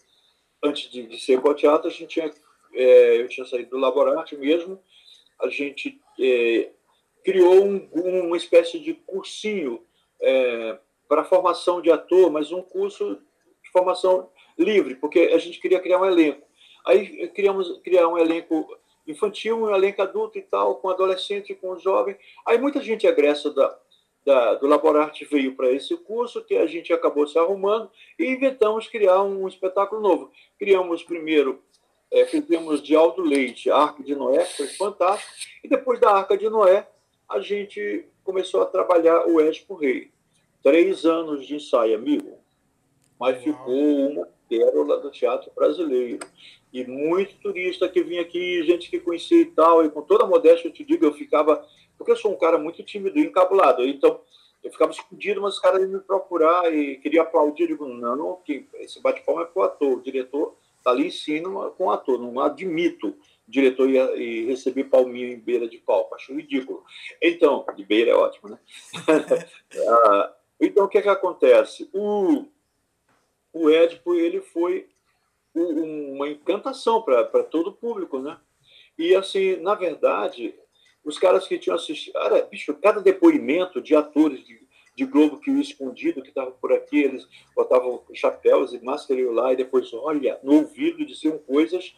antes 0.62 0.91
de, 0.91 1.07
de 1.07 1.18
ser 1.18 1.41
Coteatro, 1.41 1.89
a 1.89 1.91
gente 1.91 2.09
tinha, 2.09 2.30
é, 2.72 3.20
eu 3.20 3.28
tinha 3.28 3.47
saído 3.47 3.70
do 3.70 3.78
laboratório 3.78 4.39
mesmo, 4.39 4.80
a 5.41 5.49
gente 5.49 6.01
é, 6.20 6.70
criou 7.24 7.64
um, 7.64 7.89
uma 7.93 8.36
espécie 8.36 8.78
de 8.78 8.95
cursinho 8.95 9.84
é, 10.20 10.78
para 11.09 11.24
formação 11.24 11.80
de 11.80 11.91
ator, 11.91 12.30
mas 12.30 12.53
um 12.53 12.62
curso 12.62 13.16
de 13.62 13.70
formação 13.70 14.30
livre, 14.59 14.95
porque 14.97 15.30
a 15.32 15.39
gente 15.39 15.61
queria 15.61 15.80
criar 15.80 16.01
um 16.01 16.07
elenco. 16.07 16.47
Aí 16.86 17.28
criamos 17.28 17.80
criar 17.82 18.09
um 18.09 18.18
elenco 18.18 18.66
infantil, 19.07 19.59
um 19.59 19.74
elenco 19.74 20.03
adulto 20.03 20.39
e 20.39 20.43
tal, 20.43 20.76
com 20.76 20.89
adolescente, 20.89 21.55
com 21.55 21.78
jovem. 21.78 22.16
Aí 22.47 22.59
muita 22.59 22.82
gente 22.82 23.07
egressa 23.07 23.51
da, 23.51 23.78
da, 24.25 24.55
do 24.55 24.66
Laborarte 24.66 25.25
veio 25.25 25.55
para 25.55 25.71
esse 25.71 25.97
curso, 25.97 26.45
que 26.45 26.55
a 26.57 26.66
gente 26.66 26.93
acabou 26.93 27.27
se 27.27 27.39
arrumando 27.39 27.91
e 28.19 28.27
inventamos 28.27 28.87
criar 28.87 29.23
um 29.23 29.49
espetáculo 29.49 30.01
novo. 30.01 30.31
Criamos 30.59 31.03
primeiro, 31.03 31.62
é, 32.11 32.25
fizemos 32.27 32.83
de 32.83 32.95
Aldo 32.95 33.23
Leite, 33.23 33.71
a 33.71 33.77
Arca 33.77 34.03
de 34.03 34.14
Noé, 34.14 34.45
que 34.45 34.57
foi 34.57 34.66
fantástico, 34.69 35.33
e 35.62 35.69
depois 35.69 36.01
da 36.01 36.11
Arca 36.11 36.37
de 36.37 36.49
Noé, 36.49 36.89
a 37.29 37.41
gente 37.41 38.07
começou 38.25 38.62
a 38.62 38.66
trabalhar 38.66 39.27
o 39.27 39.41
Édipo 39.41 39.75
Rei. 39.75 40.11
Três 40.62 41.05
anos 41.05 41.47
de 41.47 41.57
ensaio, 41.57 41.95
amigo, 41.95 42.39
mas 43.19 43.43
ficou 43.43 44.11
uma 44.11 44.29
pérola 44.49 44.99
do 44.99 45.11
teatro 45.11 45.51
brasileiro. 45.55 46.19
E 46.73 46.85
muito 46.85 47.37
turista 47.37 47.89
que 47.89 48.03
vinha 48.03 48.23
aqui, 48.23 48.62
gente 48.64 48.91
que 48.91 49.01
conhecia 49.01 49.41
e 49.41 49.47
tal, 49.47 49.85
e 49.85 49.91
com 49.91 50.03
toda 50.03 50.25
a 50.25 50.27
modéstia 50.27 50.69
eu 50.69 50.73
te 50.73 50.85
digo, 50.85 51.05
eu 51.05 51.14
ficava, 51.14 51.64
porque 51.99 52.12
eu 52.12 52.16
sou 52.16 52.32
um 52.32 52.38
cara 52.38 52.57
muito 52.57 52.82
tímido 52.82 53.18
e 53.18 53.26
encabulado, 53.26 53.84
então 53.84 54.20
eu 54.62 54.70
ficava 54.70 54.92
escondido, 54.92 55.42
mas 55.42 55.55
os 55.55 55.61
caras 55.61 55.82
iam 55.82 55.90
me 55.90 56.01
procurar 56.01 56.72
e 56.72 56.96
queria 56.96 57.22
aplaudir, 57.22 57.64
eu 57.64 57.68
digo, 57.68 57.86
não, 57.86 58.16
não 58.16 58.42
esse 58.74 59.03
bate-palma 59.03 59.42
é 59.42 59.44
para 59.44 59.61
o 59.61 59.64
ator, 59.64 59.99
o 59.99 60.03
diretor 60.03 60.57
está 60.78 60.90
ali 60.90 61.09
em 61.09 61.11
cima 61.11 61.70
com 61.72 61.86
o 61.86 61.90
ator, 61.90 62.18
não 62.18 62.40
admito 62.40 63.09
o 63.09 63.51
diretor 63.51 63.88
ia, 63.88 64.14
ia 64.16 64.46
receber 64.46 64.84
palminha 64.84 65.28
em 65.28 65.38
beira 65.38 65.68
de 65.68 65.78
palco, 65.78 66.14
acho 66.14 66.34
ridículo. 66.34 66.84
Então, 67.20 67.64
de 67.74 67.84
beira 67.84 68.11
é 68.11 68.14
ótimo, 68.14 68.51
né? 68.51 68.59
Ah, 69.88 70.34
então, 70.61 70.84
o 70.84 70.88
que, 70.88 70.99
é 70.99 71.03
que 71.03 71.09
acontece? 71.09 71.88
O, 71.92 72.44
o 73.53 73.70
Édipo 73.70 74.14
ele 74.14 74.40
foi 74.40 74.88
uma 75.55 76.28
encantação 76.28 77.01
para 77.03 77.42
todo 77.44 77.70
o 77.70 77.72
público, 77.72 78.18
né? 78.18 78.38
E 78.99 79.14
assim, 79.14 79.57
na 79.57 79.74
verdade, 79.74 80.55
os 81.05 81.18
caras 81.18 81.46
que 81.46 81.59
tinham 81.59 81.76
assistido, 81.76 82.12
cara, 82.14 82.42
bicho, 82.42 82.74
cada 82.74 83.01
depoimento 83.01 83.80
de 83.80 83.94
atores 83.94 84.44
de, 84.44 84.61
de 84.94 85.05
Globo 85.05 85.40
que 85.40 85.51
o 85.51 85.61
escondido, 85.61 86.22
que 86.22 86.28
estavam 86.28 86.53
por 86.53 86.72
aqui, 86.72 87.03
eles 87.03 87.26
botavam 87.55 88.05
chapéus 88.14 88.72
e 88.72 88.84
máscara 88.84 89.30
lá 89.30 89.53
e 89.53 89.57
depois, 89.57 89.92
olha, 89.94 90.38
no 90.42 90.57
ouvido 90.57 91.05
diziam 91.05 91.38
coisas. 91.38 91.94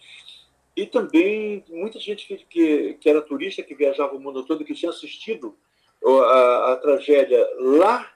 E 0.76 0.86
também 0.86 1.64
muita 1.68 1.98
gente 1.98 2.26
que, 2.26 2.36
que, 2.46 2.94
que 2.94 3.10
era 3.10 3.20
turista, 3.20 3.62
que 3.62 3.74
viajava 3.74 4.14
o 4.14 4.20
mundo 4.20 4.44
todo, 4.46 4.64
que 4.64 4.74
tinha 4.74 4.90
assistido 4.90 5.56
a, 6.04 6.72
a 6.72 6.76
tragédia 6.76 7.46
lá 7.58 8.10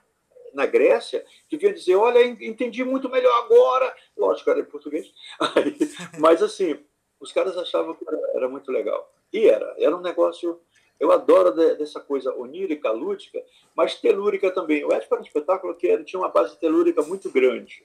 na 0.53 0.65
Grécia, 0.65 1.23
que 1.49 1.57
vinha 1.57 1.73
dizer, 1.73 1.95
olha, 1.95 2.23
entendi 2.25 2.83
muito 2.83 3.09
melhor 3.09 3.43
agora. 3.43 3.93
Lógico, 4.17 4.49
era 4.49 4.61
em 4.61 4.65
português. 4.65 5.11
Aí, 5.55 5.77
mas, 6.17 6.41
assim, 6.41 6.79
os 7.19 7.31
caras 7.31 7.57
achavam 7.57 7.93
que 7.93 8.05
era, 8.33 8.47
muito 8.47 8.71
legal. 8.71 9.13
E 9.31 9.47
era. 9.47 9.75
Era 9.77 9.95
um 9.95 10.01
negócio... 10.01 10.61
Eu 10.99 11.11
adoro 11.11 11.51
de, 11.51 11.75
dessa 11.75 11.99
coisa 11.99 12.33
onírica, 12.33 12.91
lúdica, 12.91 13.43
mas 13.75 13.95
telúrica 13.95 14.51
também. 14.51 14.83
O 14.85 14.93
Édipo 14.93 15.13
era 15.13 15.21
um 15.21 15.25
espetáculo 15.25 15.75
que 15.75 16.03
tinha 16.03 16.19
uma 16.19 16.29
base 16.29 16.57
telúrica 16.57 17.01
muito 17.01 17.29
grande. 17.29 17.83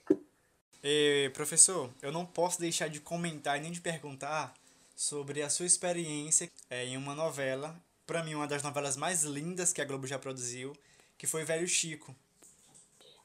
E, 0.82 1.30
professor, 1.34 1.90
eu 2.00 2.10
não 2.10 2.24
posso 2.24 2.60
deixar 2.60 2.88
de 2.88 3.00
comentar 3.00 3.60
nem 3.60 3.72
de 3.72 3.80
perguntar 3.80 4.54
sobre 4.94 5.42
a 5.42 5.50
sua 5.50 5.66
experiência 5.66 6.50
é, 6.68 6.84
em 6.84 6.96
uma 6.96 7.14
novela, 7.14 7.74
para 8.06 8.22
mim 8.22 8.34
uma 8.34 8.46
das 8.46 8.62
novelas 8.62 8.96
mais 8.96 9.24
lindas 9.24 9.72
que 9.72 9.80
a 9.80 9.84
Globo 9.84 10.06
já 10.06 10.18
produziu, 10.18 10.72
que 11.18 11.26
foi 11.26 11.44
Velho 11.44 11.66
Chico. 11.66 12.14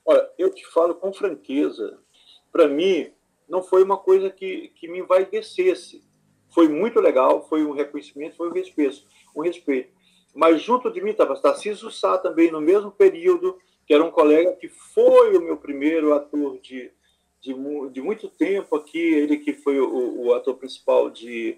Olha, 0.05 0.29
eu 0.37 0.53
te 0.53 0.65
falo 0.67 0.95
com 0.95 1.11
franqueza, 1.13 1.99
para 2.51 2.67
mim 2.67 3.11
não 3.47 3.63
foi 3.63 3.83
uma 3.83 3.97
coisa 3.97 4.29
que, 4.29 4.69
que 4.75 4.87
me 4.87 4.99
envaidecesse. 4.99 6.03
Foi 6.49 6.67
muito 6.67 6.99
legal, 6.99 7.47
foi 7.47 7.65
um 7.65 7.73
reconhecimento, 7.73 8.37
foi 8.37 8.49
um 8.49 8.53
respeito, 8.53 9.03
um 9.35 9.41
respeito. 9.41 9.93
Mas 10.33 10.61
junto 10.61 10.91
de 10.91 11.01
mim 11.01 11.11
estava 11.11 11.39
Tarcísio 11.39 11.89
Sá 11.91 12.17
também, 12.17 12.51
no 12.51 12.59
mesmo 12.59 12.91
período, 12.91 13.57
que 13.85 13.93
era 13.93 14.03
um 14.03 14.11
colega 14.11 14.53
que 14.53 14.67
foi 14.67 15.37
o 15.37 15.41
meu 15.41 15.57
primeiro 15.57 16.13
ator 16.13 16.59
de, 16.59 16.91
de, 17.39 17.53
de 17.91 18.01
muito 18.01 18.27
tempo 18.27 18.75
aqui, 18.75 18.99
ele 18.99 19.37
que 19.37 19.53
foi 19.53 19.79
o, 19.79 20.25
o 20.25 20.33
ator 20.33 20.55
principal 20.55 21.09
de 21.09 21.57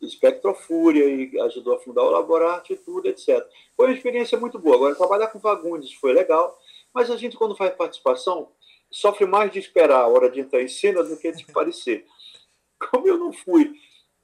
Espectrofúria 0.00 1.04
e 1.06 1.40
ajudou 1.40 1.74
a 1.74 1.78
fundar 1.78 2.02
o 2.02 2.10
Laborarte 2.10 2.74
e 2.74 2.76
tudo, 2.76 3.08
etc. 3.08 3.46
Foi 3.76 3.86
uma 3.86 3.94
experiência 3.94 4.38
muito 4.38 4.58
boa. 4.58 4.76
Agora, 4.76 4.94
trabalhar 4.94 5.28
com 5.28 5.40
Fagundes 5.40 5.92
foi 5.94 6.12
legal, 6.12 6.58
mas 6.92 7.10
a 7.10 7.16
gente, 7.16 7.36
quando 7.36 7.56
faz 7.56 7.74
participação, 7.74 8.50
sofre 8.90 9.24
mais 9.24 9.50
de 9.50 9.58
esperar 9.58 10.00
a 10.00 10.06
hora 10.06 10.30
de 10.30 10.40
entrar 10.40 10.62
em 10.62 10.68
cena 10.68 11.02
do 11.02 11.16
que 11.16 11.32
de 11.32 11.44
parecer. 11.46 12.06
Como 12.90 13.08
eu 13.08 13.16
não 13.16 13.32
fui. 13.32 13.72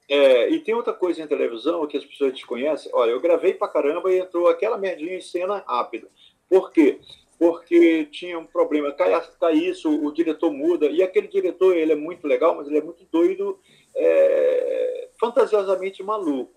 É, 0.08 0.48
e 0.48 0.60
tem 0.60 0.74
outra 0.74 0.92
coisa 0.92 1.22
em 1.22 1.26
televisão 1.26 1.86
que 1.86 1.96
as 1.96 2.04
pessoas 2.04 2.32
desconhecem. 2.32 2.90
Olha, 2.94 3.10
eu 3.10 3.20
gravei 3.20 3.54
pra 3.54 3.68
caramba 3.68 4.12
e 4.12 4.18
entrou 4.18 4.48
aquela 4.48 4.76
merdinha 4.76 5.16
em 5.16 5.20
cena 5.20 5.64
rápida. 5.66 6.08
Por 6.48 6.70
quê? 6.70 7.00
Porque 7.38 8.04
tinha 8.06 8.38
um 8.38 8.46
problema. 8.46 8.92
Cai, 8.92 9.18
cai 9.40 9.54
isso, 9.54 9.90
o 9.90 10.12
diretor 10.12 10.52
muda. 10.52 10.86
E 10.86 11.02
aquele 11.02 11.28
diretor, 11.28 11.76
ele 11.76 11.92
é 11.92 11.96
muito 11.96 12.26
legal, 12.26 12.54
mas 12.54 12.66
ele 12.66 12.78
é 12.78 12.82
muito 12.82 13.04
doido, 13.10 13.58
é, 13.94 15.08
fantasiosamente 15.18 16.02
maluco. 16.02 16.52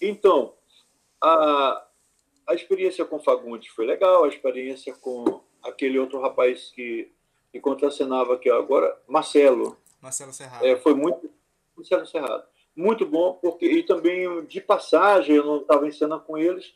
Então, 0.00 0.54
a, 1.22 1.86
a 2.46 2.54
experiência 2.54 3.04
com 3.04 3.20
Fagundes 3.20 3.68
foi 3.68 3.84
legal, 3.84 4.24
a 4.24 4.28
experiência 4.28 4.94
com 4.94 5.40
aquele 5.62 5.98
outro 5.98 6.20
rapaz 6.20 6.72
que, 6.74 7.12
que 7.52 7.60
contracenava 7.60 8.34
aqui 8.34 8.50
agora, 8.50 8.98
Marcelo. 9.06 9.76
Marcelo 10.00 10.32
Serrado. 10.32 10.64
É, 10.66 10.76
foi 10.76 10.94
muito. 10.94 11.30
Marcelo 11.76 12.06
Serrado. 12.06 12.44
Muito 12.80 13.04
bom, 13.04 13.34
porque 13.34 13.66
e 13.66 13.82
também 13.82 14.42
de 14.46 14.58
passagem, 14.58 15.36
eu 15.36 15.44
não 15.44 15.56
estava 15.58 15.86
em 15.86 15.92
cena 15.92 16.18
com 16.18 16.38
eles. 16.38 16.72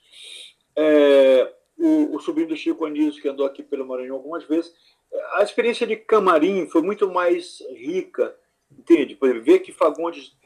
É, 0.76 1.50
o, 1.78 2.16
o 2.16 2.20
sobrinho 2.20 2.48
do 2.48 2.56
Chico 2.56 2.84
Anísio, 2.84 3.22
que 3.22 3.28
andou 3.28 3.46
aqui 3.46 3.62
pelo 3.62 3.86
Maranhão 3.86 4.16
algumas 4.16 4.44
vezes, 4.44 4.70
a 5.32 5.42
experiência 5.42 5.86
de 5.86 5.96
camarim 5.96 6.66
foi 6.66 6.82
muito 6.82 7.10
mais 7.10 7.58
rica, 7.70 8.36
entende? 8.70 9.16
Por 9.16 9.40
ver 9.40 9.60
que 9.60 9.72
Fagundes, 9.72 10.36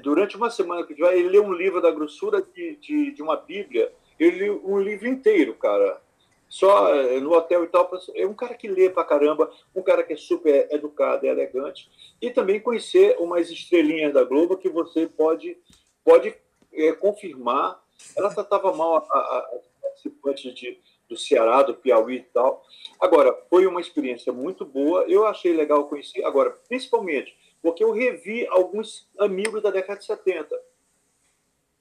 durante 0.00 0.36
uma 0.36 0.50
semana 0.50 0.86
que 0.86 0.92
ele 0.92 1.28
leu 1.28 1.42
um 1.42 1.52
livro 1.52 1.82
da 1.82 1.90
grossura 1.90 2.40
de, 2.40 2.76
de, 2.76 3.10
de 3.10 3.20
uma 3.20 3.34
Bíblia, 3.34 3.92
ele 4.20 4.48
um 4.48 4.78
livro 4.80 5.08
inteiro, 5.08 5.52
cara. 5.54 6.00
Só 6.48 6.94
eh, 6.94 7.20
no 7.20 7.32
hotel 7.32 7.64
e 7.64 7.66
tal. 7.66 7.90
É 8.14 8.26
um 8.26 8.34
cara 8.34 8.54
que 8.54 8.68
lê 8.68 8.88
pra 8.88 9.04
caramba, 9.04 9.50
um 9.74 9.82
cara 9.82 10.02
que 10.02 10.14
é 10.14 10.16
super 10.16 10.66
educado 10.70 11.26
e 11.26 11.28
elegante. 11.28 11.90
E 12.20 12.30
também 12.30 12.60
conhecer 12.60 13.16
umas 13.18 13.50
estrelinhas 13.50 14.14
da 14.14 14.24
Globo 14.24 14.56
que 14.56 14.68
você 14.68 15.06
pode, 15.06 15.58
pode 16.04 16.34
é, 16.72 16.92
confirmar. 16.92 17.82
Ela 18.16 18.32
tratava 18.32 18.72
mal 18.72 18.96
as 18.96 19.68
participantes 19.82 20.54
de, 20.54 20.78
do 21.08 21.16
Ceará, 21.16 21.62
do 21.62 21.74
Piauí 21.74 22.16
e 22.16 22.22
tal. 22.22 22.64
Agora, 23.00 23.36
foi 23.50 23.66
uma 23.66 23.80
experiência 23.80 24.32
muito 24.32 24.64
boa. 24.64 25.04
Eu 25.08 25.26
achei 25.26 25.52
legal 25.52 25.88
conhecer. 25.88 26.24
Agora, 26.24 26.50
principalmente, 26.68 27.36
porque 27.60 27.82
eu 27.82 27.92
revi 27.92 28.46
alguns 28.46 29.08
amigos 29.18 29.62
da 29.62 29.70
década 29.70 29.98
de 29.98 30.06
70. 30.06 30.58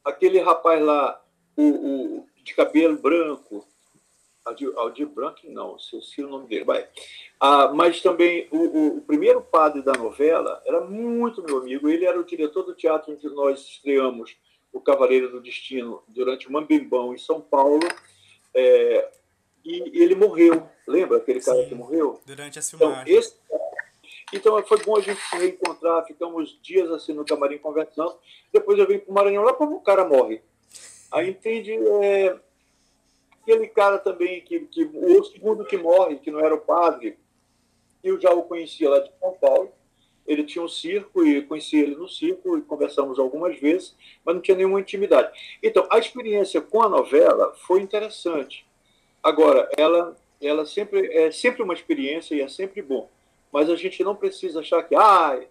Aquele 0.04 0.40
rapaz 0.40 0.82
lá, 0.82 1.22
o, 1.56 1.64
o, 1.64 2.28
de 2.44 2.54
cabelo 2.54 2.98
branco, 2.98 3.66
Aldir, 4.76 5.08
Branco, 5.08 5.40
não, 5.44 5.76
esqueci 5.76 6.24
o 6.24 6.30
nome 6.30 6.48
dele, 6.48 6.64
vai. 6.64 6.88
Ah, 7.40 7.72
mas 7.74 8.02
também 8.02 8.48
o, 8.52 8.98
o, 8.98 9.02
primeiro 9.02 9.42
padre 9.42 9.82
da 9.82 9.94
novela 9.94 10.62
era 10.66 10.82
muito 10.82 11.44
meu 11.44 11.58
amigo, 11.58 11.90
ele 11.90 12.06
era 12.06 12.20
o 12.20 12.24
diretor 12.24 12.64
do 12.64 12.74
teatro 12.74 13.12
em 13.12 13.18
que 13.18 13.28
nós 13.30 13.60
estreamos 13.62 14.36
o 14.72 14.80
Cavaleiro 14.80 15.30
do 15.30 15.42
Destino 15.42 16.04
durante 16.08 16.48
o 16.48 16.52
Mambimbão 16.52 17.14
em 17.14 17.18
São 17.18 17.42
Paulo, 17.42 17.88
é, 18.54 19.12
e 19.64 20.02
ele 20.02 20.16
morreu, 20.16 20.68
lembra 20.88 21.18
aquele 21.18 21.42
cara 21.42 21.64
Sim, 21.64 21.70
que 21.70 21.76
morreu? 21.76 22.22
Durante 22.26 22.58
a 22.58 22.62
então, 22.62 22.80
filmagem. 22.80 23.04
Então, 23.04 23.20
esse, 23.20 23.36
então 24.34 24.64
foi 24.64 24.84
bom 24.84 24.98
a 24.98 25.02
gente 25.02 25.22
se 25.22 25.36
reencontrar, 25.38 26.06
ficamos 26.06 26.58
dias 26.62 26.90
assim 26.92 27.14
no 27.14 27.26
camarim 27.26 27.58
conversando, 27.58 28.16
depois 28.52 28.80
eu 28.80 28.88
vim 28.88 29.00
para 29.00 29.12
o 29.12 29.14
Maranhão, 29.14 29.44
lá 29.44 29.54
como 29.54 29.76
o 29.76 29.82
cara 29.82 30.06
morre. 30.06 30.42
Aí 31.12 31.30
entende 31.30 31.74
é, 32.04 32.38
aquele 33.48 33.68
cara 33.68 33.98
também, 33.98 34.42
que, 34.42 34.60
que 34.60 34.84
o 34.94 35.24
segundo 35.24 35.64
que 35.64 35.78
morre, 35.78 36.18
que 36.18 36.30
não 36.30 36.42
era 36.42 36.54
o 36.54 36.60
padre, 36.60 37.18
eu 38.04 38.20
já 38.20 38.32
o 38.34 38.44
conhecia 38.44 38.90
lá 38.90 39.00
de 39.00 39.10
São 39.20 39.32
Paulo. 39.40 39.72
Ele 40.28 40.44
tinha 40.44 40.64
um 40.64 40.68
circo 40.68 41.26
e 41.26 41.42
conheci 41.42 41.78
ele 41.78 41.96
no 41.96 42.10
circo 42.10 42.58
e 42.58 42.62
conversamos 42.62 43.18
algumas 43.18 43.58
vezes, 43.58 43.96
mas 44.26 44.36
não 44.36 44.42
tinha 44.42 44.58
nenhuma 44.58 44.82
intimidade. 44.82 45.32
Então, 45.64 45.88
a 45.90 45.98
experiência 45.98 46.60
com 46.60 46.84
a 46.84 46.90
novela 46.90 47.54
foi 47.66 47.82
interessante. 47.82 48.66
Agora, 49.24 49.70
ela, 49.78 50.18
ela 50.42 50.66
sempre 50.66 51.08
é 51.14 51.32
sempre 51.32 51.64
uma 51.64 51.74
experiência 51.74 52.36
e 52.36 52.42
é 52.42 52.50
sempre 52.50 52.82
bom. 52.82 53.10
Mas 53.54 53.70
a 53.70 53.78
gente 53.78 54.04
não 54.04 54.14
precisa 54.14 54.60
achar 54.60 54.84
que, 54.84 54.94
ah, 54.94 55.42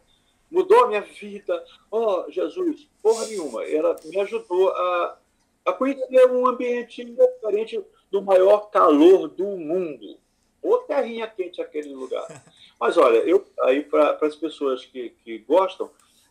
mudou 0.51 0.85
a 0.85 0.89
minha 0.89 1.01
vida, 1.01 1.65
oh, 1.91 2.27
Jesus, 2.29 2.87
porra 3.03 3.25
nenhuma. 3.27 3.65
Ela 3.65 3.97
me 4.05 4.21
ajudou 4.21 4.69
a, 4.69 5.19
a 5.67 5.73
conhecer 5.73 6.31
um 6.31 6.47
ambiente 6.47 7.05
diferente 7.05 7.85
do 8.11 8.23
maior 8.23 8.71
calor 8.71 9.29
do 9.29 9.45
mundo. 9.45 10.17
Ou 10.63 10.79
terrinha 10.79 11.27
quente 11.27 11.61
aquele 11.61 11.93
lugar. 11.93 12.27
Mas 12.79 12.97
olha, 12.97 13.19
eu 13.19 13.45
aí 13.63 13.83
para 13.83 14.17
as 14.23 14.37
pessoas 14.37 14.85
que, 14.87 15.11
que 15.25 15.39
gostam, 15.39 15.91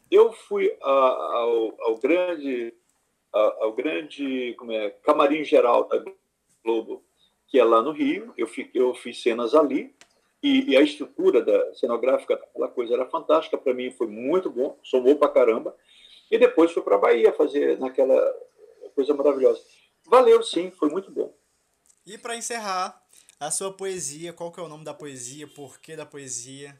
eu 0.10 0.32
fui 0.32 0.76
a, 0.82 0.90
ao, 0.90 1.76
ao, 1.82 1.98
grande 1.98 2.74
ao 3.34 3.74
grande 3.74 4.56
como 4.58 4.72
é, 4.72 4.92
camarim 5.04 5.44
geral 5.44 5.88
da 5.88 6.02
Globo, 6.64 7.04
que 7.48 7.60
é 7.60 7.64
lá 7.64 7.82
no 7.82 7.92
Rio. 7.92 8.34
Eu, 8.38 8.48
fiquei, 8.48 8.82
eu 8.82 8.94
fiz 8.94 9.22
cenas 9.22 9.54
ali 9.54 9.94
e, 10.42 10.72
e, 10.72 10.78
a 10.78 10.82
estrutura 10.82 11.42
da 11.42 11.74
cenográfica 11.74 12.38
daquela 12.38 12.68
coisa 12.68 12.94
era 12.94 13.06
fantástica. 13.06 13.58
Para 13.58 13.74
mim 13.74 13.92
foi 13.92 14.08
muito 14.08 14.50
bom, 14.50 14.78
somou 14.84 15.18
para 15.18 15.30
caramba. 15.30 15.76
E 16.32 16.38
depois 16.38 16.72
fui 16.72 16.82
para 16.82 16.96
a 16.96 17.00
Bahia 17.00 17.34
fazer 17.34 17.80
naquela 17.80 18.16
coisa 18.96 19.14
maravilhosa. 19.14 19.62
Valeu, 20.06 20.42
sim, 20.42 20.72
foi 20.72 20.90
muito 20.90 21.12
bom. 21.12 21.36
E 22.06 22.18
para 22.18 22.36
encerrar, 22.36 23.02
a 23.40 23.52
sua 23.52 23.72
poesia, 23.72 24.32
qual 24.32 24.52
que 24.52 24.60
é 24.60 24.64
o 24.64 24.70
nome 24.70 24.84
da 24.84 24.94
poesia, 24.94 25.48
por 25.48 25.80
que 25.80 25.96
da 25.96 26.06
poesia? 26.06 26.80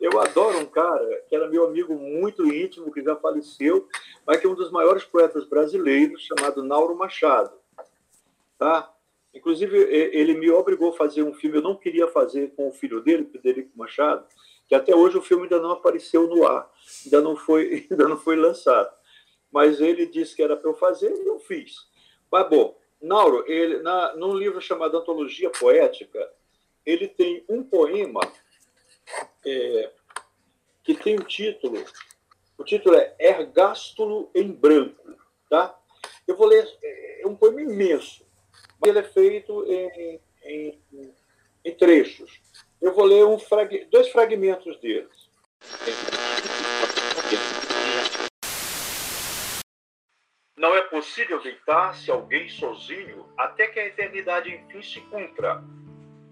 Eu 0.00 0.20
adoro 0.20 0.58
um 0.58 0.66
cara 0.66 1.24
que 1.28 1.34
era 1.34 1.48
meu 1.48 1.66
amigo 1.66 1.94
muito 1.94 2.46
íntimo, 2.46 2.92
que 2.92 3.02
já 3.02 3.16
faleceu, 3.16 3.88
mas 4.26 4.38
que 4.38 4.46
é 4.46 4.50
um 4.50 4.54
dos 4.54 4.70
maiores 4.70 5.04
poetas 5.04 5.46
brasileiros, 5.46 6.22
chamado 6.22 6.62
Nauro 6.62 6.96
Machado. 6.96 7.52
Tá? 8.58 8.92
Inclusive, 9.34 9.76
ele 9.78 10.34
me 10.34 10.50
obrigou 10.50 10.90
a 10.90 10.96
fazer 10.96 11.22
um 11.22 11.32
filme, 11.32 11.58
eu 11.58 11.62
não 11.62 11.76
queria 11.76 12.08
fazer 12.08 12.52
com 12.54 12.68
o 12.68 12.72
filho 12.72 13.00
dele, 13.00 13.28
Federico 13.30 13.70
Machado, 13.76 14.26
que 14.68 14.74
até 14.74 14.94
hoje 14.94 15.16
o 15.16 15.22
filme 15.22 15.44
ainda 15.44 15.60
não 15.60 15.70
apareceu 15.72 16.26
no 16.26 16.46
ar, 16.46 16.70
ainda 17.04 17.20
não 17.20 17.36
foi, 17.36 17.86
ainda 17.90 18.08
não 18.08 18.16
foi 18.16 18.36
lançado. 18.36 18.90
Mas 19.50 19.80
ele 19.80 20.06
disse 20.06 20.36
que 20.36 20.42
era 20.42 20.56
para 20.56 20.70
eu 20.70 20.74
fazer 20.74 21.12
e 21.12 21.26
eu 21.26 21.38
fiz. 21.40 21.88
Mas, 22.30 22.48
bom, 22.48 22.76
Nauro, 23.00 23.44
ele, 23.50 23.78
na, 23.78 24.14
num 24.14 24.34
livro 24.34 24.60
chamado 24.60 24.96
Antologia 24.96 25.50
Poética, 25.50 26.30
ele 26.84 27.08
tem 27.08 27.44
um 27.48 27.62
poema 27.62 28.20
é, 29.44 29.90
que 30.84 30.94
tem 30.94 31.16
o 31.16 31.20
um 31.20 31.24
título, 31.24 31.84
o 32.58 32.64
título 32.64 32.94
é 32.96 33.14
Ergástulo 33.18 34.30
em 34.34 34.52
Branco, 34.52 35.16
tá? 35.48 35.78
Eu 36.26 36.36
vou 36.36 36.46
ler, 36.46 36.68
é 36.82 37.26
um 37.26 37.34
poema 37.34 37.62
imenso, 37.62 38.24
mas 38.80 38.90
ele 38.90 38.98
é 38.98 39.02
feito 39.02 39.64
em, 39.66 40.20
em, 40.44 41.14
em 41.64 41.74
trechos. 41.74 42.40
Eu 42.80 42.94
vou 42.94 43.04
ler 43.04 43.24
um 43.24 43.38
frag, 43.38 43.86
dois 43.86 44.08
fragmentos 44.08 44.78
deles. 44.78 45.30
Não 50.60 50.76
é 50.76 50.82
possível 50.82 51.42
deitar-se 51.42 52.10
alguém 52.10 52.46
sozinho 52.50 53.26
até 53.34 53.66
que 53.66 53.80
a 53.80 53.86
eternidade 53.86 54.54
enfim 54.54 54.82
se 54.82 55.00
cumpra. 55.00 55.64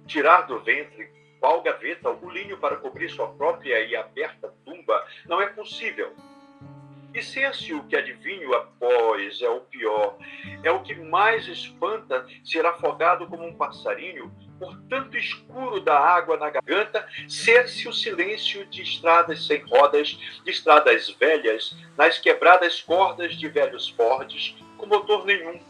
Tirar 0.07 0.43
do 0.43 0.61
ventre, 0.61 1.09
qual 1.41 1.63
gaveta, 1.63 2.11
o 2.11 2.29
linho 2.29 2.59
para 2.59 2.77
cobrir 2.77 3.09
sua 3.09 3.29
própria 3.29 3.81
e 3.81 3.97
aberta 3.97 4.53
tumba 4.67 5.03
não 5.25 5.41
é 5.41 5.47
possível. 5.47 6.15
E 7.15 7.23
ser-se 7.23 7.73
o 7.73 7.83
que 7.85 7.97
adivinho 7.97 8.53
após 8.53 9.41
é 9.41 9.49
o 9.49 9.61
pior, 9.63 10.19
é 10.63 10.71
o 10.71 10.83
que 10.83 10.95
mais 10.95 11.49
espanta 11.49 12.27
ser 12.45 12.67
afogado 12.67 13.27
como 13.29 13.47
um 13.47 13.57
passarinho 13.57 14.31
por 14.59 14.77
tanto 14.89 15.17
escuro 15.17 15.81
da 15.81 15.99
água 15.99 16.37
na 16.37 16.51
garganta, 16.51 17.07
ser-se 17.29 17.89
o 17.89 17.93
silêncio 17.93 18.67
de 18.67 18.83
estradas 18.83 19.47
sem 19.47 19.61
rodas, 19.65 20.19
de 20.45 20.51
estradas 20.51 21.09
velhas, 21.11 21.75
nas 21.97 22.19
quebradas 22.19 22.81
cordas 22.81 23.37
de 23.37 23.49
velhos 23.49 23.89
Fordes, 23.89 24.55
com 24.77 24.87
motor 24.87 25.25
nenhum. 25.25 25.61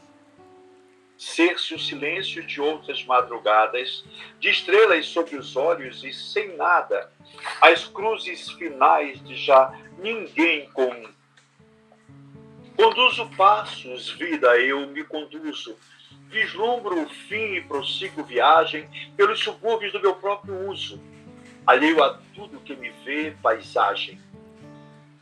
Ser-se 1.17 1.75
o 1.75 1.79
silêncio 1.79 2.47
de 2.47 2.61
outras 2.61 3.05
madrugadas, 3.05 4.05
de 4.39 4.49
estrelas 4.49 5.07
sobre 5.07 5.37
os 5.37 5.57
olhos 5.57 6.05
e 6.05 6.13
sem 6.13 6.57
nada, 6.57 7.13
as 7.61 7.85
cruzes 7.85 8.51
finais 8.53 9.23
de 9.25 9.37
já 9.37 9.73
ninguém 9.99 10.71
comum. 10.71 11.11
Conduzo 12.77 13.29
passos, 13.37 14.11
vida, 14.11 14.57
eu 14.61 14.87
me 14.87 15.03
conduzo, 15.03 15.77
vislumbro 16.29 17.03
o 17.03 17.09
fim 17.09 17.55
e 17.55 17.61
prossigo 17.63 18.23
viagem 18.23 18.89
pelos 19.17 19.41
subúrbios 19.41 19.93
do 19.93 20.01
meu 20.01 20.15
próprio 20.15 20.69
uso, 20.69 21.01
alheio 21.67 22.03
a 22.03 22.19
tudo 22.35 22.61
que 22.61 22.77
me 22.77 22.91
vê 23.05 23.35
paisagem. 23.43 24.21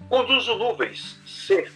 Conduzo 0.09 0.57
nuvens, 0.57 1.21
ser, 1.27 1.73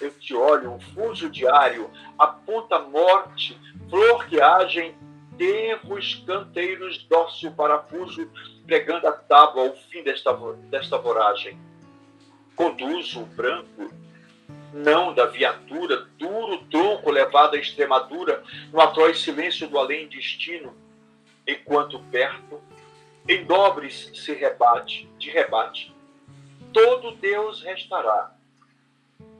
eu 0.00 0.10
te 0.12 0.34
olho, 0.34 0.72
um 0.72 0.80
fuso 0.80 1.30
diário, 1.30 1.90
aponta 2.18 2.78
morte, 2.78 3.58
flor 3.88 4.26
que 4.26 4.40
agem, 4.40 4.94
tenros 5.38 6.22
canteiros, 6.26 7.06
o 7.44 7.50
parafuso, 7.50 8.30
pregando 8.66 9.06
a 9.06 9.12
tábua 9.12 9.68
ao 9.68 9.76
fim 9.76 10.02
desta, 10.02 10.32
desta 10.70 10.98
voragem. 10.98 11.58
Conduzo 12.54 13.20
o 13.20 13.26
branco, 13.26 13.90
não 14.72 15.14
da 15.14 15.26
viatura, 15.26 16.06
duro 16.18 16.64
tronco 16.70 17.10
levado 17.10 17.54
à 17.54 17.58
extremadura, 17.58 18.42
no 18.72 18.80
atroz 18.80 19.20
silêncio 19.20 19.68
do 19.68 19.78
além-destino, 19.78 20.76
enquanto 21.46 21.98
perto, 22.10 22.60
em 23.28 23.44
dobres 23.44 24.10
se 24.14 24.32
rebate, 24.32 25.08
de 25.18 25.30
rebate, 25.30 25.94
todo 26.72 27.16
Deus 27.16 27.62
restará 27.62 28.32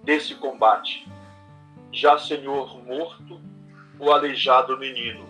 desse 0.02 0.34
combate. 0.36 1.06
Já 1.92 2.18
Senhor 2.18 2.82
morto, 2.84 3.40
o 3.98 4.10
aleijado 4.10 4.76
menino. 4.78 5.26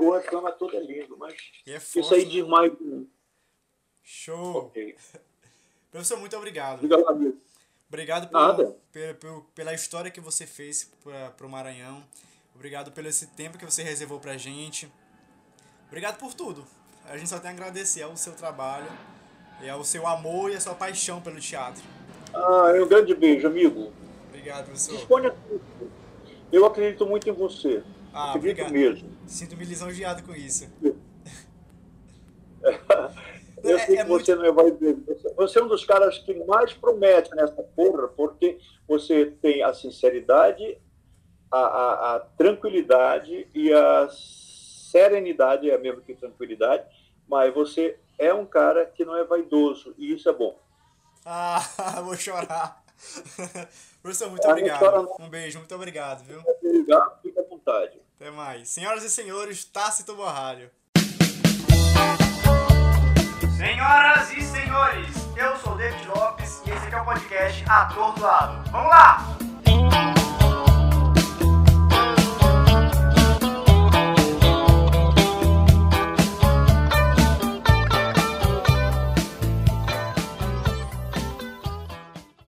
O 0.00 0.12
refrão 0.12 0.50
todo 0.52 0.76
é 0.76 0.80
lindo, 0.80 1.16
mas 1.18 1.34
é 1.66 1.76
isso 1.76 2.14
aí 2.14 2.24
diz 2.24 2.46
mais 2.46 2.72
Show! 4.02 4.66
Okay. 4.66 4.96
Professor, 5.90 6.18
muito 6.18 6.36
obrigado. 6.36 6.84
Obrigado, 6.84 7.08
amigo. 7.08 7.38
Obrigado 7.88 8.28
por, 8.28 8.74
pela, 8.92 9.40
pela 9.54 9.74
história 9.74 10.10
que 10.10 10.20
você 10.20 10.46
fez 10.46 10.90
para 11.36 11.46
o 11.46 11.50
Maranhão. 11.50 12.04
Obrigado 12.54 12.92
pelo 12.92 13.08
esse 13.08 13.26
tempo 13.28 13.58
que 13.58 13.64
você 13.64 13.82
reservou 13.82 14.20
para 14.20 14.32
a 14.32 14.36
gente. 14.36 14.90
Obrigado 15.88 16.18
por 16.18 16.34
tudo. 16.34 16.64
A 17.06 17.16
gente 17.16 17.28
só 17.28 17.38
tem 17.40 17.50
a 17.50 17.52
agradecer 17.52 18.02
ao 18.02 18.16
seu 18.16 18.34
trabalho, 18.34 18.86
e 19.62 19.68
ao 19.68 19.84
seu 19.84 20.06
amor 20.06 20.50
e 20.50 20.56
a 20.56 20.60
sua 20.60 20.74
paixão 20.74 21.20
pelo 21.20 21.38
teatro. 21.40 21.82
Ah, 22.32 22.72
é 22.74 22.82
um 22.82 22.88
grande 22.88 23.14
beijo, 23.14 23.46
amigo. 23.46 23.92
Obrigado, 24.28 24.64
professor. 24.64 24.96
Disponha 24.96 25.34
Eu 26.52 26.64
acredito 26.64 27.06
muito 27.06 27.28
em 27.28 27.32
você. 27.32 27.82
Ah, 28.12 28.30
acredito 28.34 28.64
obrigado. 28.64 28.72
mesmo. 28.72 29.10
Sinto-me 29.26 29.64
lisonjeado 29.64 30.22
com 30.22 30.34
isso. 30.34 30.68
Eu 33.62 33.76
é, 33.76 33.86
sei 33.86 33.98
é 33.98 34.02
que 34.02 34.08
você 34.08 34.34
muito... 34.34 34.46
não 34.46 34.54
vai 34.54 34.70
ver. 34.70 34.96
Você 35.36 35.58
é 35.58 35.62
um 35.62 35.68
dos 35.68 35.84
caras 35.84 36.18
que 36.18 36.34
mais 36.44 36.72
promete 36.72 37.34
nessa 37.34 37.62
porra, 37.62 38.08
porque 38.08 38.58
você 38.86 39.26
tem 39.26 39.62
a 39.62 39.72
sinceridade, 39.72 40.78
a, 41.50 41.58
a, 41.58 42.16
a 42.16 42.20
tranquilidade 42.20 43.48
e 43.54 43.72
a 43.72 44.08
serenidade, 44.10 45.70
é 45.70 45.78
mesmo 45.78 46.00
que 46.00 46.14
tranquilidade, 46.14 46.84
mas 47.28 47.52
você 47.54 47.98
é 48.18 48.32
um 48.34 48.44
cara 48.44 48.86
que 48.86 49.04
não 49.04 49.16
é 49.16 49.24
vaidoso, 49.24 49.94
e 49.96 50.12
isso 50.12 50.28
é 50.28 50.32
bom. 50.32 50.58
Ah, 51.24 51.60
vou 52.04 52.16
chorar. 52.16 52.82
Professor, 54.02 54.30
muito 54.30 54.46
ah, 54.46 54.50
obrigado. 54.50 55.08
Um 55.18 55.28
beijo, 55.28 55.58
muito 55.58 55.74
obrigado, 55.74 56.24
viu? 56.24 56.42
Obrigado, 56.62 57.20
fica 57.22 57.40
à 57.40 57.44
vontade. 57.44 58.00
Até 58.16 58.30
mais. 58.30 58.68
Senhoras 58.68 59.02
e 59.04 59.10
senhores, 59.10 59.64
Tácito 59.64 60.14
Borralho. 60.14 60.70
Senhoras 63.60 64.32
e 64.32 64.40
senhores, 64.40 65.28
eu 65.36 65.54
sou 65.58 65.76
David 65.76 66.06
Lopes 66.06 66.62
e 66.64 66.70
esse 66.70 66.86
aqui 66.86 66.94
é 66.94 66.98
o 67.02 67.04
podcast 67.04 67.62
Atordoado. 67.68 68.70
Vamos 68.70 68.88
lá! 68.88 69.49